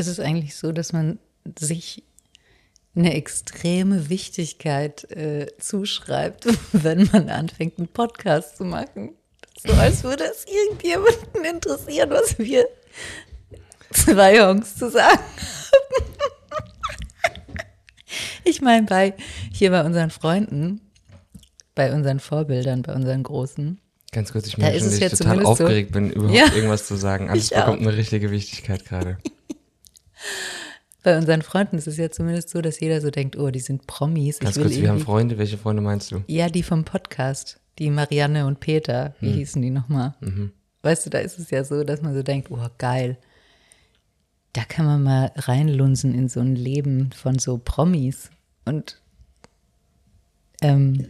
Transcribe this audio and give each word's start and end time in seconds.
ist 0.00 0.06
es 0.08 0.20
eigentlich 0.20 0.56
so, 0.56 0.72
dass 0.72 0.92
man 0.92 1.18
sich 1.58 2.02
eine 2.96 3.14
extreme 3.14 4.08
Wichtigkeit 4.10 5.04
äh, 5.12 5.46
zuschreibt, 5.58 6.46
wenn 6.72 7.08
man 7.12 7.28
anfängt, 7.30 7.78
einen 7.78 7.88
Podcast 7.88 8.56
zu 8.56 8.64
machen. 8.64 9.14
So 9.64 9.72
als 9.74 10.02
würde 10.02 10.24
es 10.24 10.44
irgendjemanden 10.46 11.44
interessieren, 11.44 12.10
was 12.10 12.38
wir 12.38 12.66
zwei 13.92 14.36
Jungs 14.38 14.74
zu 14.76 14.90
sagen 14.90 15.18
haben. 15.18 15.24
Ich 18.44 18.60
meine, 18.60 18.86
bei 18.86 19.14
hier 19.52 19.70
bei 19.70 19.84
unseren 19.84 20.10
Freunden, 20.10 20.80
bei 21.74 21.92
unseren 21.92 22.18
Vorbildern, 22.20 22.82
bei 22.82 22.94
unseren 22.94 23.22
Großen. 23.22 23.80
Ganz 24.12 24.32
kurz, 24.32 24.46
ich 24.48 24.54
Da 24.56 24.62
merke 24.62 24.76
ist 24.78 24.82
schon, 24.82 24.90
dass 25.00 25.12
ich 25.12 25.18
total 25.18 25.34
zumindest 25.36 25.46
so- 25.58 25.64
aufgeregt 25.64 25.92
bin, 25.92 26.10
überhaupt 26.10 26.34
Ja. 26.36 26.52
irgendwas 26.54 26.86
zu 26.86 26.96
sagen. 26.96 27.30
Alles 27.30 27.50
bekommt 27.50 27.82
auch. 27.82 27.86
eine 27.86 27.96
richtige 27.96 28.30
Wichtigkeit 28.30 28.84
gerade. 28.84 29.18
Bei 31.02 31.16
unseren 31.16 31.40
Freunden 31.42 31.78
ist 31.78 31.86
es 31.86 31.96
ja 31.96 32.10
zumindest 32.10 32.50
so, 32.50 32.60
dass 32.60 32.78
jeder 32.80 33.00
so 33.00 33.10
denkt, 33.10 33.36
oh, 33.38 33.50
die 33.50 33.60
sind 33.60 33.86
Promis. 33.86 34.38
Ganz 34.38 34.58
kurz, 34.58 34.76
wir 34.76 34.90
haben 34.90 35.00
Freunde. 35.00 35.38
Welche 35.38 35.56
Freunde 35.56 35.80
meinst 35.80 36.10
du? 36.12 36.22
Ja, 36.26 36.48
die 36.48 36.62
vom 36.62 36.84
Podcast, 36.84 37.58
die 37.78 37.90
Marianne 37.90 38.46
und 38.46 38.60
Peter, 38.60 39.14
wie 39.20 39.32
hießen 39.32 39.62
die 39.62 39.70
nochmal? 39.70 40.14
Weißt 40.82 41.06
du, 41.06 41.10
da 41.10 41.18
ist 41.18 41.38
es 41.38 41.50
ja 41.50 41.64
so, 41.64 41.84
dass 41.84 42.02
man 42.02 42.14
so 42.14 42.22
denkt, 42.22 42.50
oh 42.50 42.66
geil, 42.76 43.16
da 44.52 44.64
kann 44.64 44.84
man 44.84 45.02
mal 45.02 45.32
reinlunsen 45.36 46.14
in 46.14 46.28
so 46.28 46.40
ein 46.40 46.56
Leben 46.56 47.10
von 47.12 47.38
so 47.38 47.58
Promis. 47.58 48.30
Und 48.64 49.00
ähm, 50.60 51.06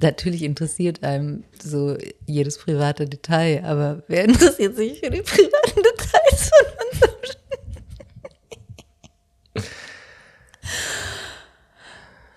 natürlich 0.00 0.42
interessiert 0.42 1.04
einem 1.04 1.44
so 1.62 1.96
jedes 2.26 2.58
private 2.58 3.06
Detail, 3.06 3.64
aber 3.64 4.02
wer 4.08 4.24
interessiert 4.28 4.76
sich 4.76 5.00
für 5.00 5.10
die 5.10 5.22
privaten 5.22 5.82
Details 5.82 6.50
von 6.50 6.66
unserem 6.92 7.20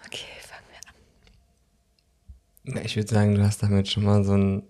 Okay, 0.05 0.25
fangen 0.41 0.65
wir 0.71 0.89
an. 0.89 0.95
Na, 2.75 2.81
Ich 2.85 2.95
würde 2.95 3.09
sagen, 3.09 3.35
du 3.35 3.43
hast 3.43 3.61
damit 3.63 3.87
schon 3.89 4.03
mal 4.03 4.23
so 4.23 4.33
ein. 4.35 4.63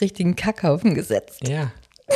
Richtigen 0.00 0.34
Kackhaufen 0.34 0.94
gesetzt. 0.94 1.46
Ja. 1.46 1.72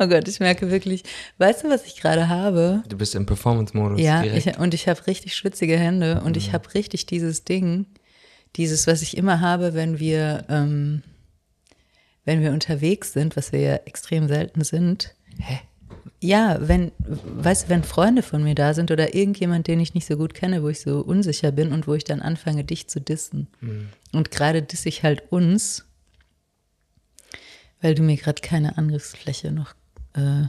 Oh 0.00 0.06
Gott, 0.06 0.28
ich 0.28 0.38
merke 0.38 0.70
wirklich, 0.70 1.02
weißt 1.38 1.64
du, 1.64 1.70
was 1.70 1.84
ich 1.84 1.96
gerade 2.00 2.28
habe? 2.28 2.84
Du 2.88 2.96
bist 2.96 3.16
im 3.16 3.26
Performance-Modus. 3.26 4.00
Ja, 4.00 4.22
ich, 4.22 4.56
und 4.58 4.72
ich 4.72 4.88
habe 4.88 5.04
richtig 5.08 5.34
schwitzige 5.34 5.76
Hände 5.76 6.20
und 6.24 6.36
ich 6.36 6.52
habe 6.52 6.72
richtig 6.74 7.06
dieses 7.06 7.42
Ding, 7.44 7.86
dieses, 8.54 8.86
was 8.86 9.02
ich 9.02 9.16
immer 9.16 9.40
habe, 9.40 9.74
wenn 9.74 9.98
wir, 9.98 10.44
ähm, 10.48 11.02
wenn 12.28 12.42
wir 12.42 12.52
unterwegs 12.52 13.14
sind, 13.14 13.36
was 13.36 13.52
wir 13.52 13.60
ja 13.60 13.76
extrem 13.86 14.28
selten 14.28 14.62
sind. 14.62 15.14
Hä? 15.38 15.60
Ja, 16.20 16.58
wenn, 16.60 16.92
weißt 16.98 17.64
du, 17.64 17.68
wenn 17.70 17.82
Freunde 17.82 18.22
von 18.22 18.42
mir 18.42 18.54
da 18.54 18.74
sind 18.74 18.90
oder 18.90 19.14
irgendjemand, 19.14 19.66
den 19.66 19.80
ich 19.80 19.94
nicht 19.94 20.06
so 20.06 20.18
gut 20.18 20.34
kenne, 20.34 20.62
wo 20.62 20.68
ich 20.68 20.80
so 20.80 21.00
unsicher 21.00 21.52
bin 21.52 21.72
und 21.72 21.86
wo 21.86 21.94
ich 21.94 22.04
dann 22.04 22.20
anfange, 22.20 22.64
dich 22.64 22.86
zu 22.86 23.00
dissen. 23.00 23.46
Und 24.12 24.30
gerade 24.30 24.60
disse 24.60 24.90
ich 24.90 25.04
halt 25.04 25.32
uns, 25.32 25.86
weil 27.80 27.94
du 27.94 28.02
mir 28.02 28.18
gerade 28.18 28.42
keine 28.42 28.76
Angriffsfläche 28.76 29.50
noch, 29.50 29.72
äh, 30.12 30.48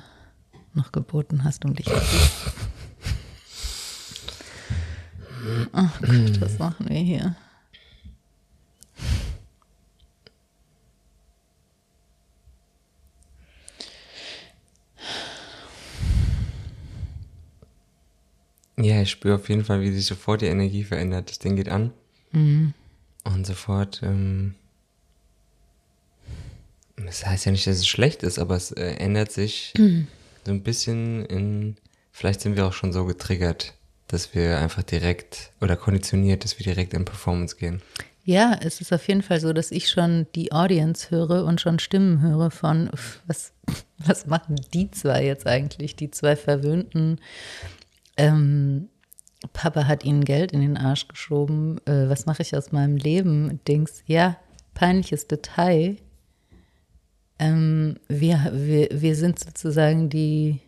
noch 0.73 0.91
geboten 0.91 1.45
hast, 1.45 1.63
um 1.63 1.75
dich 1.75 1.85
zu 1.85 1.93
dissen. 1.93 2.51
Ach 5.71 6.01
Gott, 6.01 6.41
was 6.41 6.59
machen 6.59 6.89
wir 6.89 6.97
hier? 6.99 7.37
Ja, 18.81 19.01
ich 19.01 19.09
spüre 19.11 19.35
auf 19.35 19.49
jeden 19.49 19.65
Fall, 19.65 19.81
wie 19.81 19.91
sich 19.91 20.05
sofort 20.05 20.41
die 20.41 20.45
Energie 20.47 20.83
verändert. 20.83 21.29
Das 21.29 21.39
Ding 21.39 21.55
geht 21.55 21.69
an. 21.69 21.91
Mhm. 22.31 22.73
Und 23.25 23.45
sofort. 23.45 24.01
Ähm, 24.03 24.55
das 26.97 27.25
heißt 27.25 27.45
ja 27.45 27.51
nicht, 27.51 27.65
dass 27.67 27.77
es 27.77 27.87
schlecht 27.87 28.23
ist, 28.23 28.39
aber 28.39 28.55
es 28.55 28.71
äh, 28.71 28.93
ändert 28.95 29.31
sich 29.31 29.73
Mhm. 29.77 30.07
so 30.45 30.51
ein 30.51 30.63
bisschen 30.63 31.25
in. 31.25 31.75
Vielleicht 32.11 32.41
sind 32.41 32.55
wir 32.57 32.65
auch 32.67 32.73
schon 32.73 32.91
so 32.91 33.05
getriggert, 33.05 33.73
dass 34.07 34.33
wir 34.35 34.57
einfach 34.59 34.83
direkt 34.83 35.51
oder 35.61 35.77
konditioniert, 35.77 36.43
dass 36.43 36.59
wir 36.59 36.63
direkt 36.65 36.93
in 36.93 37.05
Performance 37.05 37.55
gehen. 37.55 37.81
Ja, 38.25 38.59
es 38.61 38.81
ist 38.81 38.91
auf 38.91 39.07
jeden 39.07 39.21
Fall 39.23 39.39
so, 39.39 39.53
dass 39.53 39.71
ich 39.71 39.89
schon 39.89 40.27
die 40.35 40.51
Audience 40.51 41.09
höre 41.09 41.45
und 41.45 41.61
schon 41.61 41.79
Stimmen 41.79 42.21
höre 42.21 42.51
von, 42.51 42.89
was, 43.27 43.53
was 43.97 44.27
machen 44.27 44.55
die 44.73 44.91
zwei 44.91 45.25
jetzt 45.25 45.47
eigentlich, 45.47 45.95
die 45.95 46.11
zwei 46.11 46.35
verwöhnten. 46.35 47.19
Ähm, 48.19 48.89
Papa 49.53 49.87
hat 49.87 50.03
ihnen 50.03 50.25
Geld 50.25 50.51
in 50.51 50.59
den 50.59 50.77
Arsch 50.77 51.07
geschoben. 51.07 51.79
Äh, 51.85 52.09
was 52.09 52.25
mache 52.25 52.41
ich 52.41 52.55
aus 52.55 52.71
meinem 52.71 52.97
Leben? 52.97 53.61
Dings, 53.65 54.03
ja, 54.05 54.37
peinliches 54.73 55.27
Detail. 55.27 55.95
Ähm, 57.39 57.95
wir, 58.09 58.51
wir, 58.53 58.89
wir 58.91 59.15
sind 59.15 59.39
sozusagen 59.39 60.09
die, 60.09 60.59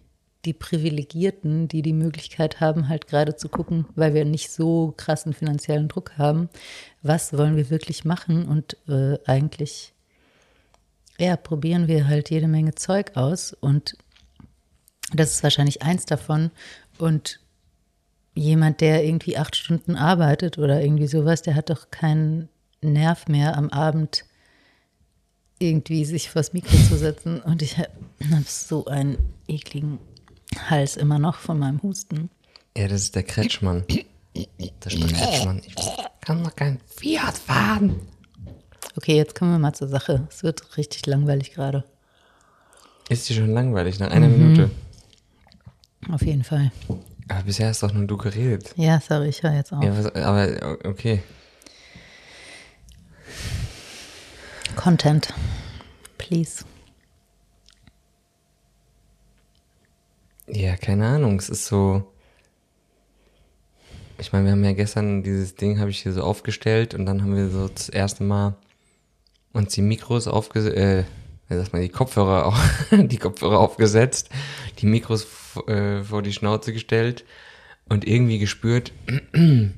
die 0.46 0.54
Privilegierten, 0.54 1.68
die 1.68 1.82
die 1.82 1.92
Möglichkeit 1.92 2.62
haben, 2.62 2.88
halt 2.88 3.08
gerade 3.08 3.36
zu 3.36 3.50
gucken, 3.50 3.86
weil 3.96 4.14
wir 4.14 4.24
nicht 4.24 4.50
so 4.50 4.94
krassen 4.96 5.34
finanziellen 5.34 5.90
Druck 5.90 6.18
haben, 6.18 6.48
was 7.02 7.38
wollen 7.38 7.58
wir 7.58 7.70
wirklich 7.70 8.06
machen 8.06 8.46
und 8.46 8.78
äh, 8.88 9.18
eigentlich, 9.26 9.94
ja, 11.20 11.36
probieren 11.36 11.90
wir 11.90 12.08
halt 12.08 12.30
jede 12.30 12.48
Menge 12.48 12.76
Zeug 12.76 13.18
aus 13.18 13.52
und 13.52 13.98
das 15.14 15.34
ist 15.34 15.44
wahrscheinlich 15.44 15.82
eins 15.82 16.06
davon 16.06 16.52
und 16.98 17.41
jemand, 18.34 18.82
der 18.82 19.04
irgendwie 19.04 19.38
acht 19.38 19.56
Stunden 19.56 19.96
arbeitet 19.96 20.58
oder 20.58 20.82
irgendwie 20.82 21.08
sowas, 21.08 21.42
der 21.42 21.56
hat 21.56 21.70
doch 21.70 21.92
keinen 21.92 22.50
Nerv 22.82 23.28
mehr 23.28 23.58
am 23.58 23.70
Abend 23.70 24.26
irgendwie 25.60 26.06
sich 26.06 26.30
vors 26.30 26.54
Mikro 26.54 26.76
zu 26.90 26.98
setzen. 26.98 27.40
Und 27.42 27.62
ich 27.62 27.78
habe 27.78 27.90
hab 28.32 28.48
so 28.48 28.86
einen 28.86 29.18
ekligen 29.48 30.00
Hals 30.70 30.98
immer 30.98 31.20
noch 31.20 31.38
von 31.38 31.60
meinem 31.60 31.82
Husten. 31.84 32.30
Ja, 32.76 32.88
das 32.88 33.02
ist 33.04 33.16
der 33.16 33.24
Kretschmann. 33.24 33.84
Das 34.80 34.94
ist 34.94 35.04
der 35.04 35.18
Kretschmann. 35.18 35.62
Ich 35.66 35.76
kann 36.22 36.42
noch 36.42 36.56
kein 36.56 36.80
Fiat 36.88 37.38
fahren. 37.38 38.00
Okay, 38.98 39.16
jetzt 39.16 39.36
kommen 39.36 39.52
wir 39.52 39.60
mal 39.60 39.74
zur 39.74 39.88
Sache. 39.88 40.28
Es 40.30 40.44
wird 40.44 40.78
richtig 40.78 41.06
langweilig 41.06 41.54
gerade. 41.54 41.84
Ist 43.10 43.30
dir 43.30 43.36
schon 43.36 43.52
langweilig 43.52 44.00
nach 44.00 44.10
einer 44.10 44.28
Minute? 44.28 44.72
Auf 46.10 46.22
jeden 46.24 46.44
Fall. 46.44 46.72
Aber 47.28 47.44
bisher 47.44 47.70
hast 47.70 47.84
doch 47.84 47.94
nur 47.94 48.08
du 48.08 48.18
geredet. 48.18 48.74
Ja, 48.76 49.00
sorry, 49.00 49.30
ich 49.30 49.44
höre 49.44 49.54
jetzt 49.54 49.72
auf. 49.72 49.84
Ja, 49.84 49.98
was, 49.98 50.14
aber 50.16 50.78
okay. 50.84 51.24
Content. 54.76 55.34
Please. 56.18 56.66
Ja, 60.48 60.76
keine 60.76 61.08
Ahnung. 61.08 61.40
Es 61.40 61.50
ist 61.50 61.66
so. 61.66 62.04
Ich 64.18 64.34
meine, 64.34 64.46
wir 64.46 64.52
haben 64.52 64.64
ja 64.64 64.74
gestern 64.74 65.24
dieses 65.24 65.56
Ding, 65.56 65.80
habe 65.80 65.90
ich 65.90 66.02
hier 66.04 66.14
so 66.14 66.22
aufgestellt 66.22 66.94
und 66.94 67.06
dann 67.06 67.22
haben 67.22 67.36
wir 67.36 67.50
so 67.50 67.68
das 67.68 67.90
erste 67.90 68.24
Mal 68.24 68.56
uns 69.54 69.74
die 69.74 69.82
Mikros 69.82 70.28
aufgesetzt, 70.28 70.78
äh, 70.78 71.04
sagt 71.58 71.74
man, 71.74 71.82
die 71.82 71.90
Kopfhörer, 71.90 72.46
au- 72.48 72.98
die 72.98 73.18
Kopfhörer 73.18 73.60
aufgesetzt, 73.60 74.30
die 74.80 74.86
Mikros 74.86 75.28
äh, 75.68 76.04
vor 76.04 76.22
die 76.22 76.34
Schnauze 76.34 76.74
gestellt 76.74 77.26
und 77.90 78.08
irgendwie 78.08 78.40
gespürt, 78.40 78.92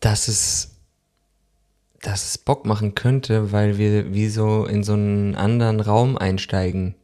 dass 0.00 0.28
es, 0.28 0.76
dass 2.02 2.26
es 2.26 2.38
Bock 2.38 2.66
machen 2.66 2.94
könnte, 2.94 3.52
weil 3.52 3.78
wir 3.78 4.12
wie 4.12 4.28
so 4.28 4.66
in 4.66 4.84
so 4.84 4.92
einen 4.92 5.34
anderen 5.34 5.80
Raum 5.80 6.18
einsteigen 6.18 6.94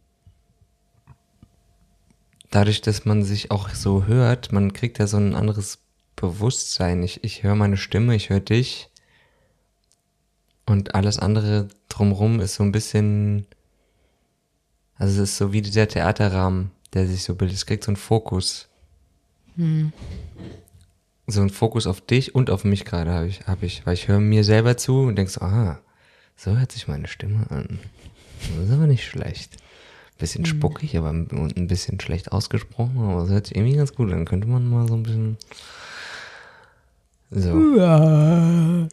dadurch, 2.50 2.80
dass 2.80 3.04
man 3.04 3.22
sich 3.22 3.50
auch 3.50 3.70
so 3.70 4.04
hört, 4.06 4.52
man 4.52 4.72
kriegt 4.72 4.98
ja 4.98 5.06
so 5.06 5.16
ein 5.16 5.34
anderes 5.34 5.78
Bewusstsein. 6.16 7.02
Ich, 7.02 7.24
ich 7.24 7.42
höre 7.42 7.54
meine 7.54 7.76
Stimme, 7.76 8.14
ich 8.14 8.28
höre 8.28 8.40
dich. 8.40 8.89
Und 10.66 10.94
alles 10.94 11.18
andere 11.18 11.68
drumrum 11.88 12.40
ist 12.40 12.54
so 12.54 12.62
ein 12.62 12.72
bisschen, 12.72 13.46
also 14.96 15.22
es 15.22 15.30
ist 15.30 15.36
so 15.38 15.52
wie 15.52 15.62
dieser 15.62 15.88
Theaterrahmen, 15.88 16.70
der 16.92 17.06
sich 17.06 17.24
so 17.24 17.34
bildet. 17.34 17.56
Es 17.56 17.66
kriegt 17.66 17.84
so 17.84 17.90
einen 17.90 17.96
Fokus. 17.96 18.68
So 21.26 21.40
einen 21.40 21.50
Fokus 21.50 21.86
auf 21.86 22.00
dich 22.00 22.34
und 22.34 22.50
auf 22.50 22.64
mich 22.64 22.84
gerade 22.84 23.12
habe 23.12 23.26
ich, 23.26 23.46
habe 23.46 23.66
ich, 23.66 23.84
weil 23.86 23.94
ich 23.94 24.08
höre 24.08 24.20
mir 24.20 24.44
selber 24.44 24.76
zu 24.76 25.00
und 25.00 25.16
denkst, 25.16 25.38
aha, 25.38 25.80
so 26.36 26.56
hört 26.56 26.72
sich 26.72 26.88
meine 26.88 27.08
Stimme 27.08 27.50
an. 27.50 27.78
Das 28.56 28.66
ist 28.66 28.72
aber 28.72 28.86
nicht 28.86 29.04
schlecht. 29.04 29.56
Bisschen 30.18 30.44
spuckig, 30.44 30.96
aber 30.98 31.10
und 31.10 31.56
ein 31.56 31.66
bisschen 31.66 31.98
schlecht 31.98 32.30
ausgesprochen, 32.30 32.98
aber 32.98 33.22
es 33.22 33.30
hört 33.30 33.46
sich 33.46 33.56
irgendwie 33.56 33.76
ganz 33.76 33.94
gut 33.94 34.12
an. 34.12 34.26
Könnte 34.26 34.48
man 34.48 34.68
mal 34.68 34.86
so 34.86 34.94
ein 34.94 35.02
bisschen. 35.02 35.38
So. 37.30 38.88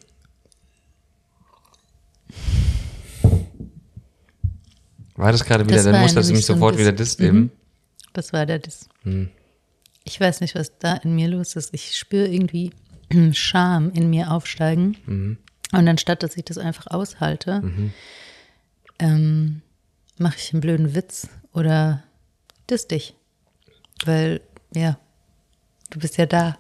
War 5.17 5.31
das 5.31 5.43
gerade 5.43 5.65
wieder 5.65 5.77
Das 5.77 5.85
dass 6.15 6.27
du 6.27 6.31
nämlich 6.33 6.37
mich 6.37 6.45
sofort 6.45 6.77
wieder 6.77 6.93
Mhm. 7.19 7.25
eben? 7.27 7.51
Das 8.13 8.33
war 8.33 8.45
der 8.45 8.59
Diss. 8.59 8.87
Hm. 9.03 9.29
Ich 10.03 10.19
weiß 10.19 10.39
nicht, 10.41 10.55
was 10.55 10.77
da 10.79 10.93
in 10.95 11.15
mir 11.15 11.27
los 11.27 11.55
ist. 11.55 11.73
Ich 11.73 11.97
spüre 11.97 12.27
irgendwie 12.27 12.71
Scham 13.33 13.91
in 13.91 14.09
mir 14.09 14.31
aufsteigen. 14.31 14.95
Mhm. 15.05 15.37
Und 15.73 15.87
anstatt, 15.87 16.23
dass 16.23 16.37
ich 16.37 16.45
das 16.45 16.57
einfach 16.57 16.87
aushalte, 16.87 17.61
ähm, 18.99 19.61
mache 20.17 20.37
ich 20.37 20.53
einen 20.53 20.61
blöden 20.61 20.95
Witz 20.95 21.27
oder 21.51 22.03
diss 22.69 22.87
dich. 22.87 23.15
Weil, 24.05 24.39
ja, 24.73 24.97
du 25.89 25.99
bist 25.99 26.17
ja 26.17 26.25
da. 26.25 26.57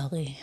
Sorry. 0.00 0.36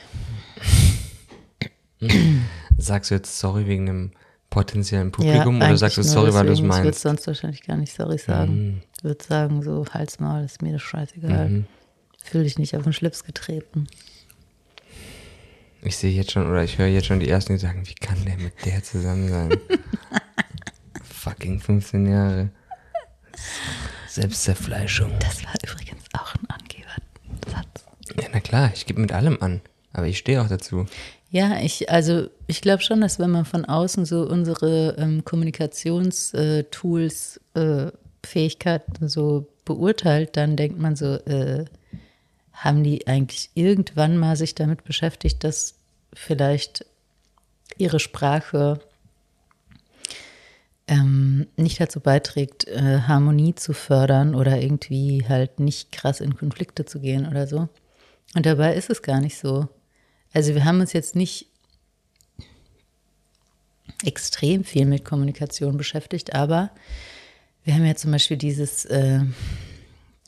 Sagst 2.77 3.09
du 3.09 3.15
jetzt 3.15 3.39
sorry 3.39 3.65
wegen 3.67 3.89
einem 3.89 4.11
potenziellen 4.49 5.11
Publikum 5.11 5.57
oder 5.57 5.67
eigentlich 5.67 5.79
sagst 5.79 5.97
du 5.97 6.03
sorry, 6.03 6.33
weil 6.33 6.45
du 6.45 6.51
es 6.51 6.59
deswegen. 6.59 6.71
Ich 6.71 6.77
würde 6.77 6.85
meinst? 6.85 7.05
Mhm. 7.05 7.09
sonst 7.09 7.27
wahrscheinlich 7.27 7.63
gar 7.63 7.77
nicht 7.77 7.93
sorry 7.93 8.17
sagen. 8.17 8.83
Ich 8.97 9.03
würde 9.03 9.23
sagen, 9.23 9.61
so 9.63 9.85
Hals 9.91 10.19
Maul, 10.19 10.43
ist 10.43 10.61
mir 10.61 10.73
das 10.73 10.81
scheißegal. 10.81 11.65
Fühl 12.23 12.43
dich 12.43 12.57
nicht 12.57 12.75
auf 12.75 12.83
den 12.83 12.93
Schlips 12.93 13.23
getreten. 13.23 13.87
Ich 15.83 15.97
sehe 15.97 16.11
jetzt 16.11 16.31
schon 16.31 16.49
oder 16.49 16.63
ich 16.63 16.77
höre 16.77 16.87
jetzt 16.87 17.05
schon 17.05 17.19
die 17.19 17.29
ersten, 17.29 17.53
die 17.53 17.59
sagen, 17.59 17.83
wie 17.85 17.93
kann 17.93 18.17
der 18.25 18.37
mit 18.37 18.53
der 18.65 18.83
zusammen 18.83 19.29
sein? 19.29 19.59
Fucking 21.03 21.59
15 21.59 22.07
Jahre. 22.07 22.49
Selbstzerfleischung. 24.07 25.11
Das 25.19 25.43
war 25.43 25.53
übrigens 25.63 26.03
auch 26.13 26.33
ein. 26.49 26.64
Ja, 28.19 28.27
na 28.31 28.39
klar, 28.39 28.71
ich 28.73 28.85
gebe 28.85 29.01
mit 29.01 29.11
allem 29.11 29.37
an. 29.41 29.61
Aber 29.93 30.07
ich 30.07 30.17
stehe 30.17 30.41
auch 30.41 30.49
dazu. 30.49 30.85
Ja, 31.29 31.59
ich, 31.59 31.89
also 31.89 32.27
ich 32.47 32.61
glaube 32.61 32.83
schon, 32.83 33.01
dass 33.01 33.19
wenn 33.19 33.31
man 33.31 33.45
von 33.45 33.65
außen 33.65 34.05
so 34.05 34.27
unsere 34.27 34.95
ähm, 34.97 35.25
Kommunikationstools, 35.25 37.41
äh, 37.55 37.91
Fähigkeiten 38.25 39.07
so 39.07 39.47
beurteilt, 39.65 40.37
dann 40.37 40.55
denkt 40.55 40.79
man 40.79 40.95
so, 40.95 41.15
äh, 41.25 41.65
haben 42.53 42.83
die 42.83 43.07
eigentlich 43.07 43.49
irgendwann 43.53 44.17
mal 44.17 44.35
sich 44.35 44.55
damit 44.55 44.83
beschäftigt, 44.83 45.43
dass 45.43 45.75
vielleicht 46.13 46.85
ihre 47.77 47.99
Sprache 47.99 48.79
ähm, 50.87 51.47
nicht 51.57 51.79
dazu 51.79 51.99
beiträgt, 51.99 52.67
äh, 52.67 53.01
Harmonie 53.01 53.55
zu 53.55 53.73
fördern 53.73 54.35
oder 54.35 54.61
irgendwie 54.61 55.25
halt 55.27 55.59
nicht 55.59 55.91
krass 55.91 56.21
in 56.21 56.37
Konflikte 56.37 56.85
zu 56.85 56.99
gehen 56.99 57.27
oder 57.27 57.47
so. 57.47 57.67
Und 58.33 58.45
dabei 58.45 58.75
ist 58.75 58.89
es 58.89 59.01
gar 59.01 59.21
nicht 59.21 59.37
so. 59.37 59.67
Also 60.33 60.53
wir 60.53 60.65
haben 60.65 60.81
uns 60.81 60.93
jetzt 60.93 61.15
nicht 61.15 61.47
extrem 64.03 64.63
viel 64.63 64.85
mit 64.85 65.05
Kommunikation 65.05 65.77
beschäftigt, 65.77 66.33
aber 66.33 66.71
wir 67.63 67.73
haben 67.73 67.85
ja 67.85 67.95
zum 67.95 68.11
Beispiel 68.11 68.37
dieses 68.37 68.85
äh, 68.85 69.21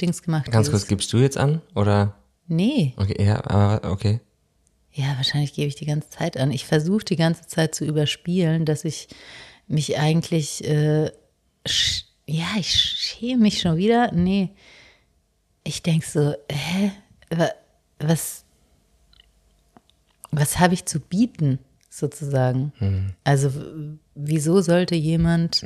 Dings 0.02 0.24
gemacht. 0.24 0.52
Ganz 0.52 0.70
kurz, 0.72 0.88
gibst 0.88 1.12
du 1.14 1.18
jetzt 1.18 1.38
an? 1.38 1.62
Oder? 1.76 2.16
Nee, 2.48 2.94
Okay, 2.96 3.22
ja, 3.24 3.44
aber 3.46 3.92
okay. 3.92 4.22
ja, 4.94 5.18
wahrscheinlich 5.18 5.54
gebe 5.54 5.68
ich 5.68 5.76
die 5.76 5.86
ganze 5.86 6.10
Zeit 6.10 6.38
an. 6.38 6.52
Ich 6.52 6.66
versuche 6.66 7.04
die 7.04 7.18
ganze 7.18 7.46
Zeit 7.48 7.76
zu 7.76 7.84
überspielen, 7.84 8.64
dass 8.64 8.86
ich 8.86 9.10
mich 9.68 10.00
eigentlich, 10.00 10.64
äh, 10.64 11.12
ja, 12.26 12.48
ich 12.58 12.72
schäme 12.74 13.44
mich 13.44 13.60
schon 13.60 13.76
wieder. 13.76 14.14
Nee, 14.14 14.52
ich 15.66 15.84
denke 15.84 16.08
so, 16.08 16.34
hä, 16.50 16.92
was, 18.00 18.44
was 20.32 20.60
habe 20.60 20.74
ich 20.74 20.86
zu 20.86 21.00
bieten, 21.00 21.60
sozusagen? 21.90 23.14
Also, 23.24 23.54
w- 23.56 23.98
wieso 24.16 24.62
sollte 24.62 24.96
jemand 24.96 25.66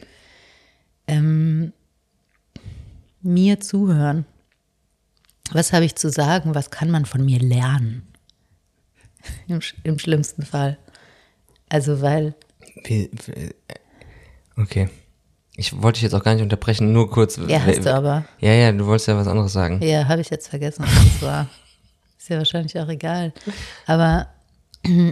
ähm, 1.07 1.73
mir 3.21 3.59
zuhören? 3.59 4.25
Was 5.51 5.73
habe 5.73 5.83
ich 5.85 5.95
zu 5.95 6.09
sagen? 6.09 6.55
Was 6.55 6.71
kann 6.71 6.89
man 6.89 7.05
von 7.05 7.25
mir 7.25 7.39
lernen? 7.39 8.07
Im, 9.47 9.59
Im 9.83 9.99
schlimmsten 9.99 10.43
Fall. 10.43 10.77
Also, 11.69 12.01
weil, 12.01 12.33
okay. 14.57 14.89
Ich 15.57 15.79
wollte 15.81 15.97
dich 15.97 16.03
jetzt 16.03 16.13
auch 16.13 16.23
gar 16.23 16.33
nicht 16.33 16.43
unterbrechen, 16.43 16.93
nur 16.93 17.09
kurz. 17.11 17.37
ja, 17.47 17.61
hast 17.63 17.85
du 17.85 17.93
aber. 17.93 18.25
Ja, 18.39 18.53
ja, 18.53 18.71
du 18.71 18.85
wolltest 18.85 19.07
ja 19.09 19.17
was 19.17 19.27
anderes 19.27 19.51
sagen. 19.53 19.81
Ja, 19.83 20.07
habe 20.07 20.21
ich 20.21 20.29
jetzt 20.29 20.47
vergessen, 20.47 20.83
was 20.85 20.93
das 20.93 21.21
war. 21.21 21.49
Ist 22.21 22.29
ja 22.29 22.37
wahrscheinlich 22.37 22.79
auch 22.79 22.87
egal. 22.87 23.33
Aber 23.87 24.27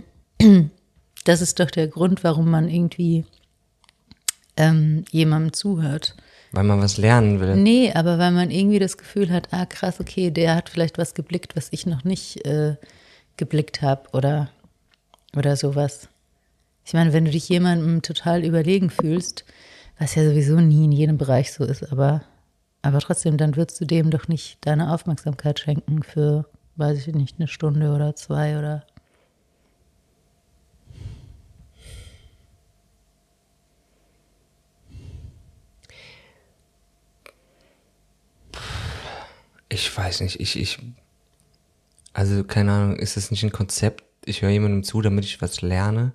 das 1.25 1.41
ist 1.41 1.59
doch 1.59 1.71
der 1.71 1.87
Grund, 1.87 2.23
warum 2.23 2.51
man 2.51 2.69
irgendwie 2.69 3.25
ähm, 4.55 5.05
jemandem 5.09 5.53
zuhört. 5.53 6.15
Weil 6.51 6.65
man 6.65 6.79
was 6.79 6.97
lernen 6.97 7.39
will. 7.39 7.55
Nee, 7.55 7.91
aber 7.93 8.19
weil 8.19 8.29
man 8.29 8.51
irgendwie 8.51 8.77
das 8.77 8.99
Gefühl 8.99 9.31
hat, 9.31 9.47
ah 9.49 9.65
krass, 9.65 9.99
okay, 9.99 10.29
der 10.29 10.53
hat 10.53 10.69
vielleicht 10.69 10.99
was 10.99 11.15
geblickt, 11.15 11.55
was 11.55 11.69
ich 11.71 11.87
noch 11.87 12.03
nicht 12.03 12.45
äh, 12.45 12.75
geblickt 13.37 13.81
habe 13.81 14.07
oder, 14.13 14.51
oder 15.35 15.55
sowas. 15.55 16.09
Ich 16.85 16.93
meine, 16.93 17.11
wenn 17.11 17.25
du 17.25 17.31
dich 17.31 17.49
jemandem 17.49 18.03
total 18.03 18.45
überlegen 18.45 18.91
fühlst, 18.91 19.45
was 19.97 20.13
ja 20.13 20.23
sowieso 20.23 20.57
nie 20.61 20.85
in 20.85 20.91
jedem 20.91 21.17
Bereich 21.17 21.53
so 21.53 21.63
ist, 21.63 21.91
aber, 21.91 22.21
aber 22.83 22.99
trotzdem, 22.99 23.37
dann 23.37 23.55
würdest 23.55 23.81
du 23.81 23.85
dem 23.85 24.11
doch 24.11 24.27
nicht 24.27 24.59
deine 24.61 24.93
Aufmerksamkeit 24.93 25.59
schenken 25.59 26.03
für, 26.03 26.45
weiß 26.79 27.05
ich 27.07 27.13
nicht, 27.13 27.35
eine 27.37 27.47
Stunde 27.47 27.93
oder 27.93 28.15
zwei 28.15 28.57
oder. 28.57 28.85
Ich 39.71 39.95
weiß 39.95 40.21
nicht, 40.21 40.39
ich, 40.39 40.57
ich, 40.57 40.79
also 42.13 42.43
keine 42.43 42.71
Ahnung, 42.71 42.95
ist 42.95 43.17
das 43.17 43.29
nicht 43.29 43.43
ein 43.43 43.51
Konzept? 43.51 44.03
Ich 44.25 44.41
höre 44.41 44.49
jemandem 44.49 44.83
zu, 44.83 45.01
damit 45.01 45.25
ich 45.25 45.41
was 45.41 45.61
lerne? 45.61 46.13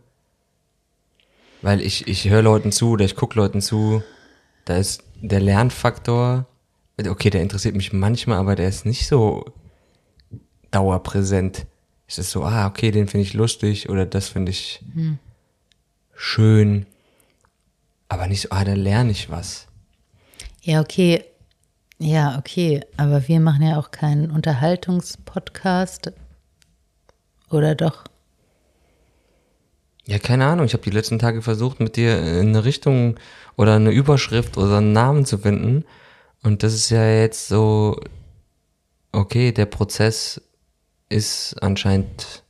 Weil 1.63 1.81
ich, 1.81 2.09
ich 2.09 2.29
höre 2.29 2.43
Leuten 2.43 2.73
zu 2.73 2.91
oder 2.91 3.05
ich 3.05 3.15
gucke 3.15 3.39
Leuten 3.39 3.61
zu, 3.61 4.03
da 4.65 4.77
ist 4.77 5.05
der 5.21 5.41
Lernfaktor, 5.41 6.47
okay, 7.09 7.31
der 7.31 7.43
interessiert 7.43 7.77
mich 7.77 7.93
manchmal, 7.93 8.39
aber 8.39 8.57
der 8.57 8.69
ist 8.69 8.87
nicht 8.87 9.07
so 9.07 9.45
dauerpräsent. 10.75 11.67
Es 12.07 12.19
ist 12.19 12.31
so, 12.31 12.45
ah, 12.45 12.67
okay, 12.67 12.91
den 12.91 13.09
finde 13.09 13.27
ich 13.27 13.35
lustig 13.35 13.89
oder 13.89 14.07
das 14.07 14.29
finde 14.29 14.51
ich 14.51 14.85
schön, 16.15 16.87
aber 18.09 18.27
nicht 18.27 18.43
so, 18.43 18.49
ah, 18.51 18.65
da 18.65 18.75
lerne 18.75 19.11
ich 19.11 19.31
was. 19.31 19.67
Ja, 20.63 20.81
okay. 20.81 21.25
Ja, 21.99 22.39
okay. 22.39 22.81
Aber 22.97 23.29
wir 23.29 23.41
machen 23.41 23.63
ja 23.63 23.79
auch 23.79 23.91
keinen 23.91 24.31
Unterhaltungspodcast. 24.31 26.13
Oder 27.51 27.75
doch? 27.75 28.05
Ja, 30.07 30.19
keine 30.19 30.47
Ahnung. 30.47 30.67
Ich 30.67 30.73
habe 30.75 30.83
die 30.83 30.91
letzten 30.91 31.19
Tage 31.19 31.41
versucht, 31.41 31.81
mit 31.81 31.97
dir 31.97 32.19
in 32.19 32.49
eine 32.49 32.65
Richtung 32.65 33.17
oder 33.57 33.77
eine 33.77 33.91
Überschrift 33.91 34.59
oder 34.59 34.79
einen 34.79 34.93
Namen 34.93 35.25
zu 35.25 35.39
finden. 35.39 35.85
Und 36.43 36.63
das 36.63 36.75
ist 36.75 36.91
ja 36.91 37.07
jetzt 37.07 37.49
so, 37.49 37.99
okay, 39.13 39.53
der 39.53 39.67
Prozess 39.67 40.43
ist 41.15 41.57
anscheinend 41.63 42.43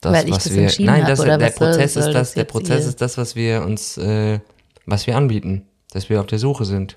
das, 0.00 0.26
was 0.28 0.44
das 0.44 0.54
wir. 0.78 0.86
Nein, 0.86 1.04
das, 1.06 1.20
der 1.20 1.50
Prozess 1.50 1.96
ist 1.96 2.12
das 2.12 2.32
der 2.34 2.44
Prozess 2.44 2.86
ist 2.86 3.00
das, 3.00 3.16
was 3.18 3.36
wir 3.36 3.62
uns, 3.62 3.96
äh, 3.98 4.40
was 4.86 5.06
wir 5.06 5.16
anbieten, 5.16 5.66
dass 5.92 6.08
wir 6.08 6.20
auf 6.20 6.26
der 6.26 6.38
Suche 6.38 6.64
sind. 6.64 6.96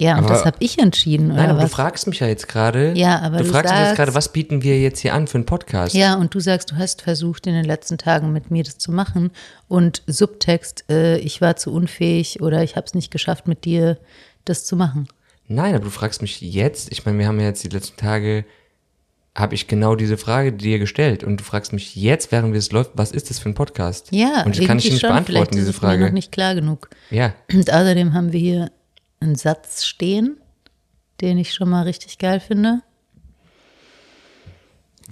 Ja, 0.00 0.12
und 0.16 0.24
Aber- 0.26 0.28
das 0.34 0.44
habe 0.44 0.56
ich 0.60 0.78
entschieden, 0.78 1.32
oder 1.32 1.40
Nein, 1.40 1.50
aber 1.50 1.58
was? 1.62 1.70
du 1.70 1.74
fragst 1.76 2.06
mich 2.06 2.20
ja 2.20 2.28
jetzt 2.28 2.46
gerade. 2.46 2.92
Ja, 2.96 3.18
aber 3.18 3.38
du 3.38 3.44
du 3.44 3.50
fragst 3.50 3.70
mich 3.72 3.78
jetzt 3.80 3.86
sagst- 3.88 3.96
gerade, 3.96 4.14
was 4.14 4.32
bieten 4.32 4.62
wir 4.62 4.80
jetzt 4.80 5.00
hier 5.00 5.12
an 5.12 5.26
für 5.26 5.38
einen 5.38 5.44
Podcast? 5.46 5.92
Ja, 5.94 6.14
und 6.14 6.32
du 6.36 6.38
sagst, 6.40 6.70
du 6.70 6.76
hast 6.76 7.02
versucht, 7.02 7.48
in 7.48 7.54
den 7.54 7.64
letzten 7.64 7.98
Tagen 7.98 8.32
mit 8.32 8.52
mir 8.52 8.62
das 8.62 8.78
zu 8.78 8.92
machen. 8.92 9.32
Und 9.66 10.02
Subtext, 10.06 10.84
äh, 10.88 11.18
ich 11.18 11.40
war 11.40 11.56
zu 11.56 11.72
unfähig 11.72 12.40
oder 12.40 12.62
ich 12.62 12.76
habe 12.76 12.86
es 12.86 12.94
nicht 12.94 13.10
geschafft, 13.10 13.48
mit 13.48 13.64
dir 13.64 13.98
das 14.44 14.64
zu 14.64 14.76
machen. 14.76 15.08
Nein, 15.48 15.74
aber 15.74 15.84
du 15.84 15.90
fragst 15.90 16.20
mich 16.22 16.40
jetzt, 16.40 16.92
ich 16.92 17.04
meine, 17.06 17.18
wir 17.18 17.26
haben 17.26 17.40
ja 17.40 17.46
jetzt 17.46 17.64
die 17.64 17.68
letzten 17.68 17.96
Tage, 17.96 18.44
habe 19.34 19.54
ich 19.54 19.66
genau 19.66 19.94
diese 19.96 20.18
Frage 20.18 20.52
dir 20.52 20.78
gestellt 20.78 21.24
und 21.24 21.38
du 21.40 21.44
fragst 21.44 21.72
mich 21.72 21.96
jetzt, 21.96 22.30
während 22.32 22.52
wir 22.52 22.58
es 22.58 22.70
läuft, 22.70 22.90
was 22.94 23.12
ist 23.12 23.30
das 23.30 23.38
für 23.38 23.48
ein 23.48 23.54
Podcast? 23.54 24.08
Ja, 24.10 24.42
und 24.44 24.58
das 24.58 24.66
kann 24.66 24.78
ich 24.78 24.84
dir 24.84 24.92
nicht 24.92 25.00
schon. 25.00 25.08
Vielleicht 25.10 25.26
beantworten, 25.26 25.54
ist 25.54 25.56
diese 25.58 25.70
es 25.70 25.76
mir 25.76 25.80
Frage. 25.88 26.04
noch 26.04 26.12
nicht 26.12 26.32
klar 26.32 26.54
genug. 26.54 26.90
Ja, 27.10 27.34
Und 27.52 27.72
außerdem 27.72 28.12
haben 28.14 28.32
wir 28.32 28.40
hier 28.40 28.70
einen 29.20 29.36
Satz 29.36 29.84
stehen, 29.84 30.36
den 31.20 31.38
ich 31.38 31.54
schon 31.54 31.68
mal 31.70 31.82
richtig 31.82 32.18
geil 32.18 32.40
finde. 32.40 32.82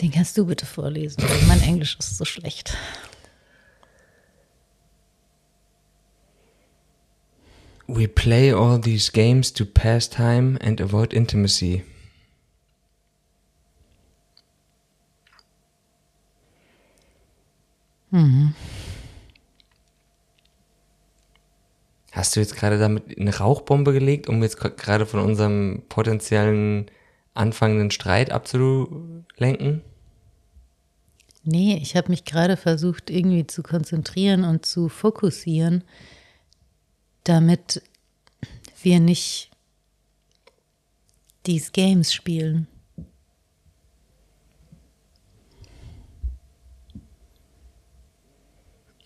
Den 0.00 0.10
kannst 0.12 0.36
du 0.36 0.44
bitte 0.46 0.66
vorlesen, 0.66 1.22
weil 1.26 1.46
mein 1.48 1.62
Englisch 1.62 1.96
ist 1.98 2.18
so 2.18 2.24
schlecht. 2.26 2.76
We 7.88 8.08
play 8.08 8.52
all 8.52 8.80
these 8.80 9.12
games 9.12 9.52
to 9.54 9.64
pass 9.64 10.08
time 10.08 10.58
and 10.60 10.80
avoid 10.80 11.12
intimacy. 11.12 11.84
Mhm. 18.10 18.54
Hast 22.12 22.34
du 22.34 22.40
jetzt 22.40 22.56
gerade 22.56 22.78
damit 22.78 23.18
eine 23.18 23.36
Rauchbombe 23.36 23.92
gelegt, 23.92 24.28
um 24.28 24.42
jetzt 24.42 24.58
gerade 24.58 25.04
von 25.04 25.20
unserem 25.20 25.82
potenziellen 25.90 26.86
anfangenden 27.34 27.90
Streit 27.90 28.32
abzulenken? 28.32 29.82
Nee, 31.44 31.78
ich 31.80 31.94
habe 31.94 32.08
mich 32.08 32.24
gerade 32.24 32.56
versucht, 32.56 33.10
irgendwie 33.10 33.46
zu 33.46 33.62
konzentrieren 33.62 34.44
und 34.44 34.64
zu 34.64 34.88
fokussieren 34.88 35.84
damit 37.28 37.82
wir 38.82 39.00
nicht 39.00 39.50
these 41.44 41.70
Games 41.72 42.12
spielen. 42.12 42.68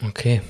Okay. 0.03 0.41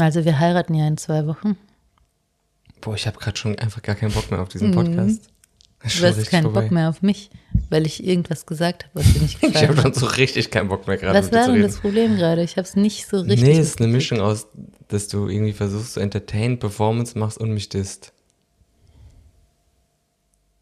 Also 0.00 0.24
wir 0.24 0.38
heiraten 0.38 0.74
ja 0.74 0.86
in 0.86 0.96
zwei 0.96 1.26
Wochen. 1.26 1.56
Boah, 2.88 2.94
ich 2.94 3.06
habe 3.06 3.18
gerade 3.18 3.36
schon 3.36 3.58
einfach 3.58 3.82
gar 3.82 3.96
keinen 3.96 4.14
Bock 4.14 4.30
mehr 4.30 4.40
auf 4.40 4.48
diesen 4.48 4.70
Podcast. 4.70 5.28
Das 5.82 5.92
ist 5.92 6.02
Du 6.02 6.06
hast 6.06 6.30
keinen 6.30 6.44
vorbei. 6.44 6.62
Bock 6.62 6.70
mehr 6.70 6.88
auf 6.88 7.02
mich, 7.02 7.28
weil 7.68 7.84
ich 7.84 8.02
irgendwas 8.02 8.46
gesagt 8.46 8.84
habe, 8.84 8.94
was 8.94 9.12
dir 9.12 9.20
nicht 9.20 9.34
Ich 9.42 9.52
gefallen 9.52 9.68
habe 9.68 9.82
schon 9.82 9.92
so 9.92 10.06
richtig 10.06 10.50
keinen 10.50 10.68
Bock 10.68 10.86
mehr 10.86 10.96
gerade 10.96 11.18
Was 11.18 11.30
war 11.30 11.48
denn 11.48 11.60
das 11.60 11.80
Problem 11.80 12.16
gerade? 12.16 12.42
Ich 12.42 12.52
habe 12.52 12.66
es 12.66 12.76
nicht 12.76 13.06
so 13.06 13.18
richtig. 13.20 13.42
nee, 13.42 13.58
es 13.58 13.68
ist 13.68 13.82
eine. 13.82 13.88
Mischung 13.88 14.22
aus, 14.22 14.46
dass 14.88 15.06
du 15.08 15.28
irgendwie 15.28 15.52
versuchst 15.52 15.92
zu 15.92 16.00
entertain, 16.00 16.58
Performance 16.58 17.18
machst 17.18 17.36
und 17.36 17.52
mich 17.52 17.68
disst. 17.68 18.14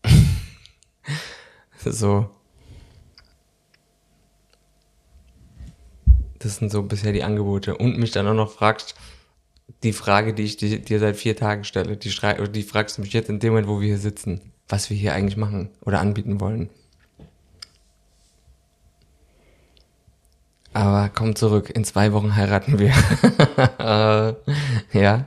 so. 1.84 2.28
Das 6.40 6.56
sind 6.56 6.72
so 6.72 6.82
bisher 6.82 7.12
die 7.12 7.22
Angebote. 7.22 7.76
Und 7.76 7.98
mich 7.98 8.10
dann 8.10 8.26
auch 8.26 8.34
noch 8.34 8.50
fragst, 8.50 8.96
die 9.82 9.92
Frage, 9.92 10.34
die 10.34 10.42
ich 10.42 10.56
dir, 10.56 10.78
dir 10.78 10.98
seit 10.98 11.16
vier 11.16 11.36
Tagen 11.36 11.64
stelle, 11.64 11.96
die, 11.96 12.08
die 12.08 12.62
fragst 12.62 12.98
du 12.98 13.02
mich 13.02 13.12
jetzt 13.12 13.28
in 13.28 13.38
dem 13.38 13.50
Moment, 13.50 13.68
wo 13.68 13.80
wir 13.80 13.88
hier 13.88 13.98
sitzen, 13.98 14.52
was 14.68 14.90
wir 14.90 14.96
hier 14.96 15.14
eigentlich 15.14 15.36
machen 15.36 15.70
oder 15.84 16.00
anbieten 16.00 16.40
wollen. 16.40 16.70
Aber 20.72 21.08
komm 21.08 21.34
zurück, 21.34 21.70
in 21.70 21.84
zwei 21.84 22.12
Wochen 22.12 22.36
heiraten 22.36 22.78
wir. 22.78 22.92
Äh, 23.78 24.34
ja? 24.98 25.26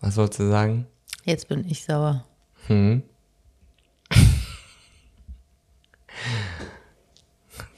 Was 0.00 0.16
wolltest 0.16 0.40
du 0.40 0.48
sagen? 0.48 0.86
Jetzt 1.24 1.48
bin 1.48 1.68
ich 1.68 1.82
sauer. 1.82 2.24
Hm? 2.68 3.02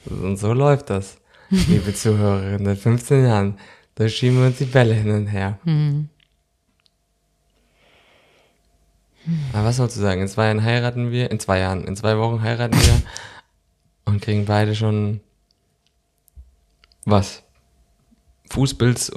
Und 0.05 0.37
so 0.37 0.53
läuft 0.53 0.91
das, 0.91 1.17
liebe 1.49 1.93
Zuhörerinnen. 1.93 2.65
Seit 2.65 2.77
15 2.77 3.25
Jahren, 3.25 3.57
da 3.97 4.07
schieben 4.07 4.39
wir 4.39 4.47
uns 4.47 4.57
die 4.59 4.65
Bälle 4.65 4.93
hin 4.93 5.09
und 5.11 5.27
her. 5.27 5.57
Aber 9.53 9.65
was 9.65 9.77
sollst 9.77 9.97
du 9.97 10.01
sagen? 10.01 10.21
In 10.21 10.27
zwei 10.27 10.45
Jahren 10.45 10.63
heiraten 10.63 11.11
wir, 11.11 11.31
in 11.31 11.39
zwei 11.39 11.59
Jahren, 11.59 11.83
in 11.83 11.95
zwei 11.95 12.17
Wochen 12.17 12.41
heiraten 12.41 12.79
wir 12.79 13.01
und 14.05 14.21
kriegen 14.21 14.45
beide 14.45 14.75
schon 14.75 15.19
was? 17.05 17.43
Fußpilz, 18.49 19.11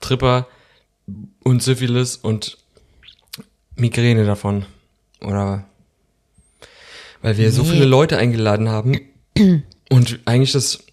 Tripper 0.00 0.46
und 1.42 1.62
Syphilis 1.62 2.16
und 2.16 2.58
Migräne 3.76 4.26
davon. 4.26 4.66
Oder 5.22 5.64
weil 7.22 7.38
wir 7.38 7.50
so 7.52 7.62
Nee. 7.62 7.70
viele 7.70 7.84
Leute 7.86 8.18
eingeladen 8.18 8.68
haben 8.68 8.98
und 9.90 10.20
eigentlich 10.26 10.52
das 10.52 10.84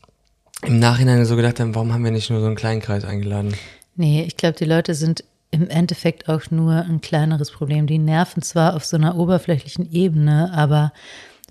im 0.64 0.80
Nachhinein 0.80 1.26
so 1.26 1.36
gedacht 1.36 1.60
haben, 1.60 1.76
warum 1.76 1.94
haben 1.94 2.04
wir 2.04 2.12
nicht 2.12 2.30
nur 2.30 2.40
so 2.40 2.46
einen 2.46 2.56
kleinen 2.56 2.82
Kreis 2.82 3.04
eingeladen? 3.04 3.56
Nee, 3.96 4.24
ich 4.24 4.38
glaube, 4.38 4.58
die 4.58 4.66
Leute 4.66 4.96
sind 4.96 5.24
im 5.52 5.70
Endeffekt 5.70 6.30
auch 6.30 6.50
nur 6.50 6.74
ein 6.74 7.02
kleineres 7.02 7.52
Problem. 7.52 7.88
Die 7.88 7.98
nerven 7.98 8.42
zwar 8.42 8.76
auf 8.76 8.86
so 8.86 8.96
einer 8.96 9.18
oberflächlichen 9.18 9.92
Ebene, 9.92 10.52
aber 10.54 10.94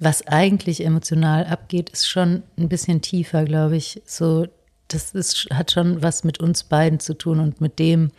was 0.01 0.27
eigentlich 0.27 0.85
emotional 0.85 1.45
abgeht, 1.45 1.91
ist 1.91 2.09
schon 2.09 2.43
ein 2.57 2.71
bisschen 2.71 3.03
tiefer, 3.03 3.45
glaube 3.45 3.77
ich. 3.77 4.01
So, 4.07 4.47
das 4.89 5.13
ist, 5.13 5.49
hat 5.53 5.73
schon 5.73 6.03
was 6.03 6.25
mit 6.25 6.41
uns 6.41 6.65
beiden 6.65 6.99
zu 6.99 7.15
tun 7.15 7.39
und 7.41 7.61
mit 7.61 7.79
dem, 7.79 8.11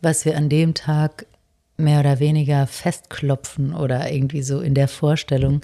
was 0.00 0.24
wir 0.24 0.36
an 0.36 0.48
dem 0.48 0.74
Tag 0.74 1.26
mehr 1.76 2.00
oder 2.00 2.18
weniger 2.18 2.66
festklopfen 2.66 3.72
oder 3.72 4.10
irgendwie 4.10 4.42
so 4.42 4.60
in 4.60 4.74
der 4.74 4.88
Vorstellung, 4.88 5.60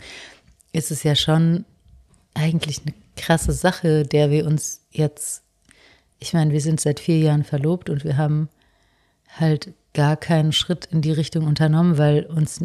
ist 0.73 0.93
es 0.93 1.03
ja 1.03 1.17
schon 1.17 1.65
eigentlich 2.35 2.83
eine 2.83 2.95
krasse 3.17 3.53
Sache, 3.53 4.05
der 4.05 4.31
wir 4.31 4.47
uns 4.47 4.83
jetzt, 4.91 5.43
ich 6.19 6.33
meine, 6.33 6.53
wir 6.53 6.61
sind 6.61 6.81
seit 6.81 7.01
vier 7.01 7.19
Jahren 7.19 7.45
verlobt 7.45 7.91
und 7.91 8.05
wir 8.05 8.17
haben 8.17 8.49
halt 9.29 9.73
gar 9.93 10.17
keinen 10.17 10.53
Schritt 10.53 10.87
in 10.87 11.03
die 11.03 11.13
Richtung 11.13 11.47
unternommen, 11.47 11.99
weil 11.99 12.25
uns, 12.27 12.61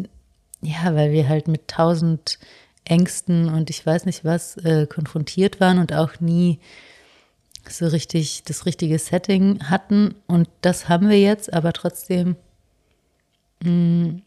ja, 0.62 0.94
weil 0.94 1.12
wir 1.12 1.28
halt 1.28 1.48
mit 1.48 1.68
tausend 1.68 2.38
Ängsten 2.84 3.48
und 3.48 3.70
ich 3.70 3.84
weiß 3.84 4.06
nicht 4.06 4.24
was 4.24 4.56
äh, 4.58 4.86
konfrontiert 4.86 5.60
waren 5.60 5.78
und 5.78 5.92
auch 5.92 6.20
nie 6.20 6.58
so 7.68 7.86
richtig 7.86 8.42
das 8.44 8.66
richtige 8.66 8.98
Setting 8.98 9.68
hatten. 9.68 10.14
Und 10.26 10.48
das 10.62 10.88
haben 10.88 11.08
wir 11.08 11.20
jetzt, 11.20 11.52
aber 11.52 11.72
trotzdem. 11.72 12.36
mh, 13.62 14.20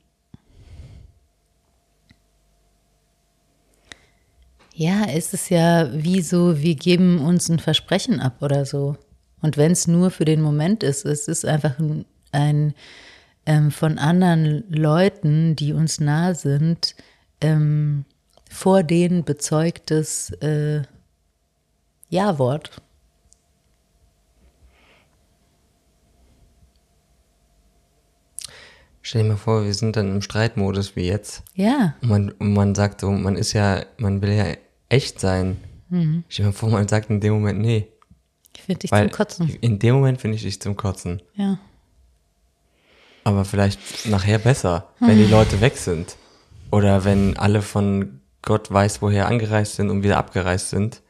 Ja, 4.76 5.04
es 5.08 5.34
ist 5.36 5.50
ja 5.50 5.88
wie 5.94 6.22
so, 6.22 6.60
wir 6.60 6.74
geben 6.74 7.20
uns 7.20 7.48
ein 7.48 7.60
Versprechen 7.60 8.20
ab 8.20 8.42
oder 8.42 8.66
so. 8.66 8.98
Und 9.42 9.56
wenn 9.56 9.72
es 9.72 9.88
nur 9.88 10.10
für 10.10 10.26
den 10.26 10.42
Moment 10.42 10.82
ist, 10.82 11.06
es 11.06 11.28
ist 11.28 11.46
einfach 11.46 11.78
ein, 11.78 12.06
ein 12.32 12.74
ähm, 13.46 13.70
von 13.70 14.00
anderen 14.00 14.64
Leuten, 14.70 15.56
die 15.56 15.74
uns 15.74 16.00
nah 16.00 16.34
sind, 16.34 16.96
ähm, 17.42 18.06
vor 18.50 18.82
denen 18.82 19.24
bezeugtes 19.24 20.32
äh, 20.42 20.82
Ja-Wort. 22.10 22.82
Stell 29.04 29.24
dir 29.24 29.30
mal 29.30 29.38
vor, 29.38 29.66
wir 29.66 29.74
sind 29.74 29.98
dann 29.98 30.16
im 30.16 30.22
Streitmodus 30.22 30.96
wie 30.96 31.06
jetzt. 31.06 31.44
Ja, 31.54 31.96
Und 32.02 32.10
man, 32.10 32.32
und 32.32 32.54
man 32.54 32.74
sagt 32.74 33.02
so, 33.02 33.12
man 33.12 33.36
ist 33.36 33.54
ja, 33.54 33.84
man 33.98 34.22
will 34.22 34.32
ja 34.32 34.46
echt 34.94 35.20
sein. 35.20 35.58
Stell 36.30 36.46
dir 36.46 36.52
mal 36.52 36.52
vor, 36.54 36.70
man 36.70 36.88
sagt 36.88 37.10
in 37.10 37.20
dem 37.20 37.34
Moment, 37.34 37.60
nee. 37.60 37.88
ich 38.56 38.62
finde 38.62 38.80
dich 38.80 38.92
Weil 38.92 39.10
zum 39.10 39.18
Kotzen. 39.18 39.50
in 39.62 39.80
dem 39.80 39.96
Moment 39.96 40.22
finde 40.22 40.38
ich 40.38 40.44
dich 40.44 40.62
zum 40.62 40.76
Kotzen. 40.76 41.22
Ja. 41.36 41.60
Aber 43.24 43.46
vielleicht 43.46 43.80
nachher 44.08 44.40
besser, 44.40 44.90
wenn 45.00 45.18
die 45.18 45.26
Leute 45.26 45.62
weg 45.62 45.78
sind. 45.78 46.18
Oder 46.72 47.06
wenn 47.06 47.38
alle 47.38 47.62
von 47.62 48.22
Gott 48.42 48.72
weiß 48.72 49.02
woher 49.02 49.28
angereist 49.28 49.76
sind 49.76 49.90
und 49.90 50.04
wieder 50.04 50.18
abgereist 50.18 50.70
sind. 50.70 51.02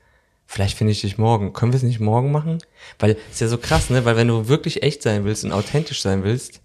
Vielleicht 0.45 0.77
finde 0.77 0.91
ich 0.91 1.01
dich 1.01 1.17
morgen. 1.17 1.53
Können 1.53 1.71
wir 1.71 1.77
es 1.77 1.83
nicht 1.83 1.99
morgen 1.99 2.31
machen? 2.31 2.59
Weil 2.99 3.11
es 3.29 3.35
ist 3.35 3.41
ja 3.41 3.47
so 3.47 3.57
krass, 3.57 3.89
ne? 3.89 4.05
Weil 4.05 4.17
wenn 4.17 4.27
du 4.27 4.47
wirklich 4.47 4.83
echt 4.83 5.01
sein 5.01 5.25
willst 5.25 5.43
und 5.43 5.51
authentisch 5.51 6.01
sein 6.01 6.23
willst 6.23 6.61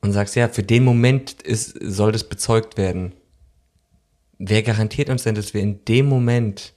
und 0.00 0.12
sagst, 0.12 0.34
ja, 0.34 0.48
für 0.48 0.62
den 0.62 0.84
Moment 0.84 1.40
ist, 1.42 1.78
soll 1.80 2.12
das 2.12 2.24
bezeugt 2.24 2.76
werden. 2.76 3.12
Wer 4.38 4.62
garantiert 4.62 5.10
uns 5.10 5.24
denn, 5.24 5.34
dass 5.34 5.52
wir 5.54 5.60
in 5.60 5.84
dem 5.84 6.06
Moment 6.06 6.74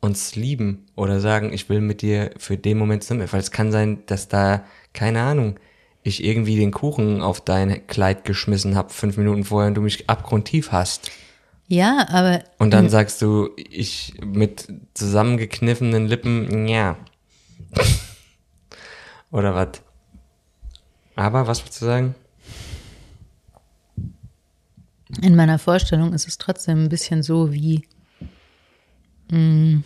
uns 0.00 0.36
lieben 0.36 0.86
oder 0.96 1.20
sagen, 1.20 1.52
ich 1.52 1.68
will 1.68 1.80
mit 1.80 2.02
dir 2.02 2.30
für 2.38 2.56
den 2.56 2.78
Moment 2.78 3.02
zusammen, 3.02 3.30
weil 3.30 3.40
es 3.40 3.50
kann 3.50 3.72
sein, 3.72 4.04
dass 4.06 4.28
da, 4.28 4.64
keine 4.92 5.22
Ahnung, 5.22 5.58
ich 6.02 6.24
irgendwie 6.24 6.56
den 6.56 6.70
Kuchen 6.70 7.20
auf 7.20 7.40
dein 7.40 7.86
Kleid 7.86 8.24
geschmissen 8.24 8.76
habe 8.76 8.92
fünf 8.92 9.16
Minuten 9.16 9.44
vorher 9.44 9.68
und 9.68 9.74
du 9.74 9.82
mich 9.82 10.08
abgrundtief 10.08 10.72
hast. 10.72 11.10
Ja, 11.66 12.06
aber 12.08 12.42
Und 12.58 12.70
dann 12.70 12.88
sagst 12.88 13.20
du, 13.20 13.50
ich 13.56 14.14
mit 14.24 14.68
zusammengekniffenen 14.94 16.06
Lippen, 16.06 16.66
ja. 16.66 16.96
Oder 19.30 19.54
was? 19.54 19.82
Aber, 21.14 21.46
was 21.46 21.62
willst 21.62 21.82
du 21.82 21.84
sagen? 21.84 22.14
In 25.22 25.34
meiner 25.36 25.58
Vorstellung 25.58 26.12
ist 26.12 26.28
es 26.28 26.38
trotzdem 26.38 26.84
ein 26.84 26.88
bisschen 26.88 27.22
so 27.22 27.52
wie. 27.52 27.82
mm, 29.30 29.82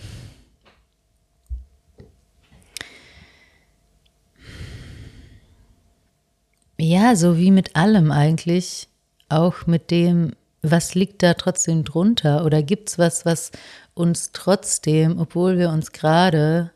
Ja, 6.78 7.14
so 7.14 7.38
wie 7.38 7.52
mit 7.52 7.76
allem 7.76 8.10
eigentlich, 8.10 8.88
auch 9.28 9.66
mit 9.68 9.92
dem, 9.92 10.32
was 10.62 10.96
liegt 10.96 11.22
da 11.22 11.34
trotzdem 11.34 11.84
drunter? 11.84 12.44
Oder 12.44 12.62
gibt 12.62 12.88
es 12.88 12.98
was, 12.98 13.24
was 13.24 13.52
uns 13.94 14.30
trotzdem, 14.32 15.20
obwohl 15.20 15.58
wir 15.58 15.70
uns 15.70 15.92
gerade 15.92 16.72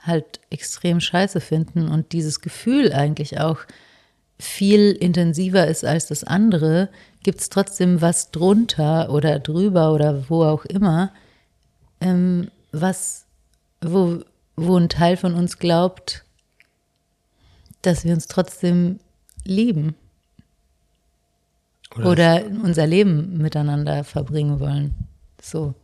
halt 0.00 0.40
extrem 0.48 1.00
scheiße 1.00 1.40
finden 1.42 1.88
und 1.88 2.12
dieses 2.12 2.40
Gefühl 2.40 2.92
eigentlich 2.94 3.38
auch 3.38 3.58
viel 4.38 4.92
intensiver 4.92 5.66
ist 5.66 5.84
als 5.84 6.06
das 6.06 6.24
andere, 6.24 6.88
gibt 7.22 7.40
es 7.40 7.48
trotzdem 7.50 8.00
was 8.00 8.30
drunter 8.30 9.10
oder 9.10 9.38
drüber 9.38 9.92
oder 9.92 10.28
wo 10.30 10.44
auch 10.44 10.64
immer, 10.64 11.12
ähm, 12.00 12.50
was, 12.72 13.26
wo, 13.80 14.20
wo 14.56 14.76
ein 14.76 14.88
Teil 14.88 15.16
von 15.16 15.34
uns 15.34 15.58
glaubt, 15.58 16.24
dass 17.82 18.04
wir 18.04 18.14
uns 18.14 18.26
trotzdem 18.26 19.00
lieben. 19.44 19.94
Oder, 21.96 22.06
oder 22.06 22.44
unser 22.62 22.86
Leben 22.86 23.38
miteinander 23.38 24.04
verbringen 24.04 24.60
wollen. 24.60 24.94
So. 25.42 25.74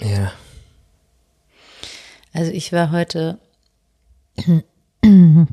Ja. 0.00 0.32
Also 2.32 2.52
ich 2.52 2.72
war 2.72 2.90
heute 2.90 3.38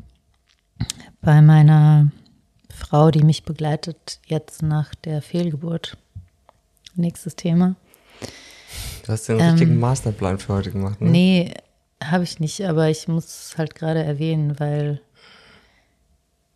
bei 1.20 1.42
meiner 1.42 2.10
Frau, 2.70 3.10
die 3.10 3.24
mich 3.24 3.44
begleitet, 3.44 4.20
jetzt 4.26 4.62
nach 4.62 4.94
der 4.94 5.22
Fehlgeburt. 5.22 5.96
Nächstes 6.94 7.36
Thema. 7.36 7.76
Du 9.04 9.12
hast 9.12 9.28
den 9.28 9.38
ähm, 9.38 9.50
richtigen 9.50 9.78
Masterplan 9.78 10.38
für 10.38 10.54
heute 10.54 10.70
gemacht, 10.72 11.00
ne? 11.00 11.10
Nee, 11.10 11.54
habe 12.02 12.24
ich 12.24 12.40
nicht, 12.40 12.60
aber 12.66 12.88
ich 12.88 13.08
muss 13.08 13.24
es 13.24 13.58
halt 13.58 13.74
gerade 13.74 14.02
erwähnen, 14.02 14.58
weil, 14.58 15.00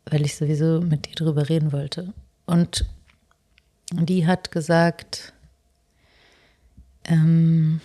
weil 0.07 0.23
ich 0.25 0.37
sowieso 0.37 0.81
mit 0.81 1.07
dir 1.07 1.15
drüber 1.15 1.49
reden 1.49 1.73
wollte. 1.73 2.13
Und 2.47 2.85
die 3.93 4.27
hat 4.27 4.51
gesagt, 4.51 5.33
ähm, 7.05 7.81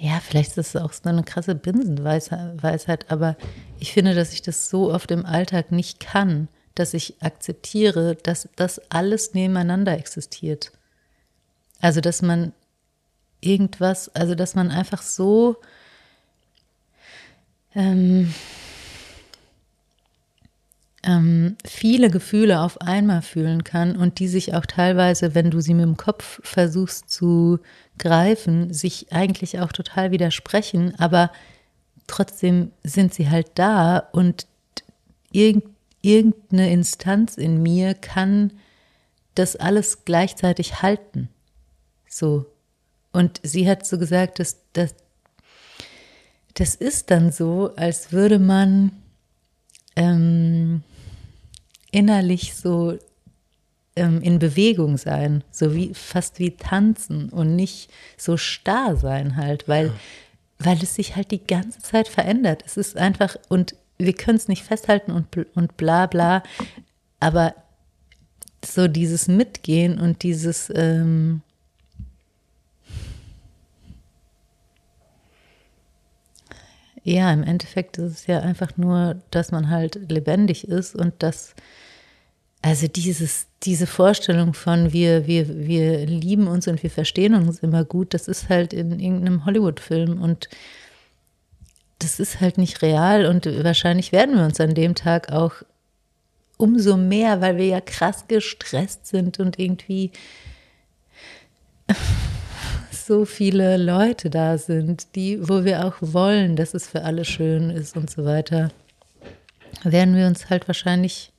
ja, 0.00 0.18
vielleicht 0.18 0.56
ist 0.56 0.74
es 0.74 0.76
auch 0.76 0.94
so 0.94 1.10
eine 1.10 1.22
krasse 1.22 1.54
Binsenweisheit, 1.54 3.10
aber 3.10 3.36
ich 3.78 3.92
finde, 3.92 4.14
dass 4.14 4.32
ich 4.32 4.40
das 4.40 4.70
so 4.70 4.90
oft 4.90 5.10
im 5.10 5.26
Alltag 5.26 5.72
nicht 5.72 6.00
kann, 6.00 6.48
dass 6.74 6.94
ich 6.94 7.22
akzeptiere, 7.22 8.14
dass 8.14 8.48
das 8.56 8.80
alles 8.90 9.34
nebeneinander 9.34 9.92
existiert. 9.92 10.72
Also, 11.82 12.00
dass 12.00 12.22
man 12.22 12.54
irgendwas, 13.42 14.08
also 14.14 14.34
dass 14.34 14.54
man 14.54 14.70
einfach 14.70 15.02
so 15.02 15.56
ähm, 17.74 18.32
ähm, 21.02 21.56
viele 21.64 22.10
Gefühle 22.10 22.60
auf 22.60 22.80
einmal 22.80 23.22
fühlen 23.22 23.64
kann 23.64 23.96
und 23.96 24.18
die 24.18 24.28
sich 24.28 24.54
auch 24.54 24.66
teilweise, 24.66 25.34
wenn 25.34 25.50
du 25.50 25.60
sie 25.60 25.74
mit 25.74 25.84
dem 25.84 25.96
Kopf 25.96 26.40
versuchst 26.42 27.10
zu 27.10 27.58
greifen, 27.98 28.72
sich 28.72 29.12
eigentlich 29.12 29.60
auch 29.60 29.72
total 29.72 30.10
widersprechen, 30.10 30.94
aber 30.98 31.30
trotzdem 32.06 32.72
sind 32.82 33.14
sie 33.14 33.30
halt 33.30 33.52
da 33.54 33.98
und 34.12 34.46
irg 35.32 35.62
irgendeine 36.02 36.72
Instanz 36.72 37.36
in 37.36 37.62
mir 37.62 37.92
kann 37.92 38.54
das 39.34 39.54
alles 39.54 40.06
gleichzeitig 40.06 40.80
halten. 40.80 41.28
So. 42.08 42.46
Und 43.12 43.38
sie 43.42 43.68
hat 43.68 43.86
so 43.86 43.98
gesagt, 43.98 44.38
dass, 44.38 44.56
dass 44.72 44.94
das 46.54 46.74
ist 46.74 47.10
dann 47.10 47.32
so, 47.32 47.74
als 47.76 48.12
würde 48.12 48.38
man 48.38 48.92
ähm, 49.94 50.82
innerlich 51.90 52.54
so 52.54 52.98
ähm, 53.96 54.20
in 54.22 54.38
Bewegung 54.38 54.96
sein, 54.96 55.44
so 55.50 55.74
wie 55.74 55.92
fast 55.94 56.38
wie 56.38 56.52
tanzen 56.52 57.28
und 57.28 57.56
nicht 57.56 57.90
so 58.16 58.36
starr 58.36 58.96
sein 58.96 59.36
halt, 59.36 59.68
weil, 59.68 59.86
ja. 59.86 59.94
weil 60.58 60.78
es 60.82 60.94
sich 60.94 61.16
halt 61.16 61.30
die 61.30 61.44
ganze 61.44 61.80
Zeit 61.80 62.08
verändert. 62.08 62.62
Es 62.66 62.76
ist 62.76 62.96
einfach, 62.96 63.36
und 63.48 63.74
wir 63.98 64.12
können 64.12 64.38
es 64.38 64.48
nicht 64.48 64.64
festhalten 64.64 65.12
und, 65.12 65.26
und 65.54 65.76
bla 65.76 66.06
bla, 66.06 66.42
aber 67.18 67.54
so 68.64 68.88
dieses 68.88 69.28
Mitgehen 69.28 69.98
und 69.98 70.22
dieses 70.22 70.70
ähm, 70.74 71.42
Ja, 77.02 77.32
im 77.32 77.42
Endeffekt 77.42 77.98
ist 77.98 78.12
es 78.12 78.26
ja 78.26 78.40
einfach 78.40 78.76
nur, 78.76 79.16
dass 79.30 79.52
man 79.52 79.70
halt 79.70 80.10
lebendig 80.10 80.68
ist 80.68 80.94
und 80.94 81.14
dass, 81.22 81.54
also 82.62 82.88
dieses, 82.88 83.46
diese 83.62 83.86
Vorstellung 83.86 84.52
von 84.52 84.92
wir, 84.92 85.26
wir, 85.26 85.48
wir 85.66 86.04
lieben 86.06 86.46
uns 86.46 86.68
und 86.68 86.82
wir 86.82 86.90
verstehen 86.90 87.34
uns 87.34 87.60
immer 87.60 87.84
gut, 87.84 88.12
das 88.12 88.28
ist 88.28 88.48
halt 88.48 88.72
in 88.72 89.00
irgendeinem 89.00 89.46
Hollywood-Film 89.46 90.20
und 90.20 90.48
das 91.98 92.20
ist 92.20 92.40
halt 92.40 92.58
nicht 92.58 92.82
real 92.82 93.26
und 93.26 93.46
wahrscheinlich 93.64 94.12
werden 94.12 94.36
wir 94.36 94.44
uns 94.44 94.60
an 94.60 94.74
dem 94.74 94.94
Tag 94.94 95.32
auch 95.32 95.54
umso 96.56 96.96
mehr, 96.96 97.40
weil 97.40 97.56
wir 97.56 97.66
ja 97.66 97.80
krass 97.80 98.26
gestresst 98.28 99.06
sind 99.06 99.40
und 99.40 99.58
irgendwie 99.58 100.12
so 103.10 103.24
viele 103.24 103.76
Leute 103.76 104.30
da 104.30 104.56
sind, 104.56 105.16
die, 105.16 105.48
wo 105.48 105.64
wir 105.64 105.84
auch 105.84 105.96
wollen, 106.00 106.54
dass 106.54 106.74
es 106.74 106.86
für 106.86 107.02
alle 107.02 107.24
schön 107.24 107.68
ist 107.68 107.96
und 107.96 108.08
so 108.08 108.24
weiter, 108.24 108.70
werden 109.82 110.14
wir 110.14 110.28
uns 110.28 110.48
halt 110.48 110.68
wahrscheinlich 110.68 111.32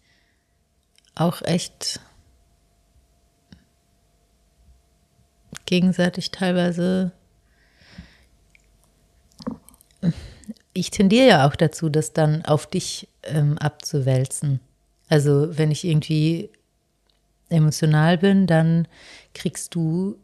auch 1.16 1.42
echt 1.44 2.02
gegenseitig 5.66 6.32
teilweise. 6.32 7.14
Ich 10.74 10.92
tendiere 10.92 11.28
ja 11.28 11.48
auch 11.48 11.56
dazu, 11.56 11.88
das 11.88 12.12
dann 12.12 12.44
auf 12.44 12.68
dich 12.68 13.08
ähm, 13.24 13.58
abzuwälzen. 13.58 14.60
Also 15.08 15.58
wenn 15.58 15.72
ich 15.72 15.86
irgendwie 15.86 16.50
emotional 17.48 18.18
bin, 18.18 18.46
dann 18.46 18.90
kriegst 19.34 19.74
du 19.74 20.18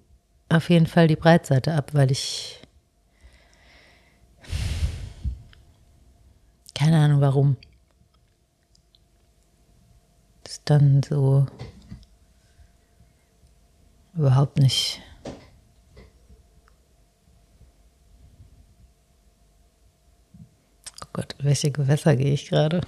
auf 0.49 0.69
jeden 0.69 0.87
Fall 0.87 1.07
die 1.07 1.15
Breitseite 1.15 1.73
ab, 1.73 1.93
weil 1.93 2.11
ich 2.11 2.61
keine 6.73 6.99
Ahnung 6.99 7.21
warum. 7.21 7.57
Das 10.43 10.53
ist 10.53 10.69
dann 10.69 11.01
so 11.03 11.47
überhaupt 14.13 14.57
nicht. 14.59 15.01
Oh 21.03 21.07
Gott, 21.13 21.35
welche 21.39 21.71
Gewässer 21.71 22.15
gehe 22.15 22.33
ich 22.33 22.47
gerade? 22.47 22.81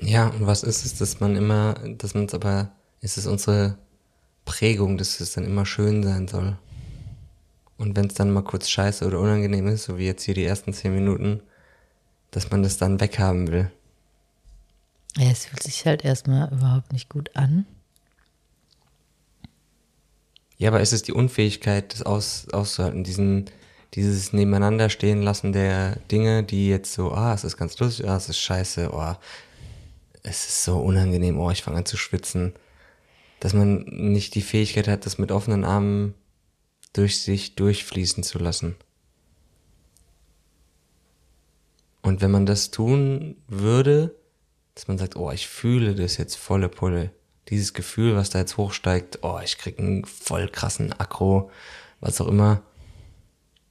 Ja, 0.00 0.28
und 0.28 0.46
was 0.46 0.62
ist 0.62 0.84
es, 0.84 0.98
dass 0.98 1.20
man 1.20 1.36
immer, 1.36 1.74
dass 1.98 2.14
man 2.14 2.26
es 2.26 2.34
aber, 2.34 2.70
ist 3.00 3.18
es 3.18 3.26
unsere 3.26 3.78
Prägung, 4.44 4.98
dass 4.98 5.20
es 5.20 5.32
dann 5.32 5.44
immer 5.44 5.64
schön 5.66 6.02
sein 6.02 6.28
soll. 6.28 6.58
Und 7.78 7.96
wenn 7.96 8.06
es 8.06 8.14
dann 8.14 8.30
mal 8.30 8.44
kurz 8.44 8.68
scheiße 8.68 9.06
oder 9.06 9.18
unangenehm 9.18 9.66
ist, 9.68 9.84
so 9.84 9.98
wie 9.98 10.06
jetzt 10.06 10.22
hier 10.22 10.34
die 10.34 10.44
ersten 10.44 10.72
zehn 10.72 10.94
Minuten, 10.94 11.40
dass 12.30 12.50
man 12.50 12.62
das 12.62 12.78
dann 12.78 13.00
weghaben 13.00 13.50
will. 13.50 13.70
Ja, 15.16 15.30
es 15.30 15.46
fühlt 15.46 15.62
sich 15.62 15.86
halt 15.86 16.04
erstmal 16.04 16.52
überhaupt 16.52 16.92
nicht 16.92 17.08
gut 17.08 17.36
an. 17.36 17.66
Ja, 20.62 20.68
aber 20.68 20.80
es 20.80 20.92
ist 20.92 21.08
die 21.08 21.12
Unfähigkeit, 21.12 21.92
das 21.92 22.02
aus, 22.04 22.46
auszuhalten, 22.52 23.02
diesen, 23.02 23.46
dieses 23.94 24.32
Nebeneinander 24.32 24.90
stehen 24.90 25.20
lassen 25.20 25.52
der 25.52 25.96
Dinge, 26.12 26.44
die 26.44 26.68
jetzt 26.68 26.92
so, 26.92 27.10
ah, 27.10 27.34
es 27.34 27.42
ist 27.42 27.56
ganz 27.56 27.76
lustig, 27.80 28.08
ah, 28.08 28.16
es 28.16 28.28
ist 28.28 28.38
scheiße, 28.38 28.90
oh, 28.92 29.16
es 30.22 30.46
ist 30.46 30.62
so 30.62 30.78
unangenehm, 30.78 31.40
oh, 31.40 31.50
ich 31.50 31.64
fange 31.64 31.78
an 31.78 31.84
zu 31.84 31.96
schwitzen. 31.96 32.52
Dass 33.40 33.54
man 33.54 33.86
nicht 33.86 34.36
die 34.36 34.40
Fähigkeit 34.40 34.86
hat, 34.86 35.04
das 35.04 35.18
mit 35.18 35.32
offenen 35.32 35.64
Armen 35.64 36.14
durch 36.92 37.20
sich 37.20 37.56
durchfließen 37.56 38.22
zu 38.22 38.38
lassen. 38.38 38.76
Und 42.02 42.20
wenn 42.20 42.30
man 42.30 42.46
das 42.46 42.70
tun 42.70 43.34
würde, 43.48 44.14
dass 44.76 44.86
man 44.86 44.96
sagt, 44.96 45.16
oh, 45.16 45.32
ich 45.32 45.48
fühle 45.48 45.96
das 45.96 46.18
jetzt 46.18 46.36
volle 46.36 46.68
Pulle, 46.68 47.10
dieses 47.48 47.74
Gefühl, 47.74 48.16
was 48.16 48.30
da 48.30 48.38
jetzt 48.38 48.56
hochsteigt, 48.56 49.20
oh, 49.22 49.38
ich 49.42 49.58
krieg 49.58 49.78
einen 49.78 50.04
voll 50.04 50.48
krassen 50.48 50.92
Akro, 50.92 51.50
was 52.00 52.20
auch 52.20 52.28
immer. 52.28 52.62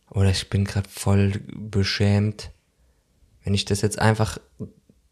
Oder 0.09 0.29
ich 0.29 0.49
bin 0.49 0.65
gerade 0.65 0.89
voll 0.89 1.41
beschämt. 1.53 2.51
Wenn 3.43 3.53
ich 3.53 3.65
das 3.65 3.81
jetzt 3.81 3.99
einfach 3.99 4.37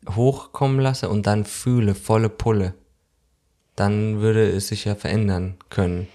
hochkommen 0.07 0.79
lasse 0.79 1.09
und 1.09 1.25
dann 1.25 1.45
fühle, 1.45 1.95
volle 1.95 2.29
Pulle, 2.29 2.73
dann 3.75 4.19
würde 4.19 4.49
es 4.49 4.67
sich 4.67 4.85
ja 4.85 4.95
verändern 4.95 5.57
können. 5.69 6.07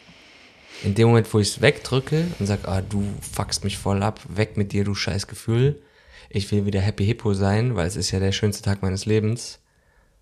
In 0.83 0.95
dem 0.95 1.09
Moment, 1.09 1.33
wo 1.33 1.39
ich 1.39 1.49
es 1.49 1.61
wegdrücke 1.63 2.27
und 2.39 2.47
sage, 2.47 2.69
ah, 2.69 2.83
du 2.83 3.03
fuckst 3.21 3.65
mich 3.65 3.79
voll 3.79 4.03
ab, 4.03 4.21
weg 4.29 4.57
mit 4.57 4.73
dir, 4.73 4.85
du 4.85 4.95
scheiß 4.95 5.27
Gefühl, 5.27 5.83
ich 6.29 6.51
will 6.51 6.67
wieder 6.67 6.81
Happy 6.81 7.07
Hippo 7.07 7.33
sein, 7.33 7.77
weil 7.77 7.87
es 7.87 7.97
ist 7.97 8.11
ja 8.11 8.19
der 8.19 8.33
schönste 8.33 8.63
Tag 8.63 8.83
meines 8.83 9.07
Lebens, 9.07 9.61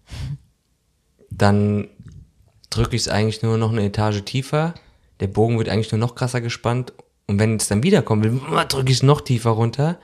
dann 1.30 1.88
drücke 2.74 2.96
ich 2.96 3.02
es 3.02 3.08
eigentlich 3.08 3.42
nur 3.42 3.58
noch 3.58 3.72
eine 3.72 3.84
Etage 3.84 4.22
tiefer, 4.24 4.74
der 5.20 5.26
Bogen 5.28 5.58
wird 5.58 5.68
eigentlich 5.68 5.92
nur 5.92 5.98
noch 5.98 6.14
krasser 6.14 6.40
gespannt 6.40 6.92
und 7.26 7.38
wenn 7.38 7.56
es 7.56 7.68
dann 7.68 7.82
wiederkommen 7.82 8.22
will, 8.24 8.64
drücke 8.68 8.90
ich 8.90 8.98
es 8.98 9.02
noch 9.02 9.20
tiefer 9.20 9.50
runter. 9.50 9.98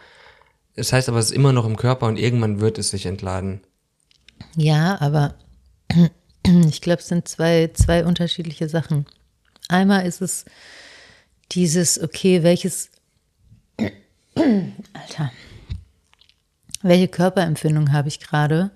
Das 0.77 0.93
heißt 0.93 1.09
aber, 1.09 1.19
es 1.19 1.27
ist 1.27 1.37
immer 1.37 1.53
noch 1.53 1.67
im 1.67 1.77
Körper 1.77 2.07
und 2.07 2.19
irgendwann 2.19 2.61
wird 2.61 2.79
es 2.79 2.91
sich 2.91 3.07
entladen. 3.07 3.61
Ja, 4.55 5.01
aber 5.01 5.35
ich 6.69 6.81
glaube, 6.81 7.01
es 7.01 7.09
sind 7.09 7.27
zwei, 7.27 7.71
zwei 7.75 8.05
unterschiedliche 8.05 8.69
Sachen. 8.69 9.07
Einmal 9.69 10.07
ist 10.07 10.23
es 10.23 10.45
dieses, 11.53 12.01
okay, 12.01 12.43
welches, 12.43 12.91
Alter, 14.37 15.33
welche 16.83 17.09
Körperempfindung 17.09 17.93
habe 17.93 18.09
ich 18.09 18.21
gerade 18.21 18.71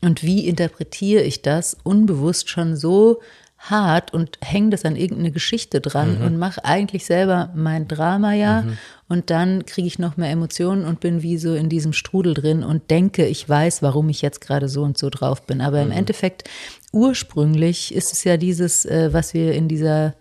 und 0.00 0.22
wie 0.22 0.46
interpretiere 0.46 1.22
ich 1.22 1.42
das 1.42 1.76
unbewusst 1.82 2.48
schon 2.48 2.76
so 2.76 3.20
hart 3.58 4.14
und 4.14 4.38
hänge 4.40 4.70
das 4.70 4.84
an 4.84 4.94
irgendeine 4.94 5.32
Geschichte 5.32 5.80
dran 5.80 6.18
mhm. 6.18 6.24
und 6.24 6.38
mache 6.38 6.64
eigentlich 6.64 7.04
selber 7.04 7.50
mein 7.56 7.88
Drama 7.88 8.32
ja 8.32 8.62
mhm. 8.62 8.78
und 9.08 9.30
dann 9.30 9.66
kriege 9.66 9.88
ich 9.88 9.98
noch 9.98 10.16
mehr 10.16 10.30
Emotionen 10.30 10.84
und 10.84 11.00
bin 11.00 11.22
wie 11.22 11.38
so 11.38 11.54
in 11.54 11.68
diesem 11.68 11.92
Strudel 11.92 12.34
drin 12.34 12.62
und 12.62 12.88
denke, 12.90 13.26
ich 13.26 13.48
weiß, 13.48 13.82
warum 13.82 14.08
ich 14.10 14.22
jetzt 14.22 14.40
gerade 14.40 14.68
so 14.68 14.84
und 14.84 14.96
so 14.96 15.10
drauf 15.10 15.44
bin. 15.44 15.60
Aber 15.60 15.84
mhm. 15.84 15.90
im 15.90 15.98
Endeffekt, 15.98 16.48
ursprünglich 16.92 17.92
ist 17.92 18.12
es 18.12 18.22
ja 18.22 18.36
dieses, 18.36 18.84
äh, 18.84 19.12
was 19.12 19.34
wir 19.34 19.52
in 19.52 19.66
dieser 19.66 20.14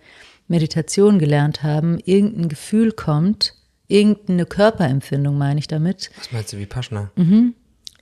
Meditation 0.47 1.19
gelernt 1.19 1.61
haben, 1.61 1.99
irgendein 2.05 2.49
Gefühl 2.49 2.91
kommt, 2.91 3.53
irgendeine 3.87 4.45
Körperempfindung 4.45 5.37
meine 5.37 5.59
ich 5.59 5.67
damit. 5.67 6.09
Was 6.17 6.31
meinst 6.31 6.53
du, 6.53 6.57
wie 6.57 6.65
Paschner? 6.65 7.11
Mhm. 7.15 7.53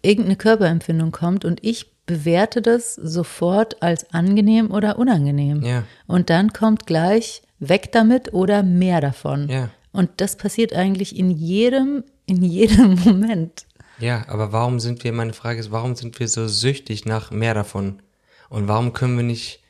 Irgendeine 0.06 0.36
Körperempfindung 0.36 1.12
kommt 1.12 1.46
und 1.46 1.64
ich 1.64 1.92
bewerte 2.06 2.62
das 2.62 2.96
sofort 2.96 3.82
als 3.82 4.14
angenehm 4.14 4.72
oder 4.72 5.00
unangenehm. 5.00 5.64
Ja. 5.64 5.84
Und 6.08 6.30
dann 6.30 6.54
kommt 6.54 6.86
gleich 6.86 7.42
weg 7.60 7.92
damit 7.92 8.34
oder 8.34 8.64
mehr 8.64 9.02
davon. 9.02 9.50
Ja. 9.50 9.70
Und 9.92 10.10
das 10.18 10.36
passiert 10.36 10.74
eigentlich 10.74 11.18
in 11.18 11.32
jedem, 11.32 12.04
in 12.26 12.44
jedem 12.44 12.96
Moment. 13.06 13.66
Ja, 14.00 14.26
aber 14.28 14.52
warum 14.52 14.80
sind 14.80 15.04
wir, 15.04 15.14
meine 15.14 15.34
Frage 15.34 15.60
ist, 15.60 15.72
warum 15.72 15.96
sind 15.96 16.20
wir 16.20 16.28
so 16.28 16.48
süchtig 16.48 17.06
nach 17.06 17.32
mehr 17.32 17.54
davon? 17.54 18.02
Und 18.50 18.68
warum 18.68 18.94
können 18.94 19.18
wir 19.18 19.24
nicht, 19.24 19.62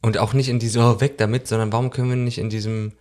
und 0.00 0.16
auch 0.18 0.32
nicht 0.32 0.48
in 0.48 0.60
diesem, 0.60 0.82
oh, 0.82 1.00
weg 1.00 1.18
damit, 1.18 1.48
sondern 1.48 1.72
warum 1.72 1.90
können 1.90 2.10
wir 2.10 2.16
nicht 2.16 2.38
in 2.38 2.50
diesem 2.50 2.92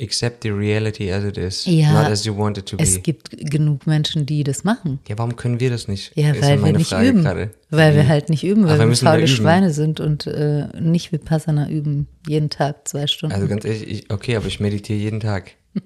Accept 0.00 0.42
the 0.42 0.50
reality 0.50 1.12
as 1.12 1.22
it 1.24 1.38
is, 1.38 1.64
Ja, 1.66 1.92
not 2.02 2.10
as 2.10 2.24
you 2.24 2.36
want 2.36 2.58
it 2.58 2.66
to 2.66 2.76
be. 2.76 2.82
Es 2.82 3.00
gibt 3.04 3.30
genug 3.30 3.86
Menschen, 3.86 4.26
die 4.26 4.42
das 4.42 4.64
machen. 4.64 4.98
Ja, 5.06 5.16
warum 5.18 5.36
können 5.36 5.60
wir 5.60 5.70
das 5.70 5.86
nicht? 5.86 6.10
Ja, 6.16 6.34
weil 6.40 6.56
wir 6.56 6.56
meine 6.56 6.78
nicht 6.78 6.88
Frage 6.88 7.08
üben. 7.10 7.22
gerade. 7.22 7.50
Weil 7.70 7.94
wir 7.94 8.02
Mhm. 8.02 8.08
halt 8.08 8.28
nicht 8.28 8.42
üben, 8.42 8.64
Ach, 8.64 8.70
weil 8.70 8.80
wir 8.80 8.88
wir 8.88 8.96
da 8.96 9.10
faule. 9.12 9.28
Schweine 9.28 9.70
sind 9.72 10.00
und 10.00 10.26
äh, 10.26 10.66
nicht 10.80 11.12
wie 11.12 11.18
Passana 11.18 11.68
üben, 11.70 12.08
jeden 12.26 12.50
Tag 12.50 12.88
zwei 12.88 13.06
Stunden. 13.06 13.34
Also 13.36 13.46
ganz 13.46 13.64
ehrlich, 13.64 13.86
ich, 13.88 14.10
okay, 14.10 14.34
aber 14.36 14.46
ich 14.46 14.58
meditiere 14.58 14.98
jeden 14.98 15.20
Tag. 15.20 15.52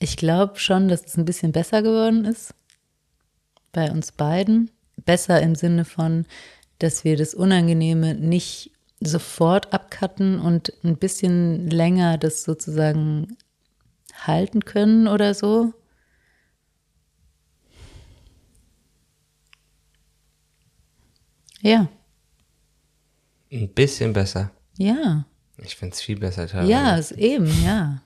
Ich 0.00 0.16
glaube 0.16 0.58
schon, 0.58 0.88
dass 0.88 1.04
es 1.06 1.16
ein 1.16 1.24
bisschen 1.24 1.52
besser 1.52 1.82
geworden 1.82 2.24
ist. 2.24 2.54
Bei 3.72 3.90
uns 3.90 4.12
beiden. 4.12 4.70
Besser 5.04 5.40
im 5.42 5.54
Sinne 5.54 5.84
von, 5.84 6.24
dass 6.84 7.02
wir 7.02 7.16
das 7.16 7.34
Unangenehme 7.34 8.14
nicht 8.14 8.70
sofort 9.00 9.72
abcutten 9.72 10.38
und 10.38 10.72
ein 10.84 10.96
bisschen 10.98 11.68
länger 11.70 12.18
das 12.18 12.42
sozusagen 12.44 13.36
halten 14.26 14.64
können 14.64 15.08
oder 15.08 15.34
so. 15.34 15.72
Ja, 21.62 21.88
Ein 23.50 23.72
bisschen 23.72 24.12
besser. 24.12 24.50
ja. 24.76 25.24
Ich 25.58 25.76
finde 25.76 25.94
es 25.94 26.00
viel 26.02 26.18
besser 26.18 26.48
teilweise. 26.48 26.70
Ja, 26.72 26.96
ist 26.96 27.12
eben, 27.12 27.46
ja. 27.64 28.02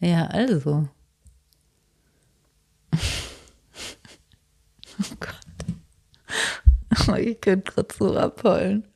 Ja, 0.00 0.26
also. 0.26 0.88
Oh 4.98 5.14
Gott. 5.20 5.45
Oh, 7.08 7.14
ich 7.18 7.40
könnte 7.40 7.72
gerade 7.72 7.94
so 7.94 8.16
abheulen. 8.16 8.86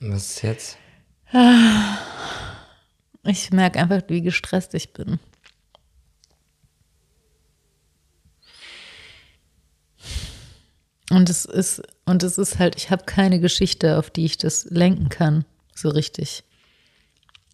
Und 0.00 0.12
Was 0.12 0.30
ist 0.30 0.42
jetzt? 0.42 0.78
Ich 3.24 3.50
merke 3.52 3.78
einfach, 3.78 4.02
wie 4.08 4.20
gestresst 4.20 4.74
ich 4.74 4.92
bin. 4.92 5.18
Und 11.10 11.28
es 11.28 11.44
ist, 11.44 11.82
und 12.06 12.22
es 12.22 12.38
ist 12.38 12.58
halt, 12.58 12.74
ich 12.76 12.90
habe 12.90 13.04
keine 13.04 13.38
Geschichte, 13.38 13.98
auf 13.98 14.10
die 14.10 14.24
ich 14.24 14.38
das 14.38 14.64
lenken 14.64 15.08
kann, 15.08 15.44
so 15.74 15.90
richtig. 15.90 16.42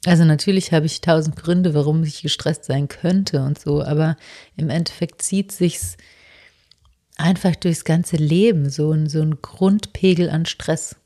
Also 0.04 0.24
natürlich 0.24 0.72
habe 0.72 0.87
ich 0.87 1.00
tausend 1.00 1.37
Gründe, 1.37 1.74
warum 1.74 2.02
ich 2.04 2.22
gestresst 2.22 2.64
sein 2.64 2.88
könnte 2.88 3.42
und 3.42 3.58
so, 3.58 3.82
aber 3.82 4.16
im 4.56 4.70
Endeffekt 4.70 5.22
zieht 5.22 5.52
sich's 5.52 5.96
einfach 7.16 7.56
durchs 7.56 7.84
ganze 7.84 8.16
Leben, 8.16 8.70
so 8.70 8.92
ein, 8.92 9.08
so 9.08 9.20
ein 9.20 9.42
Grundpegel 9.42 10.30
an 10.30 10.46
Stress. 10.46 10.96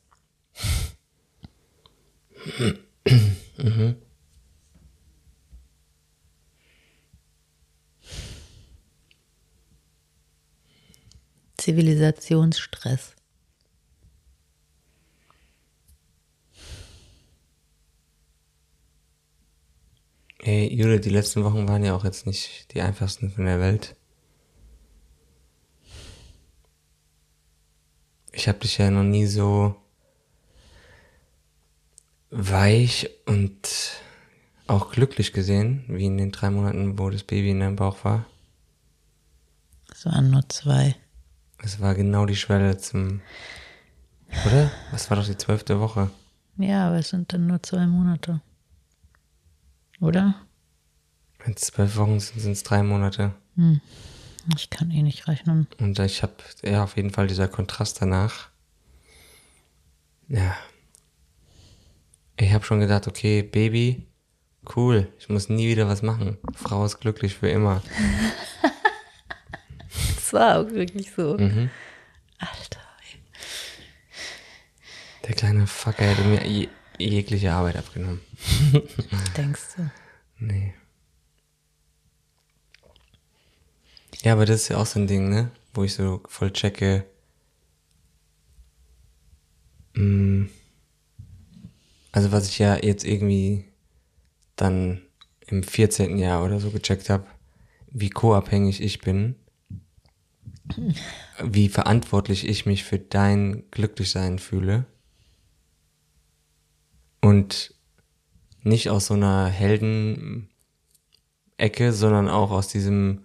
Zivilisationsstress. 11.57 13.14
Ey, 20.44 20.74
Jule, 20.74 20.98
die 20.98 21.09
letzten 21.09 21.44
Wochen 21.44 21.68
waren 21.68 21.85
ja 21.85 21.94
auch 21.94 22.02
jetzt 22.02 22.26
nicht 22.26 22.74
die 22.74 22.81
einfachsten 22.81 23.31
von 23.31 23.44
der 23.44 23.61
Welt. 23.61 23.94
Ich 28.33 28.48
habe 28.48 28.59
dich 28.59 28.76
ja 28.78 28.90
noch 28.90 29.05
nie 29.05 29.26
so 29.26 29.76
weich 32.31 33.09
und 33.24 34.00
auch 34.66 34.90
glücklich 34.90 35.33
gesehen, 35.33 35.85
wie 35.87 36.07
in 36.07 36.18
den 36.18 36.33
drei 36.33 36.50
Monaten, 36.50 36.98
wo 36.98 37.09
das 37.09 37.22
Baby 37.22 37.50
in 37.50 37.61
deinem 37.61 37.76
Bauch 37.76 38.05
war. 38.05 38.26
Es 39.92 40.05
waren 40.07 40.28
nur 40.28 40.48
zwei. 40.48 40.96
Es 41.59 41.81
war 41.81 41.94
genau 41.94 42.26
die 42.26 42.35
Schwelle 42.35 42.78
zum, 42.78 43.20
oder? 44.44 44.72
Was 44.90 45.09
war 45.09 45.18
doch 45.18 45.26
die 45.26 45.37
zwölfte 45.37 45.78
Woche? 45.78 46.11
Ja, 46.57 46.88
aber 46.88 46.96
es 46.96 47.11
sind 47.11 47.33
dann 47.33 47.46
nur 47.46 47.62
zwei 47.62 47.87
Monate. 47.87 48.40
Oder? 50.03 50.35
Wenn 51.38 51.55
es 51.55 51.62
zwölf 51.62 51.97
Wochen 51.97 52.19
sind, 52.19 52.41
sind 52.41 52.53
es 52.53 52.65
drei 52.65 52.83
Monate. 52.83 53.35
Ich 54.57 54.69
kann 54.69 54.91
eh 54.91 55.01
nicht 55.03 55.29
rechnen. 55.29 55.69
Und 55.79 55.97
ich 56.01 56.25
habe 56.25 56.35
ja 56.65 56.83
auf 56.83 56.97
jeden 56.97 57.11
Fall 57.11 57.29
dieser 57.29 57.47
Kontrast 57.47 58.03
danach. 58.03 58.49
Ja. 60.27 60.57
Ich 62.37 62.53
habe 62.53 62.65
schon 62.65 62.81
gedacht, 62.81 63.07
okay, 63.07 63.43
Baby, 63.43 64.09
cool, 64.75 65.07
ich 65.21 65.29
muss 65.29 65.49
nie 65.49 65.69
wieder 65.69 65.87
was 65.87 66.03
machen. 66.03 66.38
Frau 66.53 66.85
ist 66.85 66.99
glücklich 66.99 67.35
für 67.35 67.49
immer. 67.49 67.83
Das 70.15 70.41
war 70.41 70.61
auch 70.61 70.71
wirklich 70.71 71.12
so. 71.15 71.37
Mhm. 71.37 71.69
Alter. 72.38 72.81
Der 75.29 75.35
kleine 75.35 75.67
Fucker 75.67 76.05
hätte 76.05 76.23
mir 76.23 76.43
jegliche 76.98 77.52
Arbeit 77.52 77.76
abgenommen. 77.76 78.20
Denkst 79.37 79.76
du? 79.76 79.90
Nee. 80.38 80.74
Ja, 84.22 84.35
aber 84.35 84.46
das 84.46 84.62
ist 84.62 84.68
ja 84.68 84.76
auch 84.76 84.87
so 84.87 85.00
ein 85.00 85.07
Ding, 85.07 85.28
ne? 85.28 85.50
Wo 85.74 85.85
ich 85.85 85.94
so 85.94 86.22
voll 86.28 86.52
checke. 86.52 87.05
Mm, 89.94 90.46
Also 92.12 92.31
was 92.31 92.48
ich 92.48 92.59
ja 92.59 92.76
jetzt 92.76 93.05
irgendwie 93.05 93.64
dann 94.57 95.00
im 95.46 95.62
14. 95.62 96.18
Jahr 96.18 96.44
oder 96.44 96.61
so 96.61 96.70
gecheckt 96.70 97.09
habe, 97.09 97.26
wie 97.90 98.11
co-abhängig 98.11 98.83
ich 98.83 99.00
bin, 99.00 99.35
wie 101.42 101.68
verantwortlich 101.68 102.46
ich 102.46 102.66
mich 102.66 102.85
für 102.85 102.98
dein 102.98 103.64
Glücklichsein 103.70 104.38
fühle 104.38 104.85
und 107.23 107.75
nicht 108.63 108.91
aus 108.91 109.07
so 109.07 109.15
einer 109.15 109.47
Helden-Ecke, 109.47 110.49
sondern 111.93 112.29
auch 112.29 112.51
aus 112.51 112.69
diesem 112.69 113.25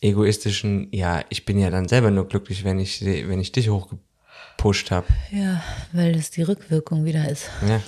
egoistischen, 0.00 0.88
ja, 0.92 1.24
ich 1.28 1.44
bin 1.44 1.58
ja 1.58 1.70
dann 1.70 1.88
selber 1.88 2.10
nur 2.10 2.26
glücklich, 2.28 2.64
wenn 2.64 2.78
ich, 2.78 3.04
wenn 3.04 3.40
ich 3.40 3.52
dich 3.52 3.68
hochgepusht 3.70 4.90
habe. 4.90 5.06
Ja, 5.30 5.62
weil 5.92 6.12
das 6.12 6.30
die 6.30 6.42
Rückwirkung 6.42 7.04
wieder 7.04 7.30
ist. 7.30 7.48
Ja. 7.66 7.80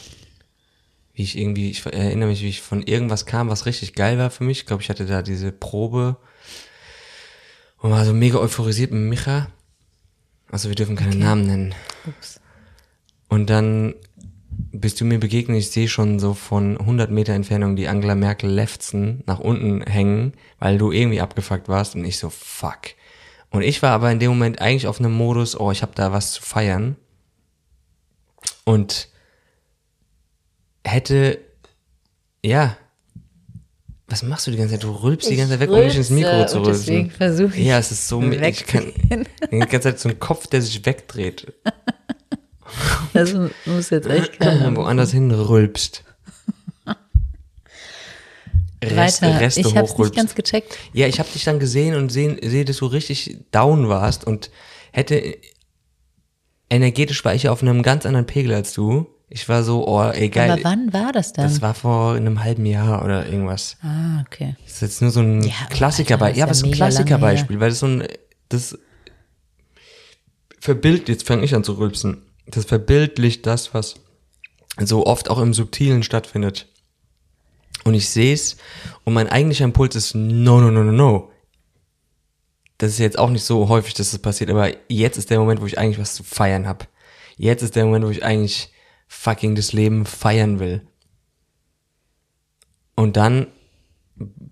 Wie 1.13 1.23
ich 1.23 1.37
irgendwie, 1.37 1.71
ich 1.71 1.85
erinnere 1.85 2.29
mich, 2.29 2.43
wie 2.43 2.49
ich 2.49 2.63
von 2.63 2.83
irgendwas 2.83 3.27
kam, 3.27 3.49
was 3.49 3.67
richtig 3.67 3.95
geil 3.95 4.19
war 4.19 4.31
für 4.31 4.45
mich. 4.45 4.61
Ich 4.61 4.67
glaube, 4.67 4.83
ich 4.83 4.89
hatte 4.89 5.05
da 5.07 5.23
diese 5.23 5.51
Probe 5.53 6.17
und 7.79 7.91
war 7.91 8.05
so 8.05 8.15
mega 8.15 8.39
euphorisiert 8.39 8.93
mit 8.93 9.03
Micha. 9.03 9.49
Also 10.51 10.69
wir 10.69 10.77
dürfen 10.77 10.97
keine 10.97 11.11
Okay. 11.11 11.19
Namen 11.19 11.47
nennen. 11.47 11.75
Ups. 12.07 12.41
Und 13.29 13.51
dann 13.51 13.95
bist 14.73 15.01
du 15.01 15.05
mir 15.05 15.19
begegnet, 15.19 15.59
ich 15.59 15.71
sehe 15.71 15.89
schon 15.89 16.19
so 16.19 16.35
von 16.35 16.79
100 16.79 17.11
Meter 17.11 17.33
Entfernung 17.33 17.77
die 17.77 17.89
Angela 17.89 18.15
Merkel 18.15 18.51
Lefzen 18.51 19.23
nach 19.27 19.41
unten 19.41 19.83
hängen, 19.83 20.35
weil 20.59 20.79
du 20.79 20.93
irgendwie 20.93 21.21
abgefuckt 21.21 21.69
warst 21.69 21.95
und 21.95 22.05
ich 22.05 22.19
so, 22.19 22.31
fuck. 22.31 22.95
Und 23.51 23.63
ich 23.63 23.83
war 23.83 23.93
aber 23.93 24.11
in 24.13 24.19
dem 24.19 24.31
Moment 24.31 24.61
eigentlich 24.61 24.87
auf 24.87 25.01
einem 25.01 25.13
Modus, 25.13 25.59
oh, 25.59 25.71
ich 25.71 25.83
habe 25.83 25.93
da 25.95 26.13
was 26.13 26.33
zu 26.33 26.43
feiern. 26.43 26.97
Und 28.65 29.09
hätte, 30.85 31.39
ja, 32.45 32.77
was 34.07 34.23
machst 34.23 34.47
du 34.47 34.51
die 34.51 34.57
ganze 34.57 34.75
Zeit? 34.75 34.85
Du 34.85 34.91
rülpst 34.91 35.29
die 35.31 35.37
ganze 35.37 35.53
Zeit 35.53 35.61
weg, 35.61 35.71
um 35.71 35.81
nicht 35.81 35.97
ins 35.97 36.11
Mikro 36.11 36.47
zu 36.47 36.59
und 36.59 36.67
deswegen 36.67 36.99
rülpsen. 37.01 37.17
versuche 37.17 37.59
ich, 37.59 37.67
Ja, 37.67 37.79
es 37.79 37.91
ist 37.91 38.09
so, 38.09 38.23
ich 38.31 38.67
kann, 38.67 38.93
die 39.51 39.59
ganze 39.59 39.81
Zeit 39.81 40.01
so 40.01 40.09
ein 40.09 40.19
Kopf, 40.19 40.47
der 40.47 40.61
sich 40.61 40.85
wegdreht. 40.85 41.55
Das 43.13 43.35
muss 43.65 43.91
jetzt 43.91 44.09
echt 44.09 44.39
keiner. 44.39 44.75
woanders 44.77 45.13
hin 45.13 45.31
rülpst. 45.31 46.05
Rest, 48.83 49.23
Weiter. 49.23 49.41
Reste 49.41 49.61
ich 49.61 49.77
habe 49.77 49.89
es 49.89 49.99
nicht 49.99 50.15
ganz 50.15 50.35
gecheckt. 50.35 50.79
Ja, 50.93 51.07
ich 51.07 51.19
habe 51.19 51.29
dich 51.33 51.45
dann 51.45 51.59
gesehen 51.59 51.97
und 51.97 52.11
sehe, 52.11 52.65
dass 52.65 52.77
du 52.77 52.87
richtig 52.87 53.39
down 53.51 53.89
warst 53.89 54.25
und 54.25 54.51
hätte 54.93 55.37
energetisch 56.71 57.25
war 57.25 57.35
ich 57.35 57.49
auf 57.49 57.63
einem 57.63 57.83
ganz 57.83 58.07
anderen 58.07 58.27
Pegel 58.27 58.55
als 58.55 58.75
du. 58.75 59.07
Ich 59.31 59.49
war 59.49 59.63
so, 59.63 59.87
oh, 59.87 60.03
ey, 60.05 60.31
geil. 60.31 60.51
Aber 60.51 60.65
wann 60.65 60.93
war 60.93 61.13
das 61.13 61.35
dann? 61.35 61.45
das 61.45 61.61
war 61.61 61.75
vor 61.75 62.15
einem 62.15 62.43
halben 62.43 62.65
Jahr 62.65 63.05
oder 63.05 63.27
irgendwas. 63.27 63.77
ah, 63.83 64.23
okay. 64.27 64.57
Das 64.65 64.75
ist 64.75 64.81
jetzt 64.83 65.03
nur 65.03 65.11
so 65.11 65.21
ein 65.21 65.43
Ja, 65.43 65.53
Klassiker, 65.69 66.21
Alter, 66.21 66.25
das 66.25 66.31
ist 66.31 66.37
ja, 66.37 66.39
ja 66.39 66.45
aber 66.45 66.55
so 66.55 66.67
ein 66.67 66.73
Klassikerbeispiel, 66.73 67.61
weil 67.61 67.69
das 67.69 67.81
so 67.81 67.87
ein, 67.87 68.05
das 68.49 68.79
verbildlicht, 70.61 71.09
jetzt 71.09 71.27
fange 71.27 71.45
ich 71.45 71.55
an 71.55 71.63
zu 71.63 71.73
rülpsen, 71.75 72.23
das 72.51 72.65
verbildlicht 72.65 73.47
das, 73.47 73.75
was 73.75 73.97
so 74.79 75.07
oft 75.07 75.31
auch 75.31 75.39
im 75.39 75.55
Subtilen 75.55 76.03
stattfindet. 76.03 76.69
Und 77.85 77.95
ich 77.95 78.09
sehe 78.09 78.35
es 78.35 78.57
und 79.05 79.15
mein 79.15 79.29
eigentlicher 79.29 79.65
Impuls 79.65 79.95
ist 79.97 80.15
no, 80.15 80.61
no, 80.61 80.71
no, 80.71 80.83
no, 80.83 80.93
no. 80.93 81.31
Das 82.79 82.93
ist 82.93 82.99
jetzt 82.99 83.19
auch 83.19 83.31
nicht 83.31 83.45
so 83.45 83.69
häufig, 83.69 83.95
dass 83.95 84.13
das 84.13 84.21
passiert, 84.21 84.51
aber 84.51 84.71
jetzt 84.89 85.17
ist 85.17 85.31
der 85.31 85.39
Moment, 85.41 85.61
wo 85.61 85.67
ich 85.67 85.79
eigentlich 85.79 85.99
was 85.99 86.15
zu 86.15 86.23
feiern 86.23 86.67
habe. 86.67 86.87
Jetzt 87.37 87.63
ist 87.63 87.77
der 87.77 87.85
Moment, 87.85 88.05
wo 88.05 88.11
ich 88.11 88.25
eigentlich 88.25 88.73
fucking 89.09 89.55
das 89.55 89.73
Leben 89.73 90.07
feiern 90.07 90.61
will. 90.61 90.87
Und 92.95 93.17
dann 93.17 93.49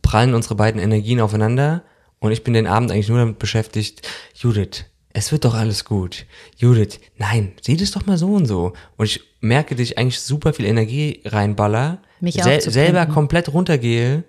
prallen 0.02 0.34
unsere 0.34 0.54
beiden 0.54 0.80
Energien 0.80 1.20
aufeinander 1.20 1.84
und 2.20 2.32
ich 2.32 2.44
bin 2.44 2.54
den 2.54 2.66
Abend 2.66 2.90
eigentlich 2.90 3.08
nur 3.08 3.18
damit 3.18 3.38
beschäftigt, 3.38 4.08
Judith, 4.34 4.86
es 5.16 5.32
wird 5.32 5.46
doch 5.46 5.54
alles 5.54 5.86
gut. 5.86 6.26
Judith, 6.58 7.00
nein, 7.16 7.54
sieh 7.62 7.78
das 7.78 7.92
doch 7.92 8.04
mal 8.04 8.18
so 8.18 8.34
und 8.34 8.44
so. 8.44 8.74
Und 8.98 9.06
ich 9.06 9.22
merke, 9.40 9.74
dass 9.74 9.80
ich 9.82 9.96
eigentlich 9.96 10.20
super 10.20 10.52
viel 10.52 10.66
Energie 10.66 11.22
reinballer, 11.24 12.02
Mich 12.20 12.34
sel 12.34 12.60
selber 12.60 13.06
komplett 13.06 13.50
runtergehe 13.50 14.24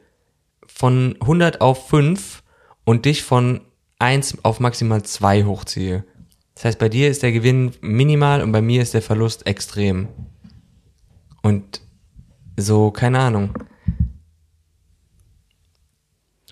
von 0.65 1.17
100 1.19 1.59
auf 1.59 1.89
5 1.89 2.41
und 2.85 3.03
dich 3.03 3.21
von 3.23 3.59
1 3.99 4.45
auf 4.45 4.61
maximal 4.61 5.03
2 5.03 5.43
hochziehe. 5.43 6.05
Das 6.55 6.63
heißt, 6.63 6.79
bei 6.79 6.87
dir 6.87 7.09
ist 7.09 7.21
der 7.21 7.33
Gewinn 7.33 7.73
minimal 7.81 8.41
und 8.41 8.53
bei 8.53 8.61
mir 8.61 8.81
ist 8.81 8.93
der 8.93 9.01
Verlust 9.01 9.45
extrem. 9.45 10.07
Und 11.41 11.81
so, 12.55 12.91
keine 12.91 13.19
Ahnung. 13.19 13.53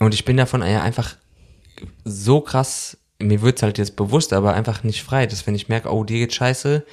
Und 0.02 0.14
ich 0.14 0.26
bin 0.26 0.36
davon 0.36 0.62
einfach 0.62 1.16
so 2.04 2.42
krass, 2.42 2.98
mir 3.20 3.42
wird's 3.42 3.64
halt 3.64 3.78
jetzt 3.78 3.96
bewusst, 3.96 4.34
aber 4.34 4.54
einfach 4.54 4.84
nicht 4.84 5.04
frei, 5.04 5.26
dass 5.26 5.48
wenn 5.48 5.56
ich 5.56 5.70
merke, 5.70 5.92
oh, 5.92 6.04
dir 6.04 6.20
geht 6.20 6.34
scheiße, 6.34 6.86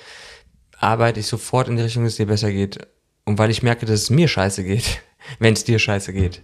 arbeite 0.79 1.21
ich 1.21 1.27
sofort 1.27 1.69
in 1.69 1.77
die 1.77 1.83
Richtung, 1.83 2.05
dass 2.05 2.13
es 2.13 2.17
dir 2.17 2.27
besser 2.27 2.53
geht. 2.53 2.87
Und 3.25 3.39
weil 3.39 3.51
ich 3.51 3.63
merke, 3.63 3.87
dass 3.87 4.03
es 4.03 4.11
mir 4.11 4.29
scheiße 4.29 4.65
geht, 4.65 5.03
wenn 5.39 5.55
es 5.55 5.65
dir 5.65 5.79
scheiße 5.79 6.13
geht. 6.13 6.43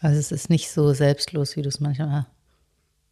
Also 0.00 0.18
es 0.18 0.32
ist 0.32 0.50
nicht 0.50 0.70
so 0.70 0.92
selbstlos, 0.92 1.56
wie 1.56 1.62
du 1.62 1.68
es 1.68 1.80
manchmal. 1.80 2.26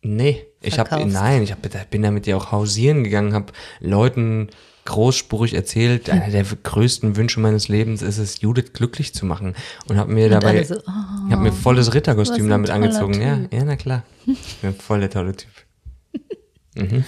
Nee, 0.03 0.45
ich 0.61 0.79
habe 0.79 1.07
nein, 1.07 1.43
ich 1.43 1.53
hab, 1.53 1.63
bin 1.91 2.03
da 2.03 2.11
mit 2.11 2.27
dir 2.27 2.37
auch 2.37 2.51
hausieren 2.51 3.05
gegangen, 3.05 3.35
habe 3.35 3.53
Leuten 3.79 4.51
großspurig 4.85 5.55
erzählt, 5.55 6.11
einer 6.11 6.29
der 6.29 6.45
größten 6.45 7.17
Wünsche 7.17 7.41
meines 7.41 7.69
Lebens 7.69 8.03
ist 8.03 8.19
es, 8.19 8.41
Judith 8.41 8.73
glücklich 8.73 9.15
zu 9.15 9.27
machen 9.27 9.55
und 9.89 9.97
habe 9.97 10.13
mir 10.13 10.29
dabei 10.29 10.63
so, 10.65 10.75
oh, 10.77 10.81
ich 11.27 11.33
habe 11.33 11.43
mir 11.43 11.53
volles 11.53 11.95
Ritterkostüm 11.95 12.49
damit 12.49 12.71
angezogen. 12.71 13.21
Ja, 13.21 13.37
Typ. 13.37 13.53
ja, 13.53 13.65
na 13.65 13.77
klar. 13.77 14.03
Ich 14.27 14.57
bin 14.57 14.75
voll 14.75 15.01
der 15.01 15.11
tolle 15.11 15.37
Typ. 15.37 15.51
Mhm. 16.75 17.05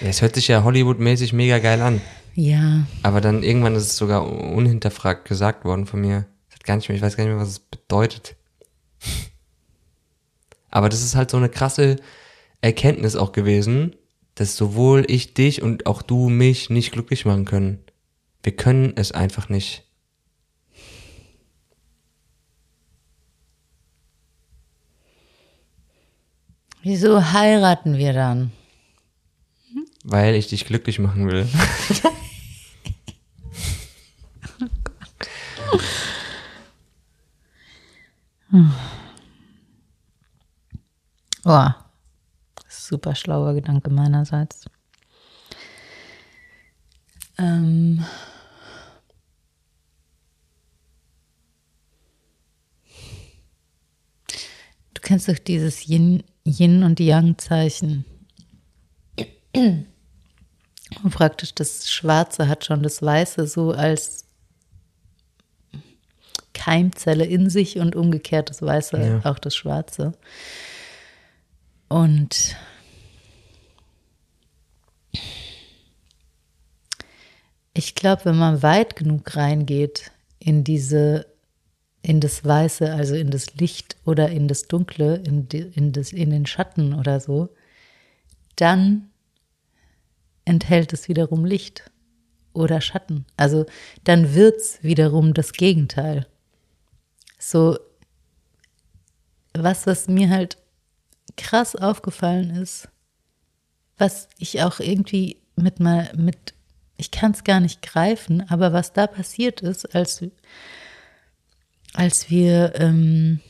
Ja, 0.00 0.08
es 0.08 0.22
hört 0.22 0.36
sich 0.36 0.46
ja 0.46 0.62
Hollywood-mäßig 0.62 1.32
mega 1.32 1.58
geil 1.58 1.82
an. 1.82 2.00
Ja, 2.34 2.86
Aber 3.02 3.20
dann 3.20 3.42
irgendwann 3.42 3.74
ist 3.74 3.86
es 3.86 3.96
sogar 3.96 4.30
unhinterfragt 4.30 5.26
gesagt 5.26 5.64
worden 5.64 5.86
von 5.86 6.00
mir. 6.02 6.26
Gar 6.62 6.76
nicht 6.76 6.88
mehr, 6.88 6.96
ich 6.96 7.02
weiß 7.02 7.16
gar 7.16 7.24
nicht 7.24 7.32
mehr, 7.32 7.42
was 7.42 7.48
es 7.48 7.58
bedeutet. 7.58 8.36
Aber 10.70 10.88
das 10.88 11.02
ist 11.02 11.16
halt 11.16 11.30
so 11.30 11.36
eine 11.36 11.48
krasse 11.48 11.96
Erkenntnis 12.60 13.16
auch 13.16 13.32
gewesen, 13.32 13.96
dass 14.36 14.56
sowohl 14.56 15.04
ich 15.08 15.34
dich 15.34 15.62
und 15.62 15.86
auch 15.86 16.02
du 16.02 16.28
mich 16.28 16.70
nicht 16.70 16.92
glücklich 16.92 17.24
machen 17.24 17.44
können. 17.44 17.80
Wir 18.42 18.54
können 18.54 18.92
es 18.94 19.10
einfach 19.10 19.48
nicht. 19.48 19.86
wieso 26.86 27.32
heiraten 27.32 27.98
wir 27.98 28.12
dann? 28.12 28.52
Weil 30.04 30.36
ich 30.36 30.46
dich 30.46 30.64
glücklich 30.64 30.98
machen 30.98 31.28
will. 31.28 31.48
Oh, 41.48 41.70
super 42.86 43.14
schlauer 43.14 43.54
Gedanke 43.54 43.90
meinerseits. 43.90 44.64
Ähm, 47.38 48.04
du 54.94 55.00
kennst 55.02 55.28
doch 55.28 55.38
dieses 55.38 55.86
Yin, 55.88 56.22
Yin 56.44 56.82
und 56.82 57.00
Yang-Zeichen. 57.00 58.04
Und 59.54 59.86
praktisch 61.12 61.54
das 61.54 61.90
Schwarze 61.90 62.48
hat 62.48 62.64
schon 62.64 62.82
das 62.82 63.02
Weiße 63.02 63.46
so 63.46 63.72
als 63.72 64.24
Keimzelle 66.52 67.24
in 67.24 67.50
sich 67.50 67.78
und 67.78 67.96
umgekehrt 67.96 68.50
das 68.50 68.62
Weiße 68.62 68.98
Ja. 68.98 69.30
auch 69.30 69.38
das 69.38 69.54
Schwarze. 69.54 70.12
Und 71.88 72.56
ich 77.76 77.94
glaube, 77.94 78.24
wenn 78.24 78.36
man 78.36 78.62
weit 78.62 78.96
genug 78.96 79.36
reingeht 79.36 80.10
in 80.38 80.64
diese, 80.64 81.26
in 82.00 82.20
das 82.20 82.42
Weiße, 82.42 82.90
also 82.90 83.14
in 83.14 83.30
das 83.30 83.54
Licht 83.56 83.96
oder 84.06 84.30
in 84.30 84.48
das 84.48 84.62
Dunkle, 84.62 85.16
in, 85.16 85.48
die, 85.48 85.58
in, 85.58 85.92
das, 85.92 86.12
in 86.12 86.30
den 86.30 86.46
Schatten 86.46 86.94
oder 86.94 87.20
so, 87.20 87.50
dann 88.56 89.10
enthält 90.46 90.94
es 90.94 91.08
wiederum 91.08 91.44
Licht 91.44 91.90
oder 92.54 92.80
Schatten. 92.80 93.26
Also 93.36 93.66
dann 94.04 94.34
wird 94.34 94.56
es 94.56 94.82
wiederum 94.82 95.34
das 95.34 95.52
Gegenteil. 95.52 96.26
So, 97.38 97.78
was, 99.52 99.86
was 99.86 100.08
mir 100.08 100.30
halt 100.30 100.56
krass 101.36 101.76
aufgefallen 101.76 102.56
ist, 102.56 102.88
was 103.98 104.28
ich 104.38 104.62
auch 104.62 104.80
irgendwie 104.80 105.42
mit 105.56 105.78
mal 105.78 106.10
mit, 106.16 106.54
ich 106.96 107.10
kann 107.10 107.32
es 107.32 107.44
gar 107.44 107.60
nicht 107.60 107.82
greifen, 107.82 108.48
aber 108.48 108.72
was 108.72 108.92
da 108.92 109.06
passiert 109.06 109.60
ist, 109.60 109.94
als, 109.94 110.24
als 111.92 112.30
wir, 112.30 112.72
ähm, 112.76 113.40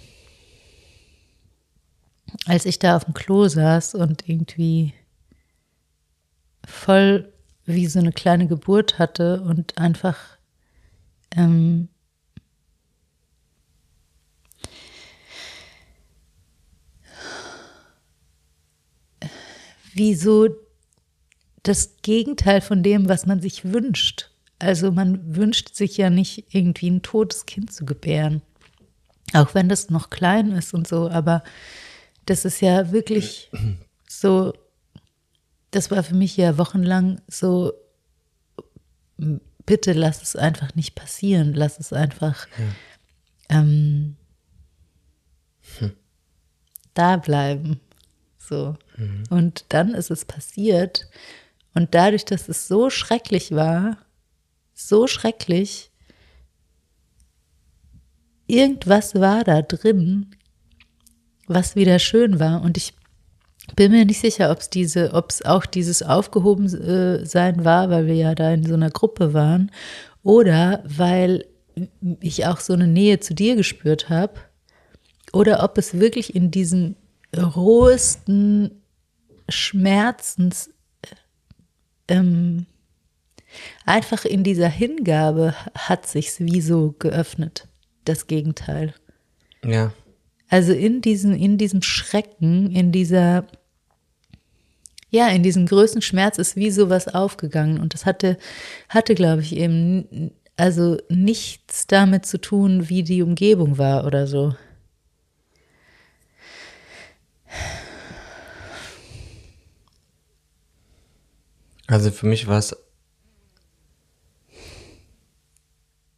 als 2.47 2.67
ich 2.67 2.79
da 2.79 2.97
auf 2.97 3.05
dem 3.05 3.15
Klo 3.15 3.47
saß 3.49 3.95
und 3.95 4.29
irgendwie 4.29 4.95
voll 6.67 7.33
wie 7.65 7.87
so 7.87 7.99
eine 7.99 8.13
kleine 8.13 8.47
Geburt 8.47 8.99
hatte 8.99 9.43
und 9.43 9.79
einfach 9.79 10.19
ähm, 11.37 11.89
wie 19.95 20.15
so 20.15 20.49
das 21.69 21.97
Gegenteil 22.03 22.61
von 22.61 22.83
dem, 22.83 23.09
was 23.09 23.27
man 23.27 23.41
sich 23.41 23.65
wünscht. 23.65 24.31
Also 24.59 24.93
man 24.93 25.37
wünscht 25.37 25.75
sich 25.75 25.97
ja 25.97 26.11
nicht 26.11 26.55
irgendwie 26.55 26.89
ein 26.89 27.03
totes 27.03 27.45
Kind 27.47 27.73
zu 27.73 27.85
gebären. 27.85 28.43
Auch 29.33 29.55
wenn 29.55 29.69
das 29.69 29.91
noch 29.91 30.11
klein 30.11 30.53
ist 30.53 30.73
und 30.73 30.87
so, 30.87 31.11
aber 31.11 31.43
das 32.25 32.45
ist 32.45 32.61
ja 32.61 32.93
wirklich 32.93 33.51
so, 34.09 34.55
das 35.73 35.91
war 35.91 36.03
für 36.05 36.15
mich 36.15 36.37
ja 36.37 36.57
wochenlang 36.57 37.21
so, 37.27 37.73
bitte 39.67 39.93
lass 39.93 40.23
es 40.23 40.37
einfach 40.37 40.75
nicht 40.77 40.95
passieren, 40.95 41.53
lass 41.53 41.81
es 41.81 41.93
einfach 41.93 42.47
ja. 43.51 43.59
ähm, 43.61 44.17
hm. 45.79 45.93
da 46.95 47.17
bleiben. 47.17 47.81
So. 48.39 48.77
Mhm. 48.97 49.25
Und 49.31 49.65
dann 49.71 49.93
ist 49.93 50.11
es 50.13 50.25
passiert. 50.25 51.09
Und 51.77 51.95
dadurch, 51.95 52.25
dass 52.25 52.49
es 52.49 52.69
so 52.69 52.89
schrecklich 52.89 53.53
war, 53.53 53.99
so 54.73 55.07
schrecklich, 55.07 55.91
irgendwas 58.47 59.15
war 59.15 59.45
da 59.45 59.61
drin, 59.61 60.31
was 61.47 61.77
wieder 61.77 61.99
schön 61.99 62.41
war. 62.41 62.63
Und 62.63 62.79
ich 62.79 62.95
bin 63.75 63.93
mir 63.93 64.07
nicht 64.07 64.23
sicher, 64.23 64.51
ob 64.51 64.61
es 64.61 64.71
diese, 64.71 65.13
ob 65.13 65.31
es 65.31 65.45
auch 65.45 65.67
dieses 65.67 66.03
Aufgehobensein 66.03 67.61
äh, 67.61 67.65
war, 67.67 67.91
weil 67.91 68.07
wir 68.07 68.15
ja 68.15 68.35
da 68.35 68.55
in 68.55 68.65
so 68.65 68.73
einer 68.73 68.91
Gruppe 68.91 69.35
waren, 69.35 69.71
oder 70.23 70.83
weil 70.87 71.45
ich 72.21 72.47
auch 72.47 72.61
so 72.61 72.73
eine 72.73 72.87
Nähe 72.87 73.21
zu 73.21 73.35
dir 73.35 73.55
gespürt 73.55 74.09
habe, 74.09 74.41
oder 75.35 75.63
ob 75.63 75.77
es 75.77 76.01
wirklich 76.01 76.35
in 76.35 76.51
diesem 76.51 76.97
rohesten 77.37 78.81
Schmerzens 79.51 80.71
ähm, 82.09 82.67
einfach 83.85 84.25
in 84.25 84.45
dieser 84.45 84.69
Hingabe 84.69 85.55
hat 85.75 86.07
sich's 86.07 86.41
wie 86.41 86.61
so 86.61 86.95
geöffnet. 86.99 87.69
Das 88.05 88.27
Gegenteil. 88.27 88.95
Ja. 89.65 89.93
Also 90.49 90.73
in 90.73 91.01
diesen, 91.01 91.35
in 91.35 91.59
diesem 91.59 91.83
Schrecken, 91.83 92.71
in 92.71 92.93
dieser, 92.93 93.47
ja, 95.11 95.29
in 95.29 95.43
diesem 95.43 95.67
größten 95.67 96.03
Schmerz 96.03 96.39
ist 96.39 96.57
wie 96.57 96.71
sowas 96.71 97.09
aufgegangen. 97.09 97.81
Und 97.81 97.95
das 97.95 98.07
hatte, 98.07 98.39
hatte, 98.89 99.15
glaube 99.15 99.43
ich, 99.43 99.57
eben, 99.57 100.31
also 100.57 100.99
nichts 101.09 101.87
damit 101.87 102.27
zu 102.27 102.41
tun, 102.41 102.89
wie 102.89 103.03
die 103.03 103.23
Umgebung 103.23 103.79
war 103.79 104.07
oder 104.07 104.27
so. 104.27 104.55
Also 111.87 112.11
für 112.11 112.27
mich 112.27 112.47
war 112.47 112.59
es 112.59 112.77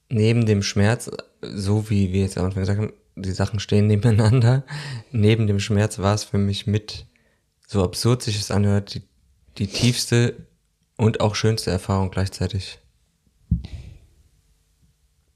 neben 0.08 0.46
dem 0.46 0.62
Schmerz, 0.62 1.10
so 1.42 1.90
wie 1.90 2.12
wir 2.12 2.22
jetzt 2.22 2.38
am 2.38 2.46
Anfang 2.46 2.62
gesagt 2.62 2.80
haben, 2.80 2.92
die 3.16 3.32
Sachen 3.32 3.60
stehen 3.60 3.86
nebeneinander, 3.86 4.64
neben 5.12 5.46
dem 5.46 5.60
Schmerz 5.60 5.98
war 5.98 6.14
es 6.14 6.24
für 6.24 6.38
mich 6.38 6.66
mit, 6.66 7.06
so 7.66 7.84
absurd 7.84 8.22
sich 8.22 8.40
es 8.40 8.50
anhört, 8.50 8.94
die, 8.94 9.02
die 9.58 9.66
tiefste 9.66 10.46
und 10.96 11.20
auch 11.20 11.34
schönste 11.34 11.70
Erfahrung 11.70 12.10
gleichzeitig. 12.10 12.78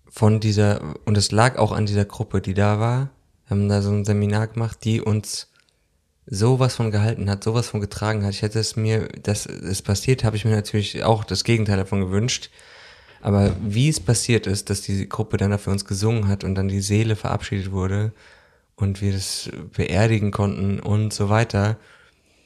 Von 0.09 0.41
dieser, 0.41 0.95
und 1.05 1.17
es 1.17 1.31
lag 1.31 1.59
auch 1.59 1.73
an 1.73 1.87
dieser 1.87 2.05
Gruppe, 2.05 2.41
die 2.41 2.55
da 2.55 2.79
war. 2.79 3.11
Wir 3.47 3.51
haben 3.51 3.69
da 3.69 3.83
so 3.83 3.91
ein 3.91 4.05
Seminar 4.05 4.49
gemacht, 4.49 4.79
die 4.85 5.01
uns 5.01 5.52
sowas 6.27 6.77
von 6.77 6.91
gehalten 6.91 7.29
hat, 7.29 7.43
sowas 7.43 7.69
von 7.69 7.81
getragen 7.81 8.25
hat. 8.25 8.33
Ich 8.33 8.43
hätte 8.43 8.59
es 8.59 8.77
mir, 8.77 9.09
dass 9.23 9.47
es 9.47 9.83
passiert, 9.83 10.25
habe 10.25 10.37
ich 10.37 10.45
mir 10.45 10.53
natürlich 10.53 11.03
auch 11.03 11.25
das 11.25 11.45
Gegenteil 11.45 11.77
davon 11.77 12.01
gewünscht. 12.01 12.51
Aber 13.21 13.55
wie 13.63 13.89
es 13.89 14.01
passiert 14.01 14.47
ist, 14.47 14.71
dass 14.71 14.83
die 14.83 15.09
Gruppe 15.09 15.37
dann 15.37 15.57
für 15.59 15.71
uns 15.71 15.85
gesungen 15.85 16.29
hat 16.29 16.43
und 16.45 16.55
dann 16.55 16.69
die 16.69 16.81
Seele 16.81 17.17
verabschiedet 17.17 17.71
wurde 17.71 18.13
und 18.75 19.01
wir 19.01 19.13
das 19.13 19.51
beerdigen 19.77 20.33
konnten 20.33 20.81
und 20.81 21.13
so 21.13 21.29
weiter, 21.29 21.77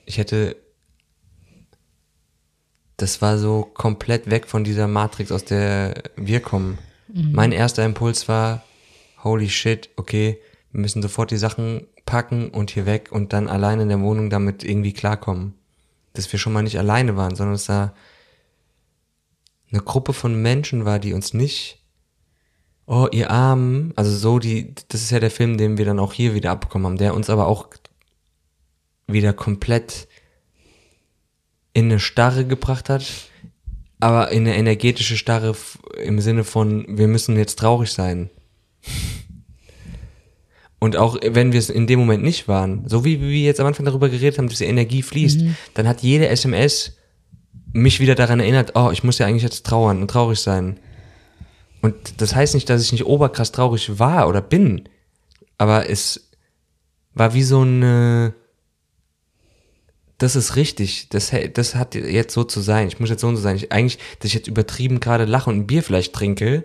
ich 0.04 0.18
hätte, 0.18 0.56
das 2.96 3.20
war 3.22 3.38
so 3.38 3.62
komplett 3.62 4.30
weg 4.30 4.46
von 4.46 4.64
dieser 4.64 4.86
Matrix, 4.86 5.32
aus 5.32 5.44
der 5.44 6.02
wir 6.16 6.40
kommen. 6.40 6.78
Mhm. 7.08 7.32
Mein 7.32 7.52
erster 7.52 7.84
Impuls 7.84 8.28
war, 8.28 8.62
holy 9.24 9.48
shit, 9.48 9.88
okay, 9.96 10.38
wir 10.72 10.80
müssen 10.80 11.02
sofort 11.02 11.30
die 11.30 11.36
Sachen 11.36 11.86
packen 12.06 12.48
und 12.48 12.70
hier 12.70 12.86
weg 12.86 13.10
und 13.10 13.32
dann 13.32 13.48
alleine 13.48 13.82
in 13.82 13.88
der 13.88 14.00
Wohnung 14.00 14.30
damit 14.30 14.64
irgendwie 14.64 14.94
klarkommen. 14.94 15.54
Dass 16.14 16.32
wir 16.32 16.38
schon 16.38 16.54
mal 16.54 16.62
nicht 16.62 16.78
alleine 16.78 17.16
waren, 17.16 17.36
sondern 17.36 17.54
dass 17.54 17.66
da 17.66 17.92
eine 19.70 19.82
Gruppe 19.82 20.12
von 20.12 20.40
Menschen 20.40 20.84
war, 20.84 20.98
die 20.98 21.12
uns 21.12 21.34
nicht, 21.34 21.82
oh, 22.86 23.08
ihr 23.10 23.30
Armen, 23.30 23.92
also 23.96 24.16
so 24.16 24.38
die, 24.38 24.74
das 24.88 25.02
ist 25.02 25.10
ja 25.10 25.20
der 25.20 25.30
Film, 25.30 25.58
den 25.58 25.76
wir 25.76 25.84
dann 25.84 25.98
auch 25.98 26.12
hier 26.12 26.34
wieder 26.34 26.52
abbekommen 26.52 26.86
haben, 26.86 26.98
der 26.98 27.14
uns 27.14 27.28
aber 27.28 27.46
auch 27.46 27.68
wieder 29.06 29.32
komplett 29.32 30.08
in 31.74 31.86
eine 31.86 32.00
Starre 32.00 32.46
gebracht 32.46 32.88
hat, 32.88 33.04
aber 34.00 34.30
in 34.30 34.46
eine 34.46 34.56
energetische 34.56 35.16
Starre 35.16 35.54
im 36.02 36.20
Sinne 36.20 36.44
von, 36.44 36.86
wir 36.88 37.08
müssen 37.08 37.36
jetzt 37.36 37.58
traurig 37.58 37.92
sein. 37.92 38.30
Und 40.78 40.96
auch 40.96 41.16
wenn 41.22 41.52
wir 41.52 41.58
es 41.58 41.70
in 41.70 41.86
dem 41.86 41.98
Moment 41.98 42.22
nicht 42.22 42.48
waren, 42.48 42.86
so 42.86 43.04
wie 43.04 43.20
wir 43.20 43.40
jetzt 43.40 43.60
am 43.60 43.66
Anfang 43.66 43.86
darüber 43.86 44.08
geredet 44.08 44.38
haben, 44.38 44.48
dass 44.48 44.58
die 44.58 44.64
Energie 44.64 45.02
fließt, 45.02 45.40
mhm. 45.40 45.56
dann 45.74 45.88
hat 45.88 46.02
jede 46.02 46.28
SMS 46.28 46.96
mich 47.72 47.98
wieder 48.00 48.14
daran 48.14 48.40
erinnert, 48.40 48.72
oh, 48.74 48.90
ich 48.92 49.02
muss 49.02 49.18
ja 49.18 49.26
eigentlich 49.26 49.42
jetzt 49.42 49.64
trauern 49.64 50.02
und 50.02 50.10
traurig 50.10 50.38
sein. 50.38 50.78
Und 51.82 52.20
das 52.20 52.34
heißt 52.34 52.54
nicht, 52.54 52.68
dass 52.68 52.82
ich 52.82 52.92
nicht 52.92 53.06
oberkrass 53.06 53.52
traurig 53.52 53.98
war 53.98 54.28
oder 54.28 54.40
bin, 54.40 54.88
aber 55.58 55.88
es 55.88 56.30
war 57.14 57.32
wie 57.32 57.42
so 57.42 57.60
eine, 57.60 58.34
das 60.18 60.36
ist 60.36 60.56
richtig, 60.56 61.08
das, 61.10 61.32
das 61.54 61.74
hat 61.74 61.94
jetzt 61.94 62.34
so 62.34 62.44
zu 62.44 62.60
sein, 62.60 62.88
ich 62.88 63.00
muss 63.00 63.10
jetzt 63.10 63.20
so 63.20 63.28
und 63.28 63.36
so 63.36 63.42
sein. 63.42 63.56
Ich, 63.56 63.72
eigentlich, 63.72 63.98
dass 64.18 64.28
ich 64.28 64.34
jetzt 64.34 64.48
übertrieben 64.48 65.00
gerade 65.00 65.24
lache 65.24 65.50
und 65.50 65.56
ein 65.56 65.66
Bier 65.66 65.82
vielleicht 65.82 66.12
trinke, 66.12 66.64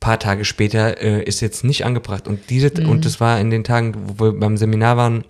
paar 0.00 0.18
Tage 0.18 0.44
später 0.44 1.00
äh, 1.00 1.22
ist 1.22 1.40
jetzt 1.40 1.64
nicht 1.64 1.84
angebracht. 1.84 2.28
Und 2.28 2.50
diese, 2.50 2.70
mhm. 2.70 2.88
und 2.88 3.04
das 3.04 3.20
war 3.20 3.40
in 3.40 3.50
den 3.50 3.64
Tagen, 3.64 3.94
wo 3.96 4.24
wir 4.24 4.38
beim 4.38 4.56
Seminar 4.56 4.96
waren, 4.96 5.24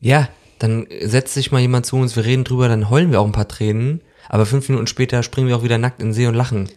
ja, 0.00 0.28
dann 0.58 0.86
setzt 1.00 1.34
sich 1.34 1.52
mal 1.52 1.60
jemand 1.60 1.86
zu 1.86 1.96
uns, 1.96 2.16
wir 2.16 2.24
reden 2.24 2.44
drüber, 2.44 2.68
dann 2.68 2.90
heulen 2.90 3.10
wir 3.10 3.20
auch 3.20 3.26
ein 3.26 3.32
paar 3.32 3.48
Tränen, 3.48 4.00
aber 4.28 4.46
fünf 4.46 4.68
Minuten 4.68 4.86
später 4.86 5.22
springen 5.22 5.48
wir 5.48 5.56
auch 5.56 5.64
wieder 5.64 5.78
nackt 5.78 6.00
in 6.00 6.08
den 6.08 6.14
See 6.14 6.26
und 6.26 6.34
lachen. 6.34 6.68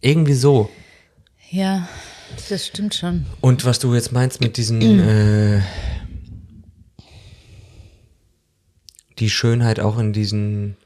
Irgendwie 0.00 0.34
so. 0.34 0.70
Ja, 1.50 1.88
das 2.48 2.66
stimmt 2.66 2.94
schon. 2.94 3.26
Und 3.40 3.64
was 3.64 3.78
du 3.78 3.94
jetzt 3.94 4.12
meinst 4.12 4.40
mit 4.40 4.56
diesen, 4.56 4.80
äh, 5.00 5.60
die 9.18 9.30
Schönheit 9.30 9.78
auch 9.78 9.98
in 9.98 10.12
diesen 10.12 10.76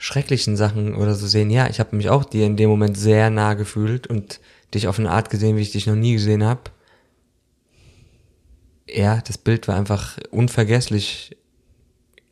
schrecklichen 0.00 0.56
Sachen 0.56 0.94
oder 0.94 1.14
so 1.14 1.26
sehen. 1.26 1.50
Ja, 1.50 1.68
ich 1.68 1.78
habe 1.78 1.94
mich 1.94 2.08
auch 2.08 2.24
dir 2.24 2.46
in 2.46 2.56
dem 2.56 2.70
Moment 2.70 2.96
sehr 2.96 3.28
nah 3.28 3.52
gefühlt 3.52 4.06
und 4.06 4.40
dich 4.72 4.88
auf 4.88 4.98
eine 4.98 5.10
Art 5.10 5.28
gesehen, 5.28 5.56
wie 5.56 5.60
ich 5.60 5.72
dich 5.72 5.86
noch 5.86 5.94
nie 5.94 6.14
gesehen 6.14 6.42
habe. 6.42 6.62
Ja, 8.88 9.20
das 9.20 9.36
Bild 9.36 9.68
war 9.68 9.76
einfach 9.76 10.18
unvergesslich 10.30 11.36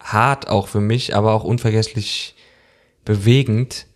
hart 0.00 0.48
auch 0.48 0.66
für 0.66 0.80
mich, 0.80 1.14
aber 1.14 1.34
auch 1.34 1.44
unvergesslich 1.44 2.34
bewegend, 3.04 3.86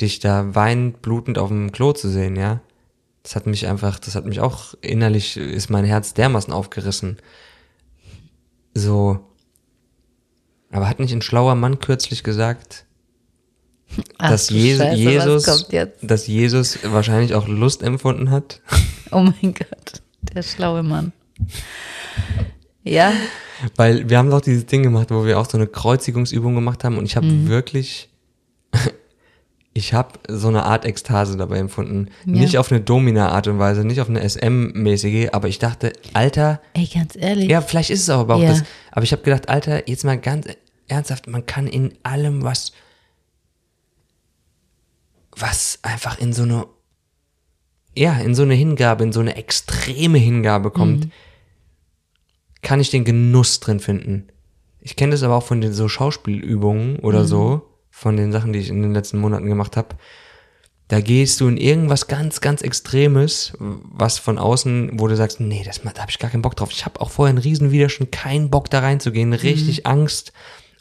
dich 0.00 0.18
da 0.18 0.52
weinend, 0.56 1.00
blutend 1.00 1.38
auf 1.38 1.50
dem 1.50 1.70
Klo 1.70 1.92
zu 1.92 2.08
sehen, 2.10 2.34
ja. 2.34 2.60
Das 3.22 3.36
hat 3.36 3.46
mich 3.46 3.68
einfach, 3.68 4.00
das 4.00 4.16
hat 4.16 4.24
mich 4.24 4.40
auch 4.40 4.74
innerlich, 4.80 5.36
ist 5.36 5.70
mein 5.70 5.84
Herz 5.84 6.14
dermaßen 6.14 6.52
aufgerissen. 6.52 7.18
So. 8.74 9.20
Aber 10.72 10.88
hat 10.88 10.98
nicht 10.98 11.12
ein 11.12 11.22
schlauer 11.22 11.54
Mann 11.54 11.78
kürzlich 11.78 12.24
gesagt, 12.24 12.86
Ach, 14.18 14.30
dass, 14.30 14.50
Jesu, 14.50 14.82
Scheiße, 14.82 14.96
Jesus, 14.96 15.68
dass 16.02 16.26
Jesus 16.26 16.78
wahrscheinlich 16.84 17.34
auch 17.34 17.48
Lust 17.48 17.82
empfunden 17.82 18.30
hat. 18.30 18.60
Oh 19.12 19.22
mein 19.22 19.54
Gott, 19.54 20.02
der 20.32 20.42
schlaue 20.44 20.84
Mann. 20.84 21.10
Ja. 22.84 23.12
Weil 23.74 24.08
wir 24.08 24.18
haben 24.18 24.30
doch 24.30 24.40
dieses 24.40 24.66
Ding 24.66 24.84
gemacht, 24.84 25.10
wo 25.10 25.24
wir 25.24 25.36
auch 25.36 25.50
so 25.50 25.58
eine 25.58 25.66
Kreuzigungsübung 25.66 26.54
gemacht 26.54 26.84
haben 26.84 26.96
und 26.96 27.06
ich 27.06 27.16
habe 27.16 27.26
mhm. 27.26 27.48
wirklich, 27.48 28.08
ich 29.74 29.94
habe 29.94 30.20
so 30.28 30.46
eine 30.46 30.62
Art 30.62 30.84
Ekstase 30.84 31.36
dabei 31.36 31.58
empfunden. 31.58 32.06
Ja. 32.24 32.32
Nicht 32.40 32.56
auf 32.56 32.70
eine 32.70 32.80
Domina-Art 32.80 33.48
und 33.48 33.58
Weise, 33.58 33.84
nicht 33.84 34.00
auf 34.00 34.08
eine 34.08 34.22
SM-mäßige, 34.22 35.30
aber 35.32 35.48
ich 35.48 35.58
dachte, 35.58 35.92
Alter. 36.12 36.60
Ey, 36.74 36.86
ganz 36.86 37.16
ehrlich. 37.16 37.50
Ja, 37.50 37.62
vielleicht 37.62 37.90
ist 37.90 38.02
es 38.02 38.10
auch, 38.10 38.20
aber 38.20 38.36
auch 38.36 38.42
ja. 38.42 38.50
das. 38.50 38.62
Aber 38.92 39.02
ich 39.02 39.10
habe 39.10 39.22
gedacht, 39.22 39.48
Alter, 39.48 39.88
jetzt 39.88 40.04
mal 40.04 40.18
ganz, 40.18 40.46
ernsthaft, 40.90 41.26
man 41.26 41.46
kann 41.46 41.66
in 41.66 41.94
allem, 42.02 42.42
was, 42.42 42.72
was 45.40 45.78
einfach 45.82 46.18
in 46.18 46.32
so 46.32 46.42
eine, 46.42 46.66
ja, 47.96 48.14
in 48.18 48.34
so 48.34 48.42
eine 48.42 48.54
Hingabe, 48.54 49.04
in 49.04 49.12
so 49.12 49.20
eine 49.20 49.36
extreme 49.36 50.18
Hingabe 50.18 50.70
kommt, 50.70 51.06
Mhm. 51.06 51.10
kann 52.62 52.80
ich 52.80 52.90
den 52.90 53.04
Genuss 53.04 53.60
drin 53.60 53.80
finden. 53.80 54.28
Ich 54.80 54.96
kenne 54.96 55.12
das 55.12 55.22
aber 55.22 55.36
auch 55.36 55.42
von 55.42 55.60
den 55.60 55.72
so 55.72 55.88
Schauspielübungen 55.88 56.94
Mhm. 56.94 56.98
oder 57.00 57.24
so, 57.24 57.62
von 57.90 58.16
den 58.16 58.32
Sachen, 58.32 58.52
die 58.52 58.58
ich 58.60 58.68
in 58.68 58.82
den 58.82 58.94
letzten 58.94 59.18
Monaten 59.18 59.46
gemacht 59.46 59.76
habe. 59.76 59.96
Da 60.88 61.00
gehst 61.00 61.40
du 61.40 61.46
in 61.46 61.56
irgendwas 61.56 62.08
ganz, 62.08 62.40
ganz 62.40 62.62
Extremes, 62.62 63.52
was 63.58 64.18
von 64.18 64.38
außen, 64.38 64.92
wo 64.98 65.06
du 65.06 65.14
sagst, 65.16 65.38
nee, 65.38 65.62
das, 65.64 65.80
da 65.82 65.94
habe 66.00 66.10
ich 66.10 66.18
gar 66.18 66.30
keinen 66.30 66.42
Bock 66.42 66.56
drauf. 66.56 66.70
Ich 66.72 66.84
habe 66.84 67.00
auch 67.00 67.10
vorher 67.10 67.30
einen 67.30 67.38
riesen 67.38 67.70
Widerstand, 67.70 68.10
keinen 68.10 68.50
Bock 68.50 68.70
da 68.70 68.80
reinzugehen, 68.80 69.32
richtig 69.32 69.86
Angst. 69.86 70.32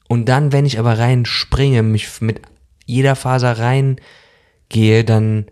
Und 0.07 0.26
dann, 0.28 0.51
wenn 0.51 0.66
ich 0.66 0.80
aber 0.80 0.97
reinspringe, 0.97 1.84
mich 1.84 2.22
mit 2.22 2.41
jeder 2.88 3.16
Faser 3.16 3.60
reingehe, 4.72 5.03
dann, 5.03 5.45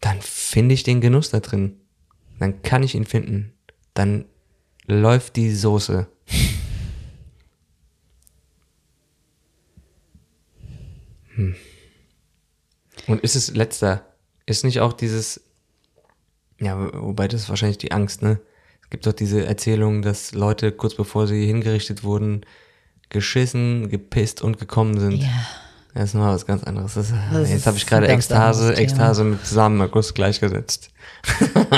dann 0.00 0.20
finde 0.20 0.74
ich 0.74 0.82
den 0.82 1.00
Genuss 1.00 1.30
da 1.30 1.40
drin. 1.40 1.80
Dann 2.38 2.62
kann 2.62 2.82
ich 2.82 2.94
ihn 2.94 3.04
finden. 3.06 3.52
Dann 3.94 4.26
läuft 4.86 5.36
die 5.36 5.50
Soße. 5.54 6.06
Hm. 11.34 11.54
Und 13.06 13.20
ist 13.22 13.36
es 13.36 13.54
letzter? 13.54 14.04
Ist 14.46 14.64
nicht 14.64 14.80
auch 14.80 14.92
dieses, 14.92 15.40
ja, 16.60 16.76
wo- 16.78 17.06
wobei 17.08 17.28
das 17.28 17.42
ist 17.42 17.48
wahrscheinlich 17.48 17.78
die 17.78 17.92
Angst, 17.92 18.22
ne? 18.22 18.40
Es 18.82 18.90
gibt 18.90 19.06
doch 19.06 19.12
diese 19.12 19.44
Erzählung, 19.46 20.02
dass 20.02 20.32
Leute 20.32 20.72
kurz 20.72 20.94
bevor 20.96 21.26
sie 21.28 21.46
hingerichtet 21.46 22.02
wurden, 22.02 22.40
geschissen, 23.10 23.88
gepisst 23.88 24.42
und 24.42 24.58
gekommen 24.58 24.98
sind. 24.98 25.22
Ja. 25.22 25.46
Das 25.94 26.10
ist 26.10 26.14
noch 26.14 26.26
was 26.26 26.46
ganz 26.46 26.62
anderes. 26.64 26.94
Das, 26.94 27.12
Das 27.32 27.50
jetzt 27.50 27.66
habe 27.66 27.76
ich 27.76 27.86
gerade 27.86 28.08
Ekstase. 28.08 28.74
Ekstase 28.76 29.24
mit 29.24 29.44
Samenerguss 29.46 30.14
gleichgesetzt. 30.14 30.90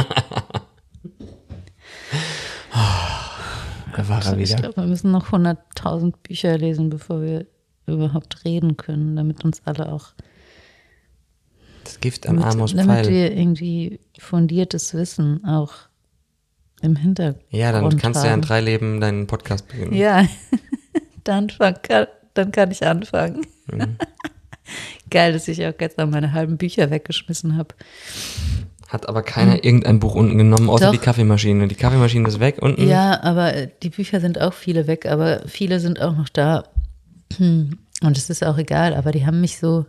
da 3.97 4.09
war 4.09 4.25
er 4.25 4.39
Ich 4.39 4.51
wieder. 4.51 4.61
glaube, 4.61 4.77
wir 4.83 4.87
müssen 4.87 5.11
noch 5.11 5.31
100.000 5.33 6.15
Bücher 6.23 6.57
lesen, 6.59 6.91
bevor 6.91 7.23
wir 7.23 7.47
überhaupt 7.87 8.45
reden 8.45 8.77
können, 8.77 9.17
damit 9.17 9.45
uns 9.45 9.63
alle 9.65 9.91
auch, 9.93 10.09
Das 11.85 12.01
Gift 12.01 12.25
damit, 12.27 12.45
Amos 12.45 12.75
damit 12.75 13.07
Pfeil. 13.07 13.09
wir 13.13 13.33
irgendwie 13.37 14.01
fundiertes 14.19 14.95
Wissen 14.95 15.45
auch 15.45 15.73
im 16.83 16.97
Hintergrund 16.97 17.45
Ja, 17.51 17.73
dann 17.73 17.97
kannst 17.99 18.21
du 18.23 18.27
ja 18.27 18.35
in 18.35 18.41
haben. 18.41 18.43
drei 18.43 18.61
Leben 18.61 19.01
deinen 19.01 19.27
Podcast 19.27 19.67
beginnen. 19.69 19.93
Ja, 19.93 20.25
dann, 21.25 21.49
kann, 21.83 22.07
dann 22.35 22.53
kann 22.53 22.71
ich 22.71 22.87
anfangen. 22.87 23.47
Mhm. 23.71 23.97
Geil, 25.11 25.33
dass 25.33 25.49
ich 25.49 25.65
auch 25.67 25.77
gestern 25.77 26.11
meine 26.11 26.33
halben 26.33 26.57
Bücher 26.57 26.91
weggeschmissen 26.91 27.57
habe. 27.57 27.75
Hat 28.91 29.09
aber 29.09 29.23
keiner 29.23 29.63
irgendein 29.65 30.01
Buch 30.01 30.17
unten 30.17 30.37
genommen, 30.37 30.69
außer 30.69 30.87
Doch. 30.87 30.93
die 30.93 30.99
Kaffeemaschine. 30.99 31.69
Die 31.69 31.77
Kaffeemaschine 31.77 32.27
ist 32.29 32.41
weg 32.41 32.59
unten. 32.61 32.89
Ja, 32.89 33.23
aber 33.23 33.55
äh, 33.55 33.69
die 33.83 33.91
Bücher 33.91 34.21
sind 34.21 34.41
auch 34.41 34.53
viele 34.53 34.89
weg, 34.89 35.07
aber 35.07 35.43
viele 35.47 35.79
sind 35.79 36.01
auch 36.01 36.17
noch 36.17 36.29
da. 36.29 36.65
Und 37.39 38.17
es 38.17 38.31
ist 38.31 38.43
auch 38.45 38.59
egal, 38.59 38.95
aber 38.95 39.13
die 39.13 39.27
haben 39.27 39.41
mich 39.41 39.59
so. 39.59 39.87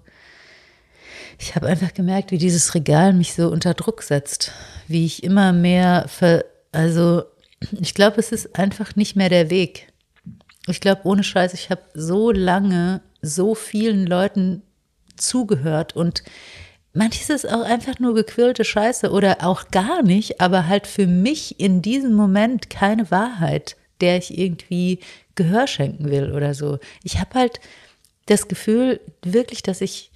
Ich 1.39 1.55
habe 1.55 1.65
einfach 1.65 1.93
gemerkt, 1.93 2.31
wie 2.31 2.37
dieses 2.37 2.75
Regal 2.75 3.13
mich 3.13 3.33
so 3.33 3.49
unter 3.49 3.73
Druck 3.73 4.03
setzt. 4.03 4.51
Wie 4.87 5.05
ich 5.05 5.23
immer 5.23 5.51
mehr. 5.51 6.05
Ver, 6.07 6.45
also, 6.71 7.23
ich 7.79 7.95
glaube, 7.95 8.19
es 8.19 8.31
ist 8.31 8.59
einfach 8.59 8.95
nicht 8.95 9.15
mehr 9.15 9.29
der 9.29 9.49
Weg. 9.49 9.90
Ich 10.71 10.79
glaube, 10.81 11.01
ohne 11.03 11.23
Scheiß, 11.23 11.53
ich 11.53 11.69
habe 11.69 11.81
so 11.93 12.31
lange 12.31 13.01
so 13.21 13.55
vielen 13.55 14.07
Leuten 14.07 14.63
zugehört 15.17 15.95
und 15.95 16.23
manches 16.93 17.29
ist 17.29 17.47
auch 17.47 17.63
einfach 17.63 17.99
nur 17.99 18.15
gequirlte 18.15 18.63
Scheiße 18.63 19.11
oder 19.11 19.37
auch 19.41 19.69
gar 19.69 20.01
nicht, 20.01 20.41
aber 20.41 20.67
halt 20.67 20.87
für 20.87 21.07
mich 21.07 21.59
in 21.59 21.81
diesem 21.81 22.13
Moment 22.13 22.69
keine 22.69 23.11
Wahrheit, 23.11 23.75
der 23.99 24.17
ich 24.17 24.37
irgendwie 24.37 24.99
Gehör 25.35 25.67
schenken 25.67 26.09
will 26.09 26.31
oder 26.31 26.53
so. 26.53 26.79
Ich 27.03 27.19
habe 27.19 27.35
halt 27.35 27.59
das 28.25 28.47
Gefühl 28.47 28.99
wirklich, 29.23 29.63
dass 29.63 29.81
ich 29.81 30.11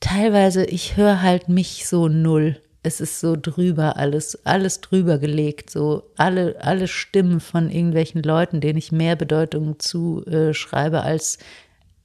teilweise, 0.00 0.64
ich 0.64 0.96
höre 0.96 1.22
halt 1.22 1.48
mich 1.48 1.86
so 1.86 2.08
null. 2.08 2.60
Es 2.86 3.00
ist 3.00 3.18
so 3.18 3.34
drüber 3.34 3.96
alles, 3.96 4.44
alles 4.44 4.82
drüber 4.82 5.16
gelegt, 5.16 5.70
so 5.70 6.10
alle, 6.18 6.60
alle 6.60 6.86
Stimmen 6.86 7.40
von 7.40 7.70
irgendwelchen 7.70 8.22
Leuten, 8.22 8.60
denen 8.60 8.78
ich 8.78 8.92
mehr 8.92 9.16
Bedeutung 9.16 9.78
zuschreibe 9.78 11.00
als 11.00 11.38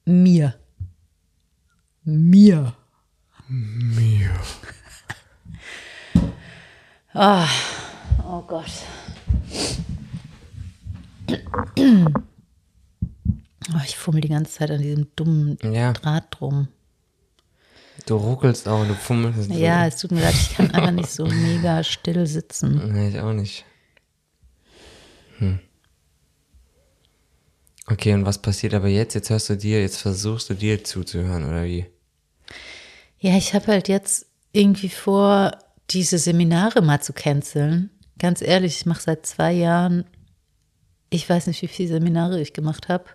mir. 0.05 0.55
Mir. 2.05 2.73
Mir. 3.49 4.32
Ah, 7.13 7.47
oh 8.25 8.41
Gott. 8.43 8.71
Oh, 13.73 13.82
ich 13.84 13.97
fummel 13.97 14.21
die 14.21 14.30
ganze 14.30 14.53
Zeit 14.53 14.71
an 14.71 14.82
diesem 14.82 15.07
dummen 15.17 15.57
Ja. 15.61 15.91
Draht 15.91 16.27
drum. 16.39 16.69
Du 18.05 18.15
ruckelst 18.17 18.67
auch, 18.67 18.85
du 18.85 18.93
fummelst. 18.95 19.51
Ja, 19.51 19.85
es 19.87 19.97
tut 19.97 20.11
mir 20.11 20.21
leid, 20.21 20.33
ich 20.33 20.55
kann 20.55 20.71
einfach 20.71 20.91
nicht 20.91 21.09
so 21.09 21.25
mega 21.25 21.83
still 21.83 22.25
sitzen. 22.25 22.91
Nee, 22.93 23.09
ich 23.09 23.19
auch 23.19 23.33
nicht. 23.33 23.65
Hm. 25.37 25.59
Okay, 27.87 28.13
und 28.13 28.25
was 28.25 28.37
passiert 28.37 28.73
aber 28.73 28.87
jetzt? 28.87 29.15
Jetzt 29.15 29.29
hörst 29.29 29.49
du 29.49 29.57
dir, 29.57 29.81
jetzt 29.81 29.97
versuchst 29.97 30.49
du 30.49 30.53
dir 30.53 30.83
zuzuhören, 30.83 31.47
oder 31.47 31.63
wie? 31.63 31.85
Ja, 33.19 33.35
ich 33.35 33.53
habe 33.53 33.67
halt 33.67 33.87
jetzt 33.87 34.27
irgendwie 34.51 34.89
vor, 34.89 35.51
diese 35.89 36.17
Seminare 36.17 36.81
mal 36.81 37.01
zu 37.01 37.13
canceln. 37.13 37.89
Ganz 38.19 38.41
ehrlich, 38.41 38.77
ich 38.77 38.85
mache 38.85 39.01
seit 39.01 39.25
zwei 39.25 39.53
Jahren, 39.53 40.05
ich 41.09 41.27
weiß 41.27 41.47
nicht, 41.47 41.61
wie 41.61 41.67
viele 41.67 41.89
Seminare 41.89 42.39
ich 42.39 42.53
gemacht 42.53 42.89
habe. 42.89 43.05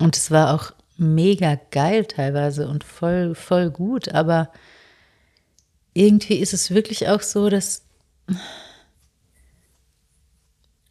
Und 0.00 0.16
es 0.16 0.30
war 0.30 0.54
auch 0.54 0.72
mega 1.00 1.58
geil 1.70 2.04
teilweise 2.04 2.68
und 2.68 2.84
voll, 2.84 3.34
voll 3.34 3.70
gut, 3.70 4.08
aber 4.08 4.52
irgendwie 5.94 6.36
ist 6.36 6.52
es 6.52 6.70
wirklich 6.70 7.08
auch 7.08 7.22
so, 7.22 7.48
dass. 7.48 7.86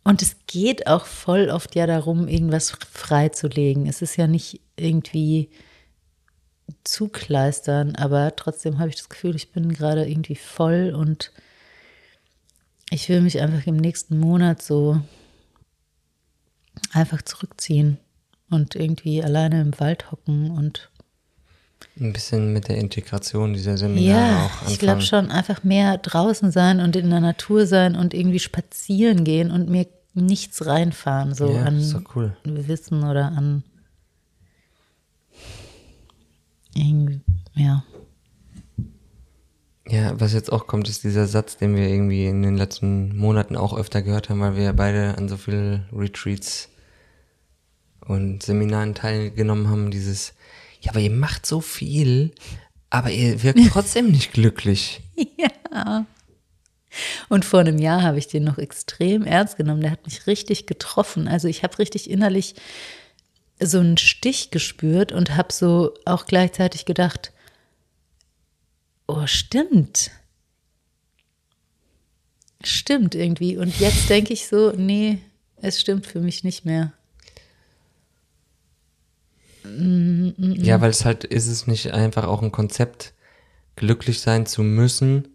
Und 0.03 0.21
es 0.21 0.37
geht 0.47 0.87
auch 0.87 1.05
voll 1.05 1.49
oft 1.49 1.75
ja 1.75 1.85
darum, 1.85 2.27
irgendwas 2.27 2.71
freizulegen. 2.71 3.85
Es 3.85 4.01
ist 4.01 4.17
ja 4.17 4.27
nicht 4.27 4.61
irgendwie 4.75 5.49
zukleistern, 6.83 7.95
aber 7.95 8.35
trotzdem 8.35 8.79
habe 8.79 8.89
ich 8.89 8.95
das 8.95 9.09
Gefühl, 9.09 9.35
ich 9.35 9.51
bin 9.51 9.71
gerade 9.71 10.09
irgendwie 10.09 10.35
voll 10.35 10.93
und 10.95 11.31
ich 12.89 13.07
will 13.09 13.21
mich 13.21 13.39
einfach 13.39 13.67
im 13.67 13.77
nächsten 13.77 14.19
Monat 14.19 14.61
so 14.61 14.99
einfach 16.91 17.21
zurückziehen 17.21 17.99
und 18.49 18.75
irgendwie 18.75 19.23
alleine 19.23 19.61
im 19.61 19.79
Wald 19.79 20.11
hocken 20.11 20.51
und 20.51 20.89
Ein 21.99 22.13
bisschen 22.13 22.53
mit 22.53 22.67
der 22.67 22.77
Integration 22.77 23.53
dieser 23.53 23.77
Seminare 23.77 24.07
ja, 24.07 24.37
auch 24.45 24.51
anfangen. 24.51 24.71
ich 24.71 24.79
glaube 24.79 25.01
schon 25.01 25.31
einfach 25.31 25.63
mehr 25.63 25.97
draußen 25.97 26.51
sein 26.51 26.79
und 26.79 26.95
in 26.95 27.09
der 27.09 27.21
Natur 27.21 27.65
sein 27.65 27.95
und 27.95 28.13
irgendwie 28.13 28.39
spazieren 28.39 29.23
gehen 29.23 29.51
und 29.51 29.69
mir 29.69 29.87
nichts 30.13 30.65
reinfahren, 30.65 31.33
so 31.33 31.53
Ja, 31.53 31.63
an 31.63 32.05
cool. 32.15 32.35
Wissen 32.43 33.03
oder 33.03 33.27
an 33.31 33.63
irgendwie, 36.75 37.21
ja. 37.55 37.83
Ja, 39.87 40.19
was 40.19 40.33
jetzt 40.33 40.51
auch 40.51 40.67
kommt, 40.67 40.87
ist 40.87 41.03
dieser 41.03 41.25
Satz, 41.25 41.57
den 41.57 41.75
wir 41.75 41.87
irgendwie 41.87 42.27
in 42.27 42.43
den 42.43 42.55
letzten 42.57 43.17
Monaten 43.17 43.55
auch 43.55 43.75
öfter 43.75 44.03
gehört 44.03 44.29
haben, 44.29 44.39
weil 44.39 44.55
wir 44.55 44.63
ja 44.65 44.71
beide 44.71 45.17
an 45.17 45.27
so 45.29 45.35
vielen 45.35 45.85
Retreats 45.91 46.69
und 48.09 48.41
Seminaren 48.41 48.95
teilgenommen 48.95 49.69
haben, 49.69 49.91
dieses, 49.91 50.33
ja, 50.81 50.91
aber 50.91 50.99
ihr 50.99 51.11
macht 51.11 51.45
so 51.45 51.61
viel, 51.61 52.31
aber 52.89 53.11
ihr 53.11 53.43
wirkt 53.43 53.59
trotzdem 53.71 54.11
nicht 54.11 54.33
glücklich. 54.33 55.01
Ja. 55.37 56.05
Und 57.29 57.45
vor 57.45 57.59
einem 57.59 57.77
Jahr 57.77 58.01
habe 58.01 58.17
ich 58.17 58.27
den 58.27 58.43
noch 58.43 58.57
extrem 58.57 59.23
ernst 59.23 59.57
genommen. 59.57 59.81
Der 59.81 59.91
hat 59.91 60.05
mich 60.05 60.25
richtig 60.25 60.65
getroffen. 60.65 61.27
Also 61.27 61.47
ich 61.47 61.61
habe 61.61 61.77
richtig 61.77 62.09
innerlich 62.09 62.55
so 63.59 63.79
einen 63.79 63.97
Stich 63.97 64.49
gespürt 64.49 65.11
und 65.11 65.35
habe 65.35 65.53
so 65.53 65.93
auch 66.05 66.25
gleichzeitig 66.25 66.85
gedacht, 66.85 67.31
oh, 69.07 69.27
stimmt. 69.27 70.09
Stimmt 72.63 73.13
irgendwie. 73.13 73.57
Und 73.57 73.79
jetzt 73.79 74.09
denke 74.09 74.33
ich 74.33 74.47
so, 74.47 74.71
nee, 74.71 75.19
es 75.57 75.79
stimmt 75.79 76.07
für 76.07 76.21
mich 76.21 76.43
nicht 76.43 76.65
mehr. 76.65 76.93
Ja, 80.37 80.81
weil 80.81 80.89
es 80.89 81.05
halt, 81.05 81.23
ist 81.23 81.47
es 81.47 81.67
nicht 81.67 81.91
einfach 81.93 82.25
auch 82.25 82.41
ein 82.41 82.51
Konzept, 82.51 83.13
glücklich 83.75 84.19
sein 84.19 84.45
zu 84.45 84.61
müssen, 84.61 85.29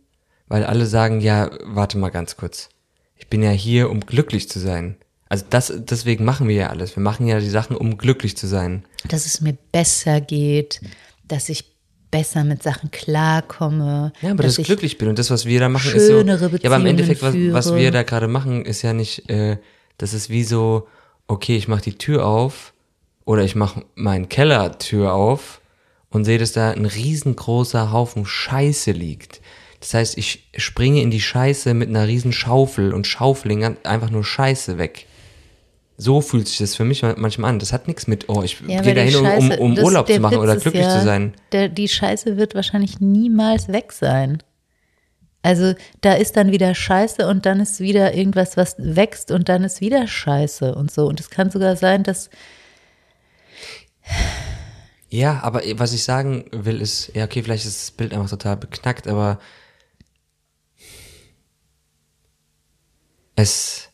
weil 0.48 0.64
alle 0.64 0.86
sagen, 0.86 1.20
ja, 1.20 1.50
warte 1.64 1.98
mal 1.98 2.10
ganz 2.10 2.36
kurz. 2.36 2.68
Ich 3.16 3.28
bin 3.28 3.42
ja 3.42 3.50
hier, 3.50 3.90
um 3.90 4.00
glücklich 4.00 4.48
zu 4.48 4.58
sein. 4.58 4.96
Also 5.28 5.46
das, 5.48 5.72
deswegen 5.74 6.24
machen 6.24 6.48
wir 6.48 6.54
ja 6.54 6.68
alles. 6.68 6.94
Wir 6.94 7.02
machen 7.02 7.26
ja 7.26 7.40
die 7.40 7.48
Sachen, 7.48 7.76
um 7.76 7.96
glücklich 7.96 8.36
zu 8.36 8.46
sein. 8.46 8.84
Dass 9.08 9.26
es 9.26 9.40
mir 9.40 9.56
besser 9.72 10.20
geht, 10.20 10.80
dass 11.26 11.48
ich 11.48 11.64
besser 12.10 12.44
mit 12.44 12.62
Sachen 12.62 12.90
klarkomme. 12.90 14.12
Ja, 14.20 14.32
aber 14.32 14.42
dass, 14.42 14.52
dass 14.52 14.58
ich 14.58 14.66
glücklich 14.66 14.98
bin. 14.98 15.08
Und 15.08 15.18
das, 15.18 15.30
was 15.30 15.46
wir 15.46 15.58
da 15.58 15.68
machen, 15.68 15.92
ist 15.92 16.06
so. 16.06 16.18
schönere 16.18 16.50
Ja, 16.60 16.70
aber 16.70 16.76
im 16.76 16.82
Beziehungen 16.82 16.86
Endeffekt, 16.86 17.22
was, 17.22 17.34
was 17.68 17.74
wir 17.74 17.90
da 17.90 18.02
gerade 18.02 18.28
machen, 18.28 18.64
ist 18.66 18.82
ja 18.82 18.92
nicht, 18.92 19.28
äh, 19.30 19.56
das 19.96 20.12
ist 20.12 20.28
wie 20.28 20.44
so, 20.44 20.86
okay, 21.26 21.56
ich 21.56 21.66
mache 21.66 21.82
die 21.82 21.96
Tür 21.96 22.26
auf 22.26 22.73
oder 23.24 23.42
ich 23.44 23.54
mache 23.54 23.84
meinen 23.94 24.28
Kellertür 24.28 25.12
auf 25.14 25.60
und 26.10 26.24
sehe, 26.24 26.38
dass 26.38 26.52
da 26.52 26.70
ein 26.70 26.86
riesengroßer 26.86 27.92
Haufen 27.92 28.26
Scheiße 28.26 28.92
liegt. 28.92 29.40
Das 29.80 29.94
heißt, 29.94 30.18
ich 30.18 30.48
springe 30.56 31.02
in 31.02 31.10
die 31.10 31.20
Scheiße 31.20 31.74
mit 31.74 31.88
einer 31.88 32.06
riesen 32.06 32.32
Schaufel 32.32 32.94
und 32.94 33.06
schaufel 33.06 33.76
einfach 33.84 34.10
nur 34.10 34.24
Scheiße 34.24 34.78
weg. 34.78 35.06
So 35.96 36.20
fühlt 36.20 36.48
sich 36.48 36.58
das 36.58 36.74
für 36.74 36.84
mich 36.84 37.02
manchmal 37.02 37.50
an. 37.50 37.58
Das 37.58 37.72
hat 37.72 37.86
nichts 37.86 38.06
mit, 38.06 38.28
oh, 38.28 38.42
ich 38.42 38.58
Ja, 38.66 38.80
gehe 38.80 38.94
dahin, 38.94 39.14
um, 39.16 39.24
um, 39.26 39.26
Scheiße- 39.50 39.58
um 39.58 39.74
das- 39.74 39.84
Urlaub 39.84 40.08
zu 40.08 40.20
machen 40.20 40.36
Witz 40.36 40.42
oder 40.42 40.56
glücklich 40.56 40.82
ja, 40.84 40.98
zu 40.98 41.04
sein. 41.04 41.34
Der, 41.52 41.68
die 41.68 41.88
Scheiße 41.88 42.36
wird 42.36 42.54
wahrscheinlich 42.54 42.98
niemals 43.00 43.68
weg 43.68 43.92
sein. 43.92 44.42
Also 45.42 45.74
da 46.00 46.14
ist 46.14 46.36
dann 46.38 46.50
wieder 46.52 46.74
Scheiße 46.74 47.28
und 47.28 47.44
dann 47.44 47.60
ist 47.60 47.78
wieder 47.78 48.14
irgendwas, 48.14 48.56
was 48.56 48.76
wächst 48.78 49.30
und 49.30 49.48
dann 49.50 49.62
ist 49.62 49.82
wieder 49.82 50.06
Scheiße 50.08 50.74
und 50.74 50.90
so. 50.90 51.06
Und 51.06 51.20
es 51.20 51.28
kann 51.28 51.50
sogar 51.50 51.76
sein, 51.76 52.02
dass 52.02 52.30
Ja, 55.14 55.40
aber 55.42 55.62
was 55.76 55.92
ich 55.92 56.02
sagen 56.02 56.46
will 56.50 56.80
ist, 56.80 57.12
ja, 57.14 57.24
okay, 57.24 57.42
vielleicht 57.42 57.66
ist 57.66 57.80
das 57.80 57.90
Bild 57.92 58.12
einfach 58.12 58.30
total 58.30 58.56
beknackt, 58.56 59.06
aber 59.06 59.38
es, 63.36 63.90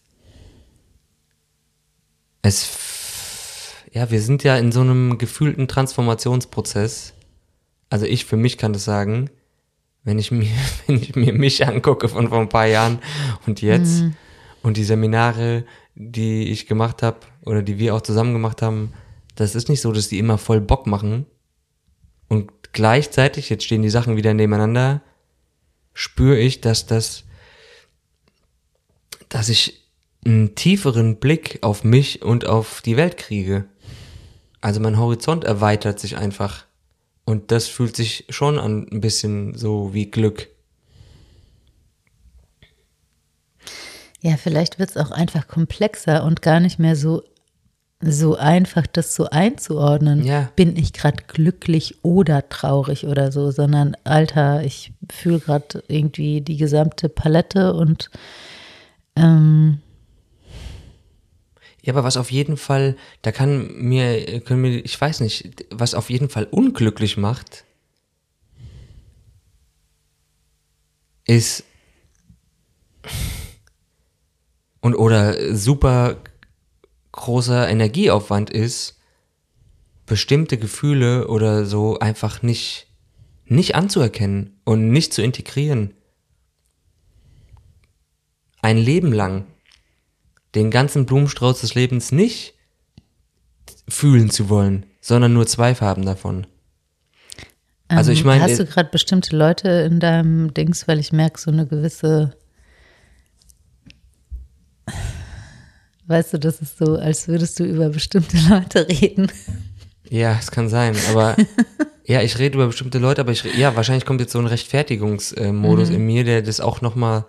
es, 2.40 2.70
ja, 3.92 4.10
wir 4.10 4.22
sind 4.22 4.44
ja 4.44 4.56
in 4.56 4.72
so 4.72 4.80
einem 4.80 5.18
gefühlten 5.18 5.68
Transformationsprozess. 5.68 7.12
Also 7.90 8.06
ich 8.06 8.24
für 8.24 8.36
mich 8.36 8.56
kann 8.56 8.72
das 8.72 8.84
sagen, 8.84 9.28
wenn 10.04 10.18
ich 10.18 10.30
mir, 10.30 10.48
wenn 10.86 10.96
ich 10.96 11.16
mir 11.16 11.34
mich 11.34 11.66
angucke 11.66 12.08
von 12.08 12.28
vor 12.28 12.40
ein 12.40 12.48
paar 12.48 12.66
Jahren 12.66 12.98
und 13.46 13.60
jetzt 13.60 14.04
und 14.62 14.76
die 14.76 14.84
Seminare, 14.84 15.64
die 15.94 16.48
ich 16.50 16.66
gemacht 16.66 17.02
habe 17.02 17.18
oder 17.44 17.62
die 17.62 17.78
wir 17.78 17.94
auch 17.94 18.00
zusammen 18.00 18.32
gemacht 18.32 18.62
haben, 18.62 18.92
das 19.40 19.54
ist 19.54 19.68
nicht 19.68 19.80
so, 19.80 19.92
dass 19.92 20.08
die 20.08 20.18
immer 20.18 20.38
voll 20.38 20.60
Bock 20.60 20.86
machen. 20.86 21.26
Und 22.28 22.72
gleichzeitig, 22.72 23.48
jetzt 23.48 23.64
stehen 23.64 23.82
die 23.82 23.90
Sachen 23.90 24.16
wieder 24.16 24.34
nebeneinander, 24.34 25.02
spüre 25.94 26.38
ich, 26.38 26.60
dass 26.60 26.86
das, 26.86 27.24
dass 29.28 29.48
ich 29.48 29.84
einen 30.24 30.54
tieferen 30.54 31.16
Blick 31.16 31.58
auf 31.62 31.84
mich 31.84 32.22
und 32.22 32.46
auf 32.46 32.82
die 32.82 32.96
Welt 32.96 33.16
kriege. 33.16 33.64
Also 34.60 34.80
mein 34.80 34.98
Horizont 34.98 35.44
erweitert 35.44 35.98
sich 35.98 36.16
einfach. 36.16 36.66
Und 37.24 37.50
das 37.50 37.66
fühlt 37.66 37.96
sich 37.96 38.26
schon 38.28 38.58
an 38.58 38.86
ein 38.90 39.00
bisschen 39.00 39.56
so 39.56 39.94
wie 39.94 40.10
Glück. 40.10 40.48
ja, 44.20 44.36
vielleicht 44.36 44.78
wird 44.78 44.90
es 44.90 44.96
auch 44.96 45.10
einfach 45.10 45.48
komplexer 45.48 46.24
und 46.24 46.42
gar 46.42 46.60
nicht 46.60 46.78
mehr 46.78 46.94
so 46.94 47.22
so 48.00 48.36
einfach, 48.36 48.86
das 48.86 49.14
so 49.14 49.26
einzuordnen. 49.26 50.24
Ja. 50.24 50.50
Bin 50.56 50.76
ich 50.76 50.92
gerade 50.92 51.22
glücklich 51.26 51.96
oder 52.02 52.48
traurig 52.48 53.06
oder 53.06 53.30
so, 53.30 53.50
sondern 53.50 53.96
Alter, 54.04 54.64
ich 54.64 54.92
fühle 55.12 55.38
gerade 55.38 55.82
irgendwie 55.88 56.40
die 56.40 56.56
gesamte 56.56 57.08
Palette 57.08 57.74
und 57.74 58.10
ähm, 59.16 59.80
Ja, 61.82 61.92
aber 61.92 62.04
was 62.04 62.16
auf 62.16 62.30
jeden 62.30 62.56
Fall, 62.56 62.96
da 63.22 63.32
kann 63.32 63.70
mir, 63.74 64.40
können 64.40 64.60
mir, 64.62 64.84
ich 64.84 65.00
weiß 65.00 65.20
nicht, 65.20 65.66
was 65.70 65.94
auf 65.94 66.10
jeden 66.10 66.28
Fall 66.28 66.46
unglücklich 66.50 67.16
macht, 67.16 67.64
ist 71.26 71.64
und 74.80 74.94
oder 74.94 75.54
super 75.54 76.16
großer 77.20 77.68
Energieaufwand 77.68 78.50
ist, 78.50 78.98
bestimmte 80.06 80.58
Gefühle 80.58 81.28
oder 81.28 81.64
so 81.66 81.98
einfach 81.98 82.42
nicht 82.42 82.86
nicht 83.44 83.74
anzuerkennen 83.74 84.60
und 84.64 84.90
nicht 84.90 85.12
zu 85.12 85.22
integrieren. 85.22 85.92
Ein 88.62 88.78
Leben 88.78 89.12
lang 89.12 89.46
den 90.54 90.70
ganzen 90.70 91.04
Blumenstrauß 91.04 91.60
des 91.60 91.74
Lebens 91.74 92.12
nicht 92.12 92.54
fühlen 93.88 94.30
zu 94.30 94.48
wollen, 94.48 94.86
sondern 95.00 95.32
nur 95.32 95.46
zwei 95.46 95.74
Farben 95.74 96.04
davon. 96.04 96.46
Also 97.88 98.12
ich 98.12 98.20
ähm, 98.20 98.26
meine, 98.26 98.42
hast 98.44 98.60
du 98.60 98.66
gerade 98.66 98.90
bestimmte 98.90 99.36
Leute 99.36 99.68
in 99.68 99.98
deinem 99.98 100.54
Dings, 100.54 100.86
weil 100.86 101.00
ich 101.00 101.12
merke 101.12 101.40
so 101.40 101.50
eine 101.50 101.66
gewisse, 101.66 102.36
weißt 106.10 106.34
du, 106.34 106.38
das 106.38 106.60
ist 106.60 106.76
so, 106.76 106.96
als 106.96 107.28
würdest 107.28 107.60
du 107.60 107.64
über 107.64 107.88
bestimmte 107.88 108.36
Leute 108.48 108.88
reden. 108.88 109.30
Ja, 110.08 110.36
es 110.38 110.50
kann 110.50 110.68
sein, 110.68 110.96
aber 111.10 111.36
ja, 112.04 112.20
ich 112.20 112.38
rede 112.38 112.56
über 112.56 112.66
bestimmte 112.66 112.98
Leute, 112.98 113.20
aber 113.20 113.30
ich 113.30 113.44
ja, 113.56 113.76
wahrscheinlich 113.76 114.04
kommt 114.04 114.20
jetzt 114.20 114.32
so 114.32 114.40
ein 114.40 114.46
Rechtfertigungsmodus 114.46 115.88
in 115.90 116.04
mir, 116.04 116.24
der 116.24 116.42
das 116.42 116.60
auch 116.60 116.80
nochmal 116.80 117.26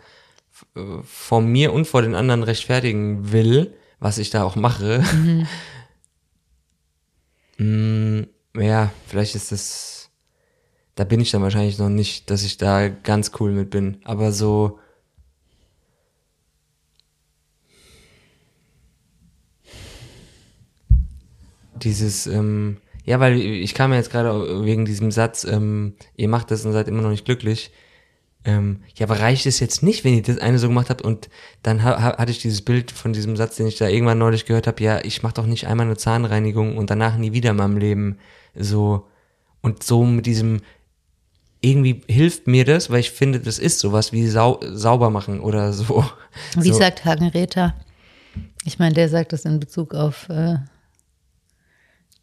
vor 1.03 1.41
mir 1.41 1.73
und 1.73 1.85
vor 1.85 2.01
den 2.01 2.15
anderen 2.15 2.43
rechtfertigen 2.43 3.31
will, 3.31 3.73
was 3.99 4.17
ich 4.17 4.31
da 4.31 4.43
auch 4.43 4.55
mache. 4.55 5.03
Mm, 7.57 8.23
ja, 8.55 8.91
vielleicht 9.05 9.35
ist 9.35 9.51
das, 9.51 10.09
da 10.95 11.03
bin 11.03 11.19
ich 11.19 11.29
dann 11.29 11.43
wahrscheinlich 11.43 11.77
noch 11.77 11.89
nicht, 11.89 12.31
dass 12.31 12.41
ich 12.41 12.57
da 12.57 12.87
ganz 12.87 13.33
cool 13.39 13.51
mit 13.51 13.69
bin, 13.69 13.99
aber 14.03 14.31
so, 14.31 14.79
dieses, 21.83 22.27
ähm, 22.27 22.77
ja, 23.05 23.19
weil 23.19 23.39
ich 23.39 23.73
kam 23.73 23.91
ja 23.91 23.97
jetzt 23.97 24.11
gerade 24.11 24.63
wegen 24.65 24.85
diesem 24.85 25.11
Satz, 25.11 25.43
ähm, 25.43 25.93
ihr 26.15 26.27
macht 26.29 26.51
das 26.51 26.65
und 26.65 26.71
seid 26.71 26.87
immer 26.87 27.01
noch 27.01 27.09
nicht 27.09 27.25
glücklich. 27.25 27.71
Ähm, 28.43 28.81
ja, 28.95 29.05
aber 29.05 29.19
reicht 29.19 29.45
es 29.45 29.59
jetzt 29.59 29.83
nicht, 29.83 30.03
wenn 30.03 30.15
ihr 30.15 30.23
das 30.23 30.39
eine 30.39 30.57
so 30.57 30.67
gemacht 30.67 30.89
habt 30.89 31.03
und 31.03 31.29
dann 31.61 31.83
ha 31.83 32.01
ha- 32.01 32.17
hatte 32.17 32.31
ich 32.31 32.39
dieses 32.39 32.63
Bild 32.63 32.89
von 32.89 33.13
diesem 33.13 33.35
Satz, 33.37 33.55
den 33.57 33.67
ich 33.67 33.77
da 33.77 33.87
irgendwann 33.87 34.17
neulich 34.17 34.45
gehört 34.45 34.65
habe, 34.65 34.83
ja, 34.83 34.99
ich 35.03 35.21
mache 35.21 35.35
doch 35.35 35.45
nicht 35.45 35.67
einmal 35.67 35.85
eine 35.85 35.95
Zahnreinigung 35.97 36.75
und 36.77 36.89
danach 36.89 37.17
nie 37.17 37.33
wieder 37.33 37.51
in 37.51 37.57
meinem 37.57 37.77
Leben 37.77 38.17
so 38.55 39.05
und 39.61 39.83
so 39.83 40.05
mit 40.05 40.25
diesem 40.25 40.61
irgendwie 41.63 42.01
hilft 42.07 42.47
mir 42.47 42.65
das, 42.65 42.89
weil 42.89 43.01
ich 43.01 43.11
finde, 43.11 43.39
das 43.39 43.59
ist 43.59 43.77
sowas 43.79 44.11
wie 44.11 44.27
sau 44.27 44.59
sauber 44.63 45.11
machen 45.11 45.39
oder 45.39 45.71
so. 45.73 46.03
Wie 46.55 46.69
so. 46.69 46.79
sagt 46.79 47.05
Hagen 47.05 47.27
Räther? 47.27 47.75
Ich 48.65 48.79
meine, 48.79 48.95
der 48.95 49.09
sagt 49.09 49.33
das 49.33 49.45
in 49.45 49.59
Bezug 49.59 49.93
auf, 49.93 50.27
äh, 50.29 50.55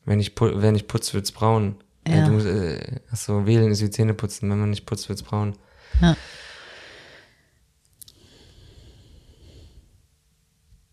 Wenn 0.08 0.20
ich, 0.20 0.32
wenn 0.40 0.74
ich 0.74 0.88
putze, 0.88 1.12
wird's 1.12 1.32
braun. 1.32 1.76
Ja. 2.06 2.22
Äh, 2.22 2.24
du 2.24 2.30
musst, 2.32 2.46
äh, 2.46 3.00
achso, 3.10 3.44
wählen 3.44 3.70
ist 3.70 3.82
wie 3.82 3.90
Zähne 3.90 4.14
putzen. 4.14 4.48
Wenn 4.48 4.58
man 4.58 4.70
nicht 4.70 4.86
putzt, 4.86 5.10
wird's 5.10 5.22
braun. 5.22 5.54
ja. 6.00 6.16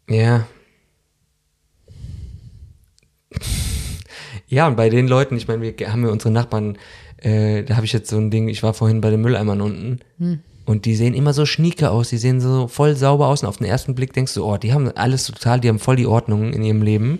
Ja. 0.09 0.45
Ja, 4.47 4.67
und 4.67 4.75
bei 4.75 4.89
den 4.89 5.07
Leuten, 5.07 5.35
ich 5.37 5.47
meine, 5.47 5.61
wir 5.61 5.91
haben 5.91 6.03
ja 6.05 6.11
unsere 6.11 6.31
Nachbarn, 6.31 6.77
äh, 7.17 7.63
da 7.63 7.77
habe 7.77 7.85
ich 7.85 7.93
jetzt 7.93 8.09
so 8.09 8.17
ein 8.17 8.29
Ding, 8.29 8.47
ich 8.47 8.61
war 8.61 8.73
vorhin 8.73 9.01
bei 9.01 9.09
den 9.09 9.21
Mülleimern 9.21 9.61
unten 9.61 9.99
und 10.65 10.85
die 10.85 10.95
sehen 10.95 11.15
immer 11.15 11.33
so 11.33 11.47
schnieke 11.47 11.89
aus, 11.89 12.09
die 12.09 12.17
sehen 12.17 12.39
so 12.39 12.67
voll 12.67 12.95
sauber 12.95 13.27
aus 13.27 13.41
und 13.41 13.49
auf 13.49 13.57
den 13.57 13.65
ersten 13.65 13.95
Blick 13.95 14.13
denkst 14.13 14.35
du, 14.35 14.45
oh, 14.45 14.57
die 14.57 14.73
haben 14.73 14.91
alles 14.95 15.25
total, 15.25 15.59
die 15.59 15.69
haben 15.69 15.79
voll 15.79 15.95
die 15.95 16.05
Ordnung 16.05 16.53
in 16.53 16.63
ihrem 16.63 16.83
Leben. 16.83 17.19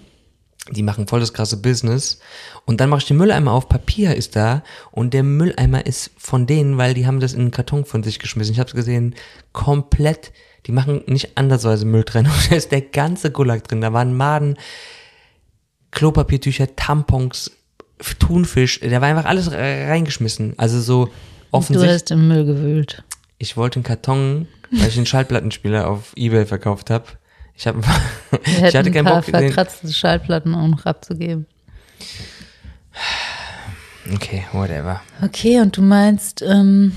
Die 0.72 0.82
machen 0.84 1.08
voll 1.08 1.20
das 1.20 1.34
krasse 1.34 1.58
Business. 1.58 2.20
Und 2.66 2.82
dann 2.82 2.90
mach 2.90 2.98
ich 2.98 3.06
den 3.06 3.18
Mülleimer 3.18 3.52
auf, 3.52 3.70
Papier 3.70 4.16
ist 4.16 4.36
da 4.36 4.64
und 4.92 5.14
der 5.14 5.22
Mülleimer 5.24 5.86
ist 5.86 6.10
von 6.18 6.48
denen, 6.48 6.78
weil 6.80 6.94
die 6.96 7.06
haben 7.06 7.20
das 7.20 7.34
in 7.34 7.42
einen 7.42 7.52
Karton 7.52 7.86
von 7.86 8.02
sich 8.02 8.18
geschmissen. 8.20 8.54
Ich 8.54 8.60
habe 8.60 8.70
es 8.70 8.76
gesehen, 8.76 9.14
komplett, 9.54 10.32
die 10.66 10.72
machen 10.72 11.04
nicht 11.06 11.38
andersweise 11.38 11.86
Mülltrennung. 11.86 12.32
Da 12.50 12.56
ist 12.56 12.72
der 12.72 12.82
ganze 12.82 13.30
Gulag 13.32 13.64
drin. 13.68 13.82
Da 13.82 13.94
waren 13.94 14.18
Maden, 14.18 14.58
Klopapiertücher, 15.92 16.76
Tampons, 16.76 17.52
Thunfisch, 18.20 18.80
da 18.82 19.00
war 19.02 19.08
einfach 19.08 19.26
alles 19.26 19.52
re- 19.52 19.88
reingeschmissen. 19.88 20.54
Also 20.58 20.82
so 20.82 21.06
Du 21.06 21.12
offensichtlich. 21.52 21.94
hast 21.94 22.12
im 22.12 22.28
Müll 22.28 22.46
gewühlt. 22.46 23.04
Ich 23.38 23.56
wollte 23.56 23.78
einen 23.78 23.84
Karton, 23.86 24.48
weil 24.72 24.90
ich 24.90 24.98
einen 24.98 25.06
Schallplattenspieler 25.06 25.88
auf 25.88 26.12
Ebay 26.16 26.46
verkauft 26.46 26.90
habe. 26.90 27.06
Ich 27.58 27.68
habe, 27.68 27.82
Wir 28.32 28.68
ich 28.68 28.76
hatte 28.76 28.90
ein 28.90 28.94
keinen 28.94 29.06
Bock. 29.06 29.26
Verkratzte 29.26 29.92
Schallplatten 29.92 30.54
auch 30.56 30.68
noch 30.68 30.86
abzugeben. 30.86 31.46
okay, 34.14 34.46
whatever. 34.52 35.02
Okay, 35.22 35.62
und 35.62 35.76
du 35.78 35.82
meinst, 35.82 36.42
ähm, 36.42 36.94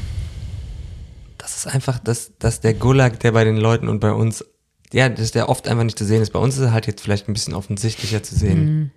Das 1.39 1.53
das 1.53 1.67
ist 1.67 1.75
einfach, 1.75 1.99
dass, 1.99 2.33
dass 2.39 2.61
der 2.61 2.75
Gulag, 2.75 3.21
der 3.21 3.33
bei 3.33 3.45
den 3.45 3.57
Leuten 3.57 3.89
und 3.89 4.01
bei 4.01 4.13
uns, 4.13 4.45
ja, 4.93 5.09
dass 5.09 5.31
der 5.31 5.49
oft 5.49 5.69
einfach 5.69 5.85
nicht 5.85 5.99
zu 5.99 6.05
sehen 6.05 6.23
ist. 6.23 6.33
Bei 6.33 6.39
uns 6.39 6.57
ist 6.57 6.63
er 6.63 6.73
halt 6.73 6.87
jetzt 6.87 7.03
vielleicht 7.03 7.29
ein 7.29 7.33
bisschen 7.33 7.55
offensichtlicher 7.55 8.23
zu 8.23 8.35
sehen. 8.35 8.93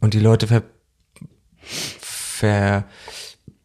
Und 0.00 0.14
die 0.14 0.20
Leute 0.20 0.46
ver, 0.46 0.62
ver 1.62 2.84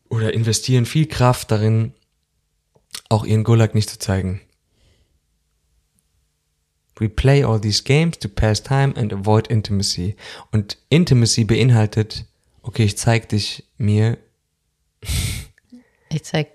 oder 0.10 0.34
investieren 0.34 0.86
viel 0.86 1.06
Kraft 1.08 1.52
darin, 1.52 1.94
auch 3.10 3.26
ihren 3.26 3.44
Gulag 3.44 3.76
nicht 3.76 3.90
zu 3.90 4.00
zeigen. 4.00 4.42
We 7.00 7.08
play 7.10 7.44
all 7.44 7.60
these 7.60 7.82
games 7.84 8.18
to 8.20 8.28
pass 8.30 8.62
time 8.62 8.94
and 8.98 9.14
avoid 9.14 9.50
intimacy. 9.50 10.16
Und 10.52 10.78
Intimacy 10.90 11.46
beinhaltet, 11.46 12.26
okay, 12.62 12.84
ich 12.84 12.98
zeig 12.98 13.30
dich 13.30 13.64
mir, 13.78 14.18
Ich 16.12 16.24
zeig, 16.24 16.54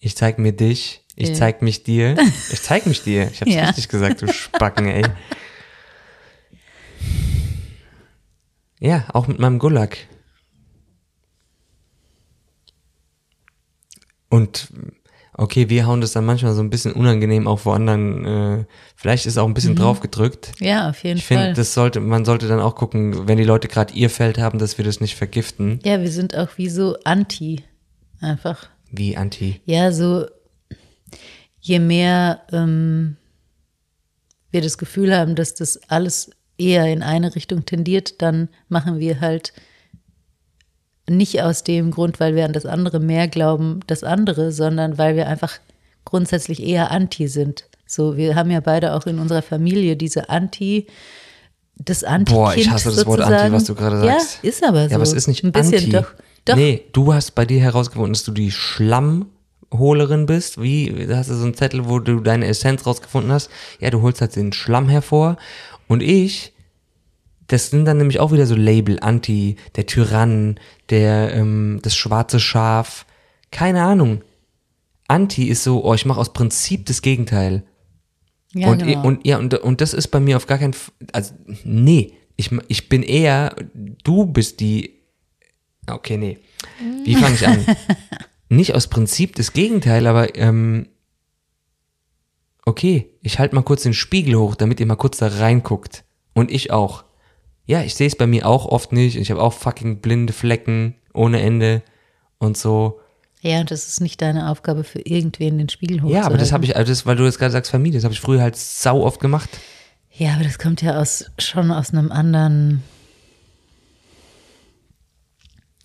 ich 0.00 0.16
zeig 0.16 0.38
mir 0.38 0.52
dich, 0.52 1.02
ich 1.14 1.28
Ja. 1.28 1.34
zeig 1.34 1.62
mich 1.62 1.84
dir, 1.84 2.16
ich 2.52 2.60
zeig 2.62 2.84
mich 2.86 3.02
dir. 3.02 3.30
Ich 3.32 3.40
hab's 3.40 3.52
Ja. 3.54 3.64
richtig 3.66 3.88
gesagt, 3.88 4.22
du 4.22 4.28
Spacken, 4.28 4.88
ey. 4.88 5.04
Ja, 8.80 9.06
auch 9.14 9.26
mit 9.26 9.38
meinem 9.38 9.58
Gulag. 9.58 9.96
Und 14.28 14.68
okay, 15.38 15.68
wir 15.68 15.86
hauen 15.86 16.00
das 16.00 16.12
dann 16.12 16.24
manchmal 16.24 16.54
so 16.54 16.62
ein 16.62 16.70
bisschen 16.70 16.92
unangenehm 16.92 17.46
auch 17.46 17.64
wo 17.64 17.70
anderen, 17.72 18.24
äh, 18.24 18.64
vielleicht 18.96 19.26
ist 19.26 19.38
auch 19.38 19.46
ein 19.46 19.54
bisschen 19.54 19.72
Mhm. 19.72 19.76
draufgedrückt. 19.78 20.52
ja, 20.60 20.88
auf 20.90 21.02
jeden 21.04 21.18
Ich 21.18 21.24
finde, 21.24 21.44
Fall. 21.44 21.54
das 21.54 21.74
sollte, 21.74 22.00
man 22.00 22.24
sollte 22.24 22.48
dann 22.48 22.60
auch 22.60 22.74
gucken, 22.74 23.28
wenn 23.28 23.36
die 23.38 23.44
Leute 23.44 23.68
gerade 23.68 23.92
ihr 23.94 24.10
Feld 24.10 24.38
haben, 24.38 24.58
dass 24.58 24.78
wir 24.78 24.84
das 24.84 25.00
nicht 25.00 25.14
vergiften. 25.16 25.78
ja, 25.84 26.00
wir 26.00 26.10
sind 26.10 26.36
auch 26.36 26.48
wie 26.56 26.68
so 26.68 26.96
anti. 27.04 27.64
Einfach. 28.20 28.68
Wie 28.90 29.16
Anti. 29.16 29.60
Ja, 29.66 29.92
so 29.92 30.24
je 31.60 31.78
mehr 31.80 32.40
ähm, 32.52 33.16
wir 34.50 34.62
das 34.62 34.78
Gefühl 34.78 35.14
haben, 35.14 35.34
dass 35.34 35.54
das 35.54 35.78
alles 35.88 36.30
eher 36.56 36.86
in 36.86 37.02
eine 37.02 37.34
Richtung 37.34 37.66
tendiert, 37.66 38.22
dann 38.22 38.48
machen 38.68 38.98
wir 38.98 39.20
halt 39.20 39.52
nicht 41.08 41.42
aus 41.42 41.64
dem 41.64 41.90
Grund, 41.90 42.20
weil 42.20 42.34
wir 42.34 42.44
an 42.44 42.52
das 42.52 42.66
andere 42.66 43.00
mehr 43.00 43.28
glauben, 43.28 43.80
das 43.86 44.02
andere, 44.02 44.52
sondern 44.52 44.98
weil 44.98 45.16
wir 45.16 45.28
einfach 45.28 45.54
grundsätzlich 46.04 46.62
eher 46.62 46.90
anti 46.90 47.28
sind. 47.28 47.64
So, 47.86 48.16
wir 48.16 48.34
haben 48.34 48.50
ja 48.50 48.60
beide 48.60 48.94
auch 48.94 49.06
in 49.06 49.18
unserer 49.18 49.42
Familie 49.42 49.96
diese 49.96 50.28
Anti, 50.28 50.86
das 51.76 52.02
Anti. 52.02 52.32
Boah, 52.32 52.54
ich 52.54 52.68
hasse 52.68 52.90
das 52.90 53.06
Wort 53.06 53.20
Anti, 53.20 53.52
was 53.52 53.64
du 53.64 53.74
gerade 53.74 54.00
sagst. 54.00 54.40
Ja, 54.42 54.48
ist 54.48 54.64
aber 54.64 54.84
so. 54.84 54.90
Ja, 54.90 54.96
aber 54.96 55.04
es 55.04 55.12
ist 55.12 55.28
nicht 55.28 55.44
ein 55.44 55.52
bisschen 55.52 55.78
Anti. 55.78 55.90
doch. 55.90 56.12
Doch, 56.46 56.56
Nee, 56.56 56.84
du 56.92 57.12
hast 57.12 57.34
bei 57.34 57.44
dir 57.44 57.60
herausgefunden, 57.60 58.12
dass 58.12 58.24
du 58.24 58.32
die 58.32 58.52
Schlammholerin 58.52 60.26
bist. 60.26 60.62
Wie, 60.62 61.06
hast 61.10 61.28
du 61.28 61.34
so 61.34 61.44
einen 61.44 61.54
Zettel, 61.54 61.88
wo 61.88 61.98
du 61.98 62.20
deine 62.20 62.46
Essenz 62.46 62.86
rausgefunden 62.86 63.32
hast. 63.32 63.50
Ja, 63.80 63.90
du 63.90 64.00
holst 64.02 64.20
halt 64.20 64.36
den 64.36 64.52
Schlamm 64.52 64.88
hervor. 64.88 65.36
Und 65.88 66.02
ich, 66.02 66.52
das 67.46 67.70
sind 67.70 67.84
dann 67.84 67.98
nämlich 67.98 68.20
auch 68.20 68.32
wieder 68.32 68.46
so 68.46 68.54
Label, 68.54 68.98
Anti, 69.00 69.56
der 69.76 69.86
Tyrann, 69.86 70.58
der, 70.90 71.34
ähm, 71.34 71.80
das 71.82 71.96
schwarze 71.96 72.40
Schaf. 72.40 73.06
Keine 73.50 73.82
Ahnung. 73.82 74.22
Anti 75.08 75.48
ist 75.48 75.62
so, 75.62 75.84
oh, 75.84 75.94
ich 75.94 76.06
mache 76.06 76.20
aus 76.20 76.32
Prinzip 76.32 76.86
das 76.86 77.02
Gegenteil. 77.02 77.64
ja, 78.52 78.68
und, 78.68 78.84
genau. 78.84 79.04
und 79.04 79.26
ja, 79.26 79.38
und, 79.38 79.54
und 79.54 79.80
das 79.80 79.94
ist 79.94 80.08
bei 80.08 80.20
mir 80.20 80.36
auf 80.36 80.46
gar 80.46 80.58
keinen 80.58 80.72
F 80.72 80.92
also 81.12 81.34
nee, 81.64 82.14
ich, 82.36 82.50
ich 82.68 82.88
bin 82.88 83.02
eher, 83.02 83.54
du 84.02 84.26
bist 84.26 84.60
die, 84.60 85.02
okay, 85.86 86.16
nee, 86.16 86.38
wie 87.04 87.14
fange 87.14 87.34
ich 87.34 87.46
an? 87.46 87.64
Nicht 88.48 88.74
aus 88.74 88.88
Prinzip 88.88 89.34
das 89.36 89.52
Gegenteil, 89.52 90.06
aber 90.06 90.36
ähm, 90.36 90.88
okay, 92.64 93.10
ich 93.22 93.38
halte 93.38 93.54
mal 93.54 93.62
kurz 93.62 93.82
den 93.82 93.94
Spiegel 93.94 94.36
hoch, 94.36 94.54
damit 94.54 94.80
ihr 94.80 94.86
mal 94.86 94.96
kurz 94.96 95.16
da 95.18 95.28
reinguckt. 95.28 96.04
Und 96.34 96.50
ich 96.50 96.70
auch. 96.70 97.05
Ja, 97.66 97.82
ich 97.82 97.94
sehe 97.94 98.06
es 98.06 98.16
bei 98.16 98.26
mir 98.26 98.46
auch 98.46 98.66
oft 98.66 98.92
nicht. 98.92 99.16
Ich 99.16 99.30
habe 99.30 99.42
auch 99.42 99.52
fucking 99.52 100.00
blinde 100.00 100.32
Flecken 100.32 100.94
ohne 101.12 101.40
Ende 101.40 101.82
und 102.38 102.56
so. 102.56 103.00
Ja, 103.40 103.60
und 103.60 103.70
das 103.70 103.88
ist 103.88 104.00
nicht 104.00 104.22
deine 104.22 104.50
Aufgabe 104.50 104.84
für 104.84 105.00
irgendwen 105.00 105.58
den 105.58 105.68
Spiegel 105.68 105.98
hochzuhalten. 105.98 106.22
Ja, 106.22 106.26
aber 106.26 106.38
das 106.38 106.52
habe 106.52 106.64
ich, 106.64 106.76
also 106.76 106.90
das, 106.90 107.06
weil 107.06 107.16
du 107.16 107.24
jetzt 107.24 107.38
gerade 107.38 107.52
sagst 107.52 107.70
Familie, 107.70 107.98
das 107.98 108.04
habe 108.04 108.14
ich 108.14 108.20
früher 108.20 108.40
halt 108.40 108.56
sau 108.56 109.02
oft 109.02 109.20
gemacht. 109.20 109.50
Ja, 110.12 110.34
aber 110.34 110.44
das 110.44 110.58
kommt 110.58 110.80
ja 110.80 110.98
aus, 110.98 111.26
schon 111.38 111.70
aus 111.70 111.92
einem 111.92 112.10
anderen. 112.10 112.82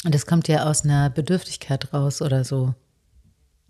Das 0.03 0.25
kommt 0.25 0.47
ja 0.47 0.69
aus 0.69 0.83
einer 0.83 1.09
Bedürftigkeit 1.09 1.93
raus 1.93 2.21
oder 2.21 2.43
so. 2.43 2.73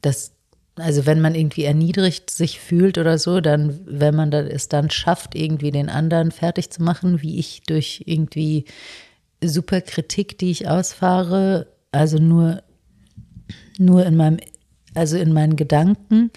Das, 0.01 0.34
also 0.76 1.06
wenn 1.06 1.20
man 1.22 1.36
irgendwie 1.36 1.64
erniedrigt 1.64 2.30
sich 2.30 2.60
fühlt 2.60 2.98
oder 2.98 3.18
so, 3.18 3.42
dann, 3.42 3.80
wenn 3.86 4.16
man 4.16 4.32
es 4.32 4.70
dann 4.70 4.90
schafft, 4.90 5.36
irgendwie 5.36 5.72
den 5.72 5.90
anderen 5.90 6.32
fertig 6.32 6.70
zu 6.70 6.82
machen, 6.82 7.22
wie 7.22 7.40
ich 7.40 7.62
durch 7.64 8.04
irgendwie 8.06 8.66
super 9.44 9.82
Kritik, 9.82 10.38
die 10.38 10.52
ich 10.52 10.68
ausfahre, 10.68 11.68
also 11.92 12.18
nur, 12.18 12.64
nur 13.78 14.06
in 14.06 14.16
meinem, 14.16 14.40
also 14.94 15.18
in 15.18 15.34
meinen 15.34 15.56
Gedanken, 15.56 16.32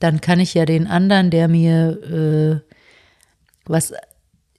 dann 0.00 0.20
kann 0.20 0.40
ich 0.40 0.54
ja 0.54 0.64
den 0.64 0.86
anderen, 0.86 1.30
der 1.30 1.48
mir 1.48 2.62
äh, 2.64 2.74
was 3.64 3.92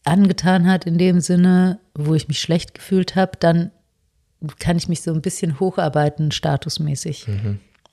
angetan 0.04 0.68
hat 0.68 0.86
in 0.86 0.98
dem 0.98 1.20
Sinne, 1.20 1.80
wo 1.94 2.16
ich 2.16 2.28
mich 2.28 2.40
schlecht 2.40 2.74
gefühlt 2.74 3.16
habe, 3.16 3.34
dann 3.40 3.72
kann 4.60 4.78
ich 4.78 4.88
mich 4.88 5.02
so 5.02 5.14
ein 5.14 5.22
bisschen 5.22 5.60
hocharbeiten, 5.60 6.32
statusmäßig. 6.32 7.26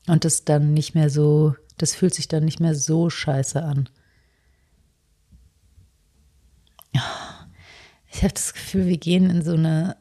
Und 0.06 0.24
das 0.24 0.44
dann 0.44 0.72
nicht 0.72 0.94
mehr 0.94 1.10
so, 1.10 1.54
das 1.78 1.94
fühlt 1.94 2.14
sich 2.14 2.28
dann 2.28 2.44
nicht 2.44 2.60
mehr 2.60 2.74
so 2.74 3.10
scheiße 3.10 3.62
an. 3.62 3.88
Ich 8.10 8.22
habe 8.22 8.32
das 8.32 8.54
Gefühl, 8.54 8.86
wir 8.86 8.96
gehen 8.96 9.28
in 9.28 9.42
so 9.42 9.52
eine 9.52 9.96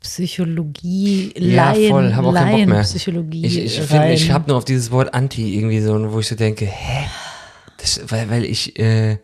Psychologie, 0.00 1.32
Ja, 1.36 1.72
Laien, 1.72 1.90
voll, 1.90 2.14
hab 2.14 2.24
auch 2.24 2.34
keinen 2.34 2.50
Bock 2.50 2.58
mehr. 2.58 2.66
Laienpsychologie 2.68 3.46
Ich, 3.46 3.58
ich, 3.58 3.78
ich 3.78 4.30
habe 4.30 4.48
nur 4.48 4.58
auf 4.58 4.64
dieses 4.64 4.90
Wort 4.90 5.14
Anti 5.14 5.56
irgendwie 5.56 5.80
so, 5.80 6.12
wo 6.12 6.20
ich 6.20 6.28
so 6.28 6.34
denke, 6.34 6.66
hä? 6.66 7.06
Das, 7.78 8.00
weil, 8.10 8.30
weil 8.30 8.44
ich 8.44 8.78
äh, 8.78 9.18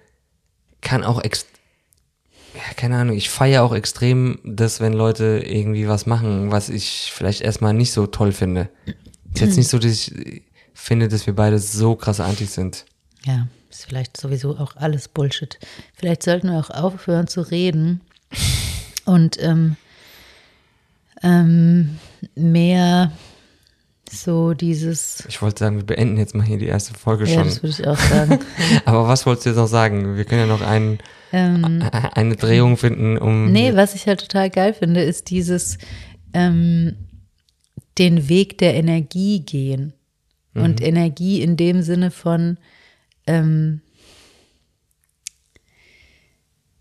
kann 0.80 1.04
auch 1.04 1.22
ex 1.22 1.46
ja, 2.54 2.74
keine 2.74 2.96
Ahnung, 2.96 3.16
ich 3.16 3.30
feiere 3.30 3.62
auch 3.62 3.74
extrem 3.74 4.38
das, 4.44 4.80
wenn 4.80 4.92
Leute 4.92 5.42
irgendwie 5.44 5.86
was 5.86 6.06
machen, 6.06 6.50
was 6.50 6.68
ich 6.68 7.12
vielleicht 7.14 7.40
erstmal 7.40 7.72
nicht 7.72 7.92
so 7.92 8.06
toll 8.06 8.32
finde. 8.32 8.68
Ist 9.43 9.49
jetzt 9.49 9.57
nicht 9.57 9.68
so, 9.68 9.78
dass 9.78 10.09
ich 10.09 10.43
finde, 10.74 11.09
dass 11.09 11.26
wir 11.26 11.34
beide 11.34 11.59
so 11.59 11.95
krasse 11.95 12.24
Antis 12.24 12.55
sind. 12.55 12.86
Ja, 13.24 13.47
ist 13.70 13.86
vielleicht 13.86 14.16
sowieso 14.16 14.57
auch 14.57 14.76
alles 14.76 15.09
Bullshit. 15.09 15.59
Vielleicht 15.95 16.22
sollten 16.22 16.51
wir 16.51 16.59
auch 16.59 16.70
aufhören 16.70 17.28
zu 17.28 17.43
reden 17.43 18.01
und 19.05 19.41
ähm, 19.43 19.76
ähm, 21.22 21.99
mehr 22.34 23.12
so 24.11 24.55
dieses. 24.55 25.24
Ich 25.28 25.41
wollte 25.43 25.61
sagen, 25.61 25.76
wir 25.76 25.86
beenden 25.86 26.16
jetzt 26.16 26.34
mal 26.34 26.45
hier 26.45 26.59
die 26.59 26.66
erste 26.66 26.95
Folge 26.95 27.24
Ja, 27.26 27.34
schon. 27.34 27.45
das 27.45 27.62
würde 27.62 27.76
ich 27.78 27.86
auch 27.86 27.99
sagen. 27.99 28.41
Aber 28.84 29.07
was 29.07 29.24
wolltest 29.26 29.47
du 29.47 29.51
jetzt 29.51 29.59
noch 29.59 29.68
sagen? 29.68 30.16
Wir 30.16 30.24
können 30.24 30.41
ja 30.41 30.47
noch 30.47 30.62
einen, 30.62 30.99
eine 31.30 32.36
Drehung 32.36 32.76
finden, 32.76 33.18
um. 33.18 33.47
Ähm, 33.47 33.53
Nee, 33.53 33.76
was 33.76 33.95
ich 33.95 34.07
halt 34.09 34.20
total 34.20 34.51
geil 34.51 34.74
finde, 34.74 35.03
ist 35.03 35.30
dieses 35.30 35.78
ähm, 36.32 36.97
den 37.99 38.28
Weg 38.28 38.59
der 38.59 38.74
Energie 38.74 39.40
gehen. 39.40 39.92
Und 40.55 40.80
Energie 40.80 41.40
in 41.40 41.57
dem 41.57 41.82
Sinne 41.82 42.11
von 42.11 42.59
ähm, 43.28 43.80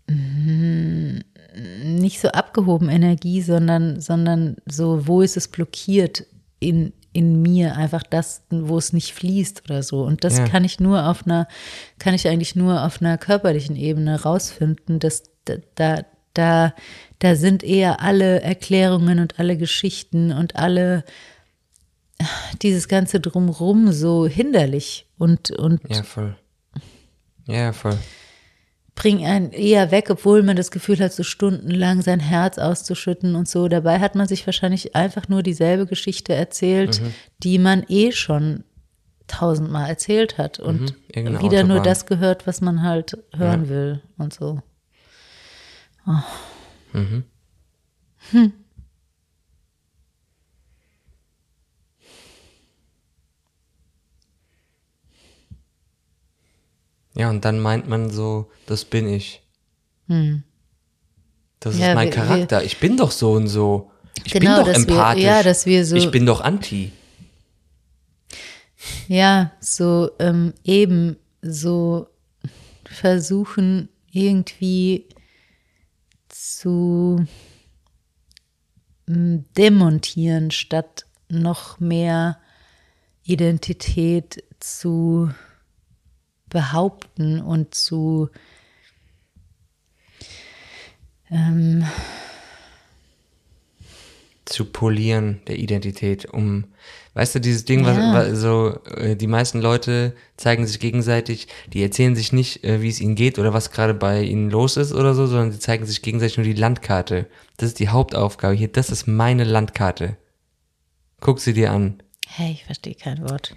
mm, 0.08 1.18
nicht 1.84 2.20
so 2.20 2.28
abgehoben 2.28 2.88
Energie, 2.88 3.40
sondern, 3.42 4.00
sondern 4.00 4.56
so, 4.66 5.06
wo 5.06 5.22
ist 5.22 5.36
es 5.36 5.48
blockiert 5.48 6.24
in, 6.60 6.92
in 7.12 7.40
mir, 7.42 7.76
einfach 7.76 8.02
das, 8.02 8.42
wo 8.50 8.78
es 8.78 8.92
nicht 8.92 9.12
fließt 9.12 9.62
oder 9.64 9.82
so. 9.82 10.02
Und 10.02 10.24
das 10.24 10.38
Ja. 10.38 10.44
kann 10.48 10.64
ich 10.64 10.80
nur 10.80 11.06
auf 11.06 11.26
einer, 11.26 11.46
kann 11.98 12.14
ich 12.14 12.26
eigentlich 12.26 12.56
nur 12.56 12.84
auf 12.84 13.00
einer 13.00 13.18
körperlichen 13.18 13.76
Ebene 13.76 14.22
rausfinden, 14.22 14.98
dass 14.98 15.22
da, 15.44 15.54
da, 15.74 16.04
da, 16.38 16.74
da 17.18 17.34
sind 17.34 17.62
eher 17.62 18.00
alle 18.00 18.40
Erklärungen 18.40 19.18
und 19.18 19.38
alle 19.38 19.56
Geschichten 19.56 20.32
und 20.32 20.56
alle 20.56 21.04
dieses 22.62 22.88
ganze 22.88 23.20
Drumrum 23.20 23.92
so 23.92 24.26
hinderlich 24.26 25.06
und, 25.18 25.50
und 25.50 25.80
Ja, 25.88 26.02
voll. 26.02 26.36
Ja, 27.46 27.72
voll. 27.72 27.96
bringen 28.94 29.24
einen 29.24 29.52
eher 29.52 29.90
weg, 29.90 30.10
obwohl 30.10 30.42
man 30.42 30.56
das 30.56 30.70
Gefühl 30.70 30.98
hat, 30.98 31.12
so 31.12 31.22
stundenlang 31.22 32.02
sein 32.02 32.20
Herz 32.20 32.58
auszuschütten 32.58 33.36
und 33.36 33.48
so. 33.48 33.68
Dabei 33.68 34.00
hat 34.00 34.14
man 34.14 34.26
sich 34.26 34.44
wahrscheinlich 34.46 34.96
einfach 34.96 35.28
nur 35.28 35.42
dieselbe 35.42 35.86
Geschichte 35.86 36.34
erzählt, 36.34 37.00
die 37.42 37.58
man 37.58 37.84
eh 37.88 38.12
schon 38.12 38.64
tausendmal 39.28 39.88
erzählt 39.88 40.38
hat 40.38 40.58
und 40.58 40.94
irgendeine 41.08 41.42
wieder 41.42 41.62
nur 41.62 41.76
Autobahn. 41.76 41.84
das 41.84 42.06
gehört, 42.06 42.46
was 42.46 42.60
man 42.60 42.82
halt 42.82 43.16
hören 43.36 43.68
will 43.68 44.02
und 44.16 44.34
so. 44.34 44.62
Oh. 46.08 46.22
Mhm. 46.94 47.24
Hm. 48.30 48.52
Ja, 57.14 57.28
und 57.28 57.44
dann 57.44 57.60
meint 57.60 57.88
man 57.88 58.10
so, 58.10 58.50
das 58.64 58.86
bin 58.86 59.06
ich. 59.08 59.42
Hm. 60.06 60.44
Das 61.60 61.78
ja, 61.78 61.90
ist 61.90 61.94
mein 61.94 62.08
wir, 62.08 62.14
Charakter. 62.14 62.60
Wir, 62.60 62.66
ich 62.66 62.78
bin 62.78 62.96
doch 62.96 63.10
so 63.10 63.32
und 63.32 63.48
so. 63.48 63.90
Ich 64.24 64.32
genau, 64.32 64.64
bin 64.64 64.72
doch 64.72 64.80
empathisch. 64.80 65.22
Wir, 65.22 65.30
ja, 65.30 65.42
dass 65.42 65.66
wir 65.66 65.84
so. 65.84 65.96
Ich 65.96 66.10
bin 66.10 66.24
doch 66.24 66.40
anti. 66.40 66.92
Ja, 69.08 69.52
so 69.60 70.10
ähm, 70.20 70.54
eben 70.64 71.16
so 71.42 72.06
versuchen 72.84 73.88
irgendwie 74.10 75.08
zu 76.56 77.26
mm, 79.06 79.38
demontieren, 79.56 80.50
statt 80.50 81.06
noch 81.28 81.80
mehr 81.80 82.38
Identität 83.22 84.44
zu 84.60 85.30
behaupten 86.48 87.40
und 87.40 87.74
zu 87.74 88.30
ähm, 91.30 91.84
zu 94.46 94.64
polieren 94.64 95.40
der 95.46 95.58
Identität, 95.58 96.24
um, 96.24 96.64
weißt 97.14 97.34
du, 97.34 97.40
dieses 97.40 97.64
Ding, 97.64 97.84
was, 97.84 97.96
Ja. 97.96 98.12
was 98.14 98.38
so, 98.40 98.78
äh, 98.96 99.16
die 99.16 99.26
meisten 99.26 99.60
Leute 99.60 100.14
zeigen 100.36 100.66
sich 100.66 100.78
gegenseitig, 100.80 101.48
die 101.72 101.82
erzählen 101.82 102.14
sich 102.14 102.32
nicht, 102.32 102.64
äh, 102.64 102.80
wie 102.82 102.88
es 102.88 103.00
ihnen 103.00 103.14
geht 103.14 103.38
oder 103.38 103.52
was 103.52 103.70
gerade 103.70 103.94
bei 103.94 104.22
ihnen 104.22 104.50
los 104.50 104.76
ist 104.76 104.92
oder 104.92 105.14
so, 105.14 105.26
sondern 105.26 105.52
sie 105.52 105.58
zeigen 105.58 105.86
sich 105.86 106.02
gegenseitig 106.02 106.36
nur 106.36 106.44
die 106.46 106.52
Landkarte. 106.52 107.26
Das 107.56 107.68
ist 107.68 107.78
die 107.80 107.88
Hauptaufgabe 107.88 108.54
hier, 108.54 108.68
das 108.68 108.90
ist 108.90 109.06
meine 109.06 109.44
Landkarte. 109.44 110.16
Guck 111.20 111.40
sie 111.40 111.52
dir 111.54 111.72
an. 111.72 112.02
hey, 112.28 112.52
ich 112.52 112.64
verstehe 112.64 112.94
kein 112.94 113.20
Wort. 113.28 113.56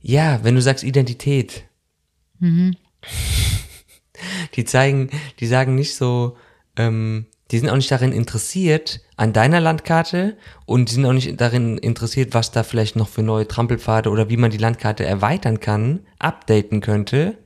Ja, 0.00 0.40
wenn 0.44 0.54
du 0.54 0.62
sagst 0.62 0.84
Identität. 0.84 1.64
Die 4.54 4.64
zeigen, 4.64 5.10
die 5.40 5.46
sagen 5.46 5.74
nicht 5.74 5.94
so, 5.96 6.36
ähm, 6.76 7.26
die 7.50 7.58
sind 7.58 7.68
auch 7.68 7.76
nicht 7.76 7.90
darin 7.90 8.12
interessiert 8.12 9.00
an 9.16 9.32
deiner 9.32 9.60
Landkarte 9.60 10.36
und 10.66 10.88
die 10.88 10.94
sind 10.94 11.06
auch 11.06 11.12
nicht 11.12 11.40
darin 11.40 11.78
interessiert, 11.78 12.34
was 12.34 12.50
da 12.50 12.62
vielleicht 12.62 12.96
noch 12.96 13.08
für 13.08 13.22
neue 13.22 13.46
Trampelpfade 13.46 14.10
oder 14.10 14.30
wie 14.30 14.36
man 14.36 14.50
die 14.50 14.58
Landkarte 14.58 15.04
erweitern 15.04 15.60
kann, 15.60 16.00
updaten 16.18 16.80
könnte. 16.80 17.38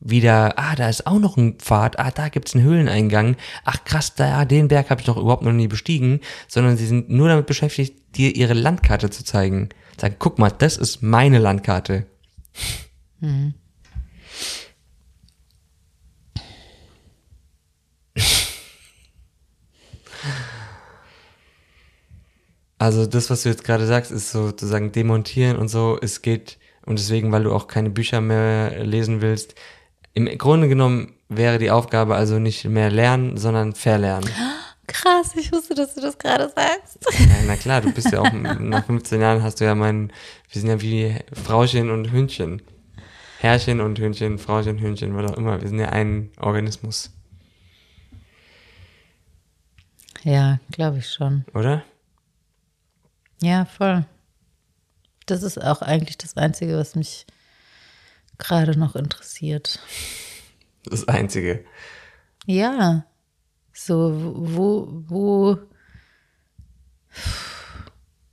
Wieder, 0.00 0.58
ah, 0.58 0.74
da 0.74 0.88
ist 0.88 1.06
auch 1.06 1.18
noch 1.18 1.36
ein 1.36 1.58
Pfad, 1.58 1.98
ah, 1.98 2.10
da 2.10 2.28
gibt's 2.28 2.54
einen 2.54 2.64
Höhleneingang, 2.64 3.36
ach 3.64 3.84
krass, 3.84 4.14
da, 4.14 4.46
den 4.46 4.68
Berg 4.68 4.88
habe 4.88 5.02
ich 5.02 5.06
noch 5.06 5.18
überhaupt 5.18 5.42
noch 5.42 5.52
nie 5.52 5.68
bestiegen, 5.68 6.20
sondern 6.48 6.78
sie 6.78 6.86
sind 6.86 7.10
nur 7.10 7.28
damit 7.28 7.46
beschäftigt, 7.46 8.16
dir 8.16 8.34
ihre 8.34 8.54
Landkarte 8.54 9.10
zu 9.10 9.24
zeigen. 9.24 9.68
Sagen, 10.00 10.16
guck 10.18 10.38
mal, 10.38 10.50
das 10.50 10.78
ist 10.78 11.02
meine 11.02 11.38
Landkarte. 11.38 12.06
Also 22.80 23.04
das, 23.04 23.28
was 23.28 23.42
du 23.42 23.50
jetzt 23.50 23.62
gerade 23.62 23.86
sagst, 23.86 24.10
ist 24.10 24.30
sozusagen 24.32 24.90
demontieren 24.90 25.58
und 25.58 25.68
so. 25.68 25.98
Es 26.00 26.22
geht, 26.22 26.56
und 26.86 26.98
deswegen, 26.98 27.30
weil 27.30 27.42
du 27.42 27.52
auch 27.52 27.66
keine 27.68 27.90
Bücher 27.90 28.22
mehr 28.22 28.82
lesen 28.82 29.20
willst, 29.20 29.54
im 30.14 30.24
Grunde 30.38 30.66
genommen 30.66 31.12
wäre 31.28 31.58
die 31.58 31.70
Aufgabe 31.70 32.14
also 32.16 32.38
nicht 32.38 32.64
mehr 32.64 32.90
lernen, 32.90 33.36
sondern 33.36 33.74
verlernen. 33.74 34.30
Krass, 34.86 35.36
ich 35.36 35.52
wusste, 35.52 35.74
dass 35.74 35.94
du 35.94 36.00
das 36.00 36.16
gerade 36.16 36.48
sagst. 36.48 36.98
Ja, 37.18 37.26
na 37.46 37.56
klar, 37.56 37.82
du 37.82 37.92
bist 37.92 38.10
ja 38.12 38.20
auch, 38.22 38.32
nach 38.58 38.86
15 38.86 39.20
Jahren 39.20 39.42
hast 39.42 39.60
du 39.60 39.66
ja 39.66 39.74
mein, 39.74 40.10
wir 40.50 40.60
sind 40.62 40.70
ja 40.70 40.80
wie 40.80 41.16
Frauchen 41.34 41.90
und 41.90 42.10
Hündchen. 42.10 42.62
Herrchen 43.40 43.82
und 43.82 43.98
Hündchen, 43.98 44.38
Frauchen, 44.38 44.80
Hündchen, 44.80 45.14
was 45.14 45.30
auch 45.32 45.36
immer. 45.36 45.60
Wir 45.60 45.68
sind 45.68 45.78
ja 45.78 45.90
ein 45.90 46.30
Organismus, 46.40 47.10
Ja, 50.24 50.60
glaube 50.72 50.98
ich 50.98 51.10
schon. 51.10 51.44
oder? 51.52 51.82
Ja, 53.42 53.64
voll. 53.64 54.04
Das 55.26 55.42
ist 55.42 55.62
auch 55.62 55.82
eigentlich 55.82 56.18
das 56.18 56.36
Einzige, 56.36 56.76
was 56.76 56.94
mich 56.94 57.26
gerade 58.38 58.78
noch 58.78 58.96
interessiert. 58.96 59.78
Das 60.84 61.06
Einzige. 61.08 61.64
Ja, 62.46 63.04
so 63.72 64.12
wo, 64.34 64.88
wo, 65.06 65.58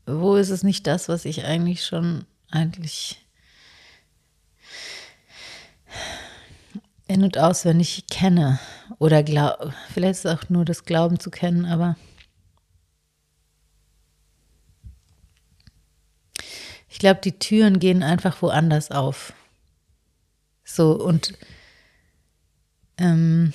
wo 0.05 0.35
ist 0.35 0.49
es 0.49 0.63
nicht 0.63 0.87
das, 0.87 1.09
was 1.09 1.25
ich 1.25 1.45
eigentlich 1.45 1.85
schon 1.85 2.25
eigentlich 2.49 3.25
in- 7.07 7.23
und 7.23 7.37
auswendig 7.37 8.05
kenne? 8.09 8.59
Oder 8.99 9.23
glaub, 9.23 9.73
vielleicht 9.93 10.19
ist 10.19 10.25
es 10.25 10.31
auch 10.31 10.49
nur 10.49 10.65
das 10.65 10.85
Glauben 10.85 11.19
zu 11.19 11.29
kennen, 11.29 11.65
aber 11.65 11.95
ich 16.89 16.99
glaube, 16.99 17.19
die 17.23 17.37
Türen 17.37 17.79
gehen 17.79 18.03
einfach 18.03 18.41
woanders 18.41 18.91
auf. 18.91 19.33
So 20.63 20.93
und 20.93 21.33
ähm, 22.97 23.53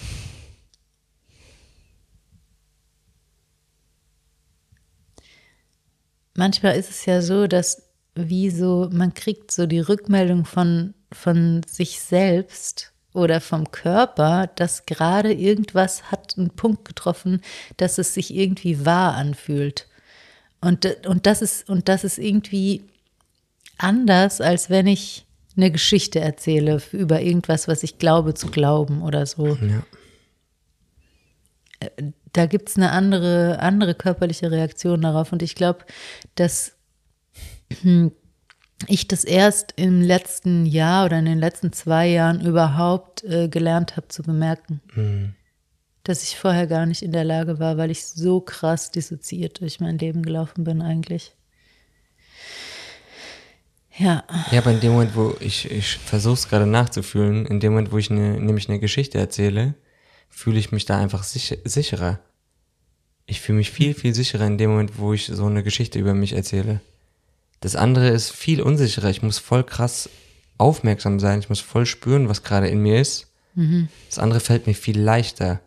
manchmal 6.34 6.76
ist 6.76 6.90
es 6.90 7.06
ja 7.06 7.22
so, 7.22 7.46
dass 7.46 7.92
wie 8.14 8.50
so, 8.50 8.88
man 8.92 9.14
kriegt 9.14 9.50
so 9.50 9.66
die 9.66 9.80
Rückmeldung 9.80 10.44
von, 10.44 10.94
von 11.10 11.62
sich 11.66 12.00
selbst 12.00 12.92
oder 13.14 13.40
vom 13.40 13.70
Körper, 13.70 14.48
dass 14.54 14.86
gerade 14.86 15.32
irgendwas 15.32 16.10
hat 16.10 16.34
einen 16.36 16.50
Punkt 16.50 16.84
getroffen, 16.86 17.40
dass 17.76 17.98
es 17.98 18.14
sich 18.14 18.34
irgendwie 18.34 18.84
wahr 18.84 19.14
anfühlt. 19.14 19.88
Und, 20.60 20.86
und, 21.06 21.26
das 21.26 21.42
ist, 21.42 21.68
und 21.68 21.88
das 21.88 22.04
ist 22.04 22.18
irgendwie 22.18 22.84
anders, 23.82 24.40
als 24.40 24.70
wenn 24.70 24.86
ich 24.86 25.26
eine 25.56 25.70
Geschichte 25.70 26.20
erzähle 26.20 26.80
über 26.92 27.20
irgendwas, 27.20 27.68
was 27.68 27.82
ich 27.82 27.98
glaube 27.98 28.34
zu 28.34 28.48
glauben 28.48 29.02
oder 29.02 29.26
so. 29.26 29.56
Ja. 29.56 29.82
Da 32.32 32.46
gibt 32.46 32.70
es 32.70 32.76
eine 32.76 32.92
andere, 32.92 33.58
andere 33.60 33.94
körperliche 33.94 34.50
Reaktion 34.50 35.02
darauf. 35.02 35.32
Und 35.32 35.42
ich 35.42 35.54
glaube, 35.54 35.80
dass 36.36 36.72
hm, 37.82 38.12
ich 38.88 39.08
das 39.08 39.24
erst 39.24 39.74
im 39.76 40.00
letzten 40.00 40.66
Jahr 40.66 41.04
oder 41.04 41.18
in 41.18 41.26
den 41.26 41.38
letzten 41.38 41.72
zwei 41.72 42.08
Jahren 42.08 42.40
überhaupt 42.40 43.24
äh, 43.24 43.48
gelernt 43.48 43.96
habe 43.96 44.08
zu 44.08 44.22
bemerken. 44.22 44.80
Dass 46.04 46.22
ich 46.22 46.36
vorher 46.36 46.66
gar 46.66 46.86
nicht 46.86 47.02
in 47.02 47.12
der 47.12 47.24
Lage 47.24 47.58
war, 47.58 47.76
weil 47.76 47.90
ich 47.90 48.06
so 48.06 48.40
krass 48.40 48.90
dissoziiert 48.90 49.60
durch 49.60 49.80
mein 49.80 49.98
Leben 49.98 50.22
gelaufen 50.22 50.64
bin 50.64 50.82
eigentlich. 50.82 51.34
Ja, 53.98 54.24
Ja, 54.50 54.58
aber 54.58 54.70
in 54.72 54.80
dem 54.80 54.92
Moment, 54.92 55.14
wo 55.14 55.34
ich, 55.40 55.70
ich 55.70 55.96
versuche 55.98 56.34
es 56.34 56.48
gerade 56.48 56.66
nachzufühlen, 56.66 57.46
in 57.46 57.60
dem 57.60 57.72
Moment, 57.72 57.92
wo 57.92 57.98
ich 57.98 58.10
eine, 58.10 58.40
nämlich 58.40 58.68
eine 58.68 58.78
Geschichte 58.80 59.18
erzähle, 59.18 59.74
fühle 60.28 60.58
ich 60.58 60.72
mich 60.72 60.86
da 60.86 60.98
einfach 60.98 61.24
sicher, 61.24 61.56
sicherer. 61.64 62.18
Ich 63.26 63.40
fühle 63.40 63.58
mich 63.58 63.70
viel, 63.70 63.94
viel 63.94 64.14
sicherer 64.14 64.46
in 64.46 64.58
dem 64.58 64.70
Moment, 64.70 64.98
wo 64.98 65.12
ich 65.12 65.26
so 65.26 65.46
eine 65.46 65.62
Geschichte 65.62 65.98
über 65.98 66.14
mich 66.14 66.32
erzähle. 66.32 66.80
Das 67.60 67.76
andere 67.76 68.08
ist 68.08 68.30
viel 68.30 68.60
unsicherer. 68.62 69.10
Ich 69.10 69.22
muss 69.22 69.38
voll 69.38 69.62
krass 69.62 70.08
aufmerksam 70.58 71.20
sein. 71.20 71.38
Ich 71.38 71.48
muss 71.48 71.60
voll 71.60 71.86
spüren, 71.86 72.28
was 72.28 72.42
gerade 72.42 72.68
in 72.68 72.80
mir 72.80 73.00
ist. 73.00 73.28
Das 74.08 74.18
andere 74.18 74.40
fällt 74.40 74.66
mir 74.66 74.74
viel 74.74 74.98
leichter. 74.98 75.60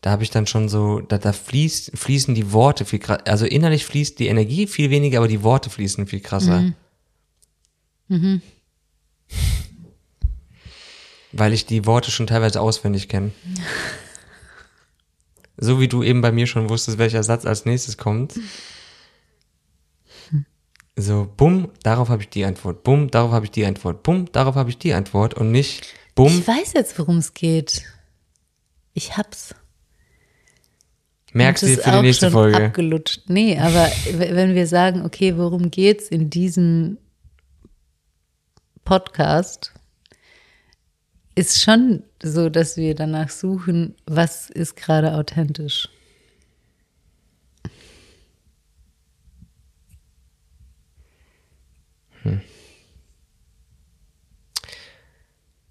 Da 0.00 0.10
habe 0.10 0.22
ich 0.22 0.30
dann 0.30 0.46
schon 0.46 0.68
so, 0.68 1.00
da, 1.00 1.18
da 1.18 1.32
fließt, 1.32 1.92
fließen 1.94 2.34
die 2.34 2.52
Worte 2.52 2.84
viel 2.84 2.98
krasser. 2.98 3.26
Also 3.26 3.44
innerlich 3.46 3.84
fließt 3.84 4.18
die 4.18 4.28
Energie 4.28 4.66
viel 4.66 4.90
weniger, 4.90 5.18
aber 5.18 5.28
die 5.28 5.42
Worte 5.42 5.70
fließen 5.70 6.06
viel 6.06 6.20
krasser. 6.20 6.60
Weil 11.32 11.52
ich 11.52 11.66
die 11.66 11.86
Worte 11.86 12.10
schon 12.10 12.26
teilweise 12.26 12.60
auswendig 12.60 13.08
kenne. 13.08 13.32
So 15.60 15.80
wie 15.80 15.88
du 15.88 16.04
eben 16.04 16.20
bei 16.20 16.30
mir 16.30 16.46
schon 16.46 16.68
wusstest, 16.68 16.98
welcher 16.98 17.24
Satz 17.24 17.44
als 17.44 17.64
nächstes 17.64 17.96
kommt. 17.96 18.38
So, 20.94 21.28
bumm, 21.36 21.70
darauf 21.82 22.08
habe 22.08 22.22
ich 22.22 22.28
die 22.28 22.44
Antwort. 22.44 22.82
Bumm, 22.82 23.10
darauf 23.10 23.30
habe 23.30 23.44
ich 23.44 23.52
die 23.52 23.64
Antwort. 23.64 24.02
Bumm, 24.02 24.30
darauf 24.32 24.56
habe 24.56 24.70
ich 24.70 24.78
die 24.78 24.94
Antwort. 24.94 25.34
Und 25.34 25.52
nicht, 25.52 25.94
bumm, 26.16 26.26
ich 26.26 26.46
weiß 26.46 26.72
jetzt, 26.74 26.98
worum 26.98 27.18
es 27.18 27.34
geht. 27.34 27.82
Ich 28.94 29.16
hab's. 29.16 29.54
merkst 31.32 31.62
du 31.62 31.76
für 31.76 31.90
die 31.90 32.02
nächste 32.02 32.32
Folge. 32.32 32.66
Abgelutscht. 32.66 33.22
Nee, 33.28 33.58
aber 33.58 33.88
wenn 34.12 34.56
wir 34.56 34.66
sagen, 34.66 35.04
okay, 35.04 35.36
worum 35.36 35.70
geht's 35.70 36.08
in 36.08 36.30
diesem 36.30 36.98
Podcast, 38.88 39.74
ist 41.34 41.60
schon 41.60 42.04
so, 42.22 42.48
dass 42.48 42.78
wir 42.78 42.94
danach 42.94 43.28
suchen, 43.28 43.94
was 44.06 44.48
ist 44.48 44.76
gerade 44.76 45.12
authentisch. 45.12 45.90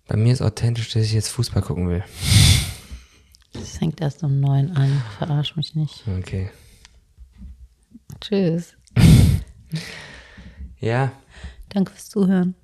Bei 0.05 0.15
mir 0.15 0.31
ist 0.31 0.43
authentisch, 0.43 0.93
dass 0.93 1.01
ich 1.01 1.13
jetzt 1.13 1.29
Fußball 1.29 1.63
gucken 1.63 1.89
will. 1.89 2.03
Es 3.55 3.79
fängt 3.79 3.99
erst 3.99 4.21
um 4.21 4.39
neun 4.39 4.77
an. 4.77 5.01
Verarsch 5.17 5.55
mich 5.55 5.73
nicht. 5.73 6.03
Okay. 6.19 6.51
Tschüss. 8.21 8.75
Ja, 10.79 11.11
Danke 11.69 11.91
fürs 11.91 12.09
Zuhören. 12.09 12.55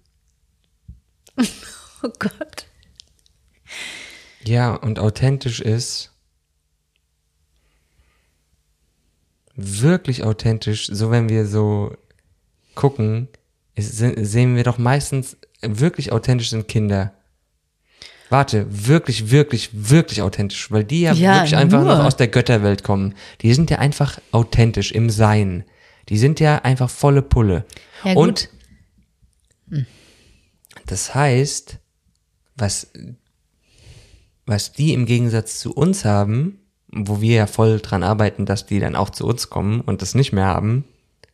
oh 2.03 2.09
Gott. 2.19 2.65
ja, 4.43 4.73
und 4.75 4.99
authentisch 4.99 5.59
ist 5.61 6.11
wirklich 9.55 10.23
authentisch, 10.23 10.87
so 10.87 11.11
wenn 11.11 11.29
wir 11.29 11.45
so 11.45 11.95
gucken, 12.75 13.27
ist, 13.75 13.95
se- 13.97 14.25
sehen 14.25 14.55
wir 14.55 14.63
doch 14.63 14.77
meistens 14.77 15.37
wirklich 15.61 16.11
authentisch 16.11 16.49
sind 16.49 16.67
Kinder. 16.67 17.13
Warte, 18.29 18.65
wirklich, 18.87 19.29
wirklich, 19.29 19.69
wirklich 19.73 20.21
authentisch, 20.23 20.71
weil 20.71 20.83
die 20.83 21.01
ja, 21.01 21.13
Ja, 21.13 21.35
wirklich 21.35 21.55
einfach 21.55 21.83
nur. 21.83 21.95
noch 21.97 22.03
aus 22.03 22.17
der 22.17 22.27
Götterwelt 22.29 22.83
kommen. 22.83 23.13
Die 23.41 23.53
sind 23.53 23.69
ja 23.69 23.77
einfach 23.77 24.19
authentisch 24.31 24.91
im 24.91 25.09
Sein. 25.11 25.65
Die 26.09 26.17
sind 26.17 26.39
ja 26.39 26.57
einfach 26.63 26.89
volle 26.89 27.21
Pulle. 27.21 27.65
Ja, 28.03 28.13
Und 28.13 28.49
gut. 29.69 29.87
Das 30.85 31.15
heißt, 31.15 31.79
was, 32.55 32.91
was 34.45 34.73
die 34.73 34.93
im 34.93 35.05
Gegensatz 35.05 35.59
zu 35.59 35.73
uns 35.73 36.05
haben, 36.05 36.59
wo 36.91 37.21
wir 37.21 37.35
ja 37.35 37.47
voll 37.47 37.79
dran 37.79 38.03
arbeiten, 38.03 38.45
dass 38.45 38.65
die 38.65 38.79
dann 38.79 38.95
auch 38.95 39.09
zu 39.09 39.25
uns 39.25 39.49
kommen 39.49 39.81
und 39.81 40.01
das 40.01 40.15
nicht 40.15 40.33
mehr 40.33 40.45
haben, 40.45 40.85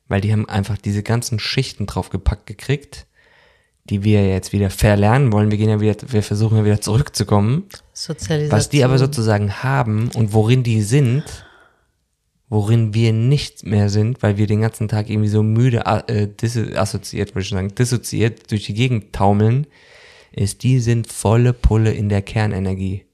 weil 0.07 0.21
die 0.21 0.31
haben 0.31 0.47
einfach 0.47 0.77
diese 0.77 1.03
ganzen 1.03 1.39
Schichten 1.39 1.85
draufgepackt 1.85 2.45
gekriegt, 2.45 3.05
die 3.85 4.03
wir 4.03 4.27
jetzt 4.27 4.53
wieder 4.53 4.69
verlernen 4.69 5.33
wollen. 5.33 5.51
Wir 5.51 5.57
gehen 5.57 5.69
ja 5.69 5.79
wieder, 5.79 5.95
wir 6.07 6.23
versuchen 6.23 6.57
ja 6.57 6.65
wieder 6.65 6.81
zurückzukommen. 6.81 7.65
Sozialisation. 7.93 8.57
Was 8.57 8.69
die 8.69 8.83
aber 8.83 8.97
sozusagen 8.97 9.63
haben 9.63 10.09
und 10.15 10.33
worin 10.33 10.63
die 10.63 10.81
sind, 10.81 11.23
worin 12.49 12.93
wir 12.95 13.13
nicht 13.13 13.63
mehr 13.63 13.89
sind, 13.89 14.23
weil 14.23 14.37
wir 14.37 14.47
den 14.47 14.61
ganzen 14.61 14.87
Tag 14.87 15.09
irgendwie 15.09 15.29
so 15.29 15.43
müde 15.43 15.83
äh, 15.85 16.27
disassoziiert, 16.27 17.35
würde 17.35 17.41
ich 17.41 17.49
sagen, 17.49 17.75
dissoziiert 17.75 18.51
durch 18.51 18.65
die 18.65 18.73
Gegend 18.73 19.13
taumeln, 19.13 19.67
ist, 20.31 20.63
die 20.63 20.79
sind 20.79 21.11
volle 21.11 21.53
Pulle 21.53 21.93
in 21.93 22.09
der 22.09 22.23
Kernenergie. 22.23 23.05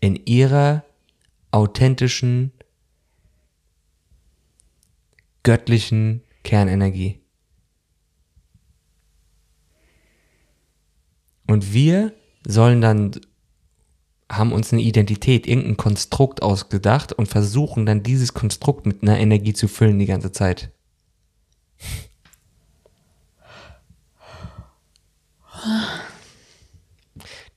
In 0.00 0.16
ihrer 0.26 0.84
authentischen, 1.52 2.52
göttlichen 5.44 6.22
Kernenergie. 6.42 7.20
Und 11.46 11.72
wir 11.72 12.12
sollen 12.44 12.80
dann 12.80 13.12
haben 14.32 14.52
uns 14.52 14.72
eine 14.72 14.82
Identität, 14.82 15.46
irgendein 15.46 15.76
Konstrukt 15.76 16.42
ausgedacht 16.42 17.12
und 17.12 17.26
versuchen 17.26 17.86
dann 17.86 18.02
dieses 18.02 18.32
Konstrukt 18.34 18.86
mit 18.86 19.02
einer 19.02 19.18
Energie 19.18 19.52
zu 19.52 19.68
füllen 19.68 19.98
die 19.98 20.06
ganze 20.06 20.32
Zeit. 20.32 20.70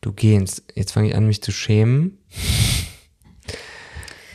Du 0.02 0.12
gehst, 0.14 0.64
jetzt 0.76 0.92
fange 0.92 1.10
ich 1.10 1.16
an, 1.16 1.26
mich 1.26 1.42
zu 1.42 1.52
schämen. 1.52 2.20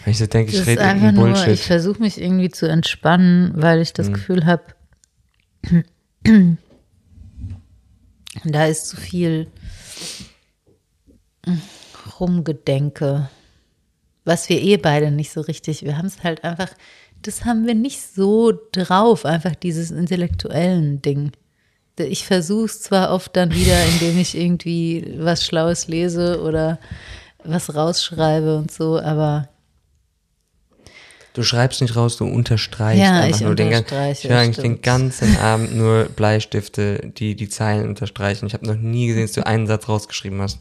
Weil 0.05 0.13
ich 0.13 0.19
so 0.19 0.27
denke, 0.27 0.51
ich 0.51 0.57
Das 0.59 0.63
ist 0.63 0.69
rede 0.69 0.81
einfach 0.83 1.05
irgendeinen 1.05 1.33
nur, 1.33 1.35
Bullshit. 1.35 1.55
ich 1.55 1.63
versuche 1.67 2.01
mich 2.01 2.21
irgendwie 2.21 2.51
zu 2.51 2.67
entspannen, 2.69 3.53
weil 3.55 3.81
ich 3.81 3.93
das 3.93 4.09
Mhm. 4.09 4.13
Gefühl 4.15 4.47
habe, 4.47 4.65
da 8.45 8.65
ist 8.67 8.89
zu 8.89 8.97
viel 8.97 9.47
Rumgedenke, 12.21 13.29
was 14.25 14.49
wir 14.49 14.61
eh 14.61 14.77
beide 14.77 15.11
nicht 15.11 15.33
so 15.33 15.41
richtig, 15.41 15.85
wir 15.85 15.97
haben 15.97 16.07
es 16.07 16.23
halt 16.23 16.45
einfach, 16.45 16.71
das 17.23 17.45
haben 17.45 17.67
wir 17.67 17.75
nicht 17.75 18.01
so 18.03 18.53
drauf, 18.73 19.25
einfach 19.25 19.55
dieses 19.55 19.91
intellektuellen 19.91 21.03
Ding. 21.03 21.33
Ich 21.99 22.25
versuche 22.25 22.67
es 22.67 22.83
zwar 22.83 23.13
oft 23.13 23.37
dann 23.37 23.53
wieder, 23.55 23.85
indem 23.93 24.19
ich 24.19 24.37
irgendwie 24.37 25.15
was 25.19 25.45
Schlaues 25.45 25.89
lese 25.89 26.43
oder 26.43 26.79
was 27.45 27.75
rausschreibe 27.75 28.57
und 28.57 28.71
so, 28.71 28.99
aber 29.01 29.49
Du 31.33 31.45
schreibst 31.45 31.81
nicht 31.81 31.95
raus, 31.95 32.17
du 32.17 32.25
unterstreichst 32.25 33.03
Ja, 33.03 33.21
einfach 33.21 33.39
ich 33.39 33.47
nur 33.47 33.55
den 33.55 33.71
ganzen. 33.71 33.95
Ich 34.11 34.29
höre 34.29 34.39
eigentlich 34.39 34.57
den 34.57 34.83
ganzen 34.83 35.37
Abend 35.41 35.77
nur 35.77 36.05
Bleistifte, 36.05 37.13
die 37.17 37.37
die 37.37 37.49
Zeilen 37.49 37.89
unterstreichen. 37.89 38.47
Ich 38.47 38.55
habe 38.55 38.67
noch 38.67 38.75
nie 38.75 39.07
gesehen, 39.07 39.23
dass 39.23 39.33
du 39.33 39.47
einen 39.47 39.69
Satz 39.69 39.89
rausgeschrieben 39.89 40.43
hast. 40.43 40.59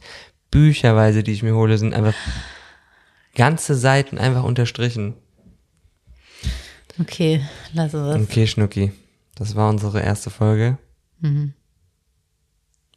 Bücherweise, 0.51 1.23
die 1.23 1.31
ich 1.31 1.43
mir 1.43 1.55
hole, 1.55 1.77
sind 1.77 1.93
einfach 1.93 2.15
ganze 3.35 3.75
Seiten 3.75 4.17
einfach 4.17 4.43
unterstrichen. 4.43 5.13
okay, 6.99 7.45
wir 7.73 7.85
es. 7.93 8.21
Okay, 8.23 8.47
Schnucki, 8.47 8.91
das 9.35 9.55
war 9.55 9.69
unsere 9.69 10.01
erste 10.01 10.29
Folge. 10.29 10.77
Mhm. 11.19 11.53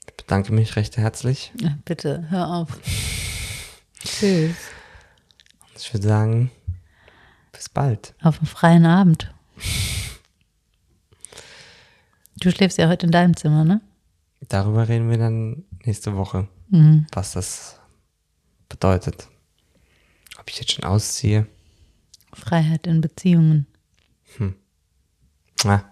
Ich 0.07 0.15
bedanke 0.17 0.53
mich 0.53 0.77
recht 0.77 0.97
herzlich. 0.97 1.53
Ja, 1.61 1.77
Bitte, 1.85 2.27
hör 2.31 2.49
auf. 2.49 2.79
Tschüss. 4.05 4.57
Ich 5.77 5.93
würde 5.93 6.09
sagen, 6.09 6.51
bis 7.53 7.69
bald. 7.69 8.15
Auf 8.23 8.39
einen 8.39 8.47
freien 8.47 8.87
Abend. 8.87 9.33
Du 12.37 12.51
schläfst 12.51 12.79
ja 12.79 12.89
heute 12.89 13.07
in 13.07 13.13
deinem 13.13 13.37
Zimmer, 13.37 13.65
ne? 13.65 13.81
Darüber 14.49 14.89
reden 14.89 15.09
wir 15.11 15.19
dann 15.19 15.65
nächste 15.85 16.17
Woche, 16.17 16.49
Mhm. 16.73 17.07
was 17.13 17.33
das 17.33 17.79
bedeutet. 18.69 19.29
Ob 20.39 20.49
ich 20.49 20.59
jetzt 20.59 20.73
schon 20.73 20.85
ausziehe? 20.85 21.47
Freiheit 22.33 22.87
in 22.87 23.03
Beziehungen. 23.03 23.67
Ah, 25.65 25.85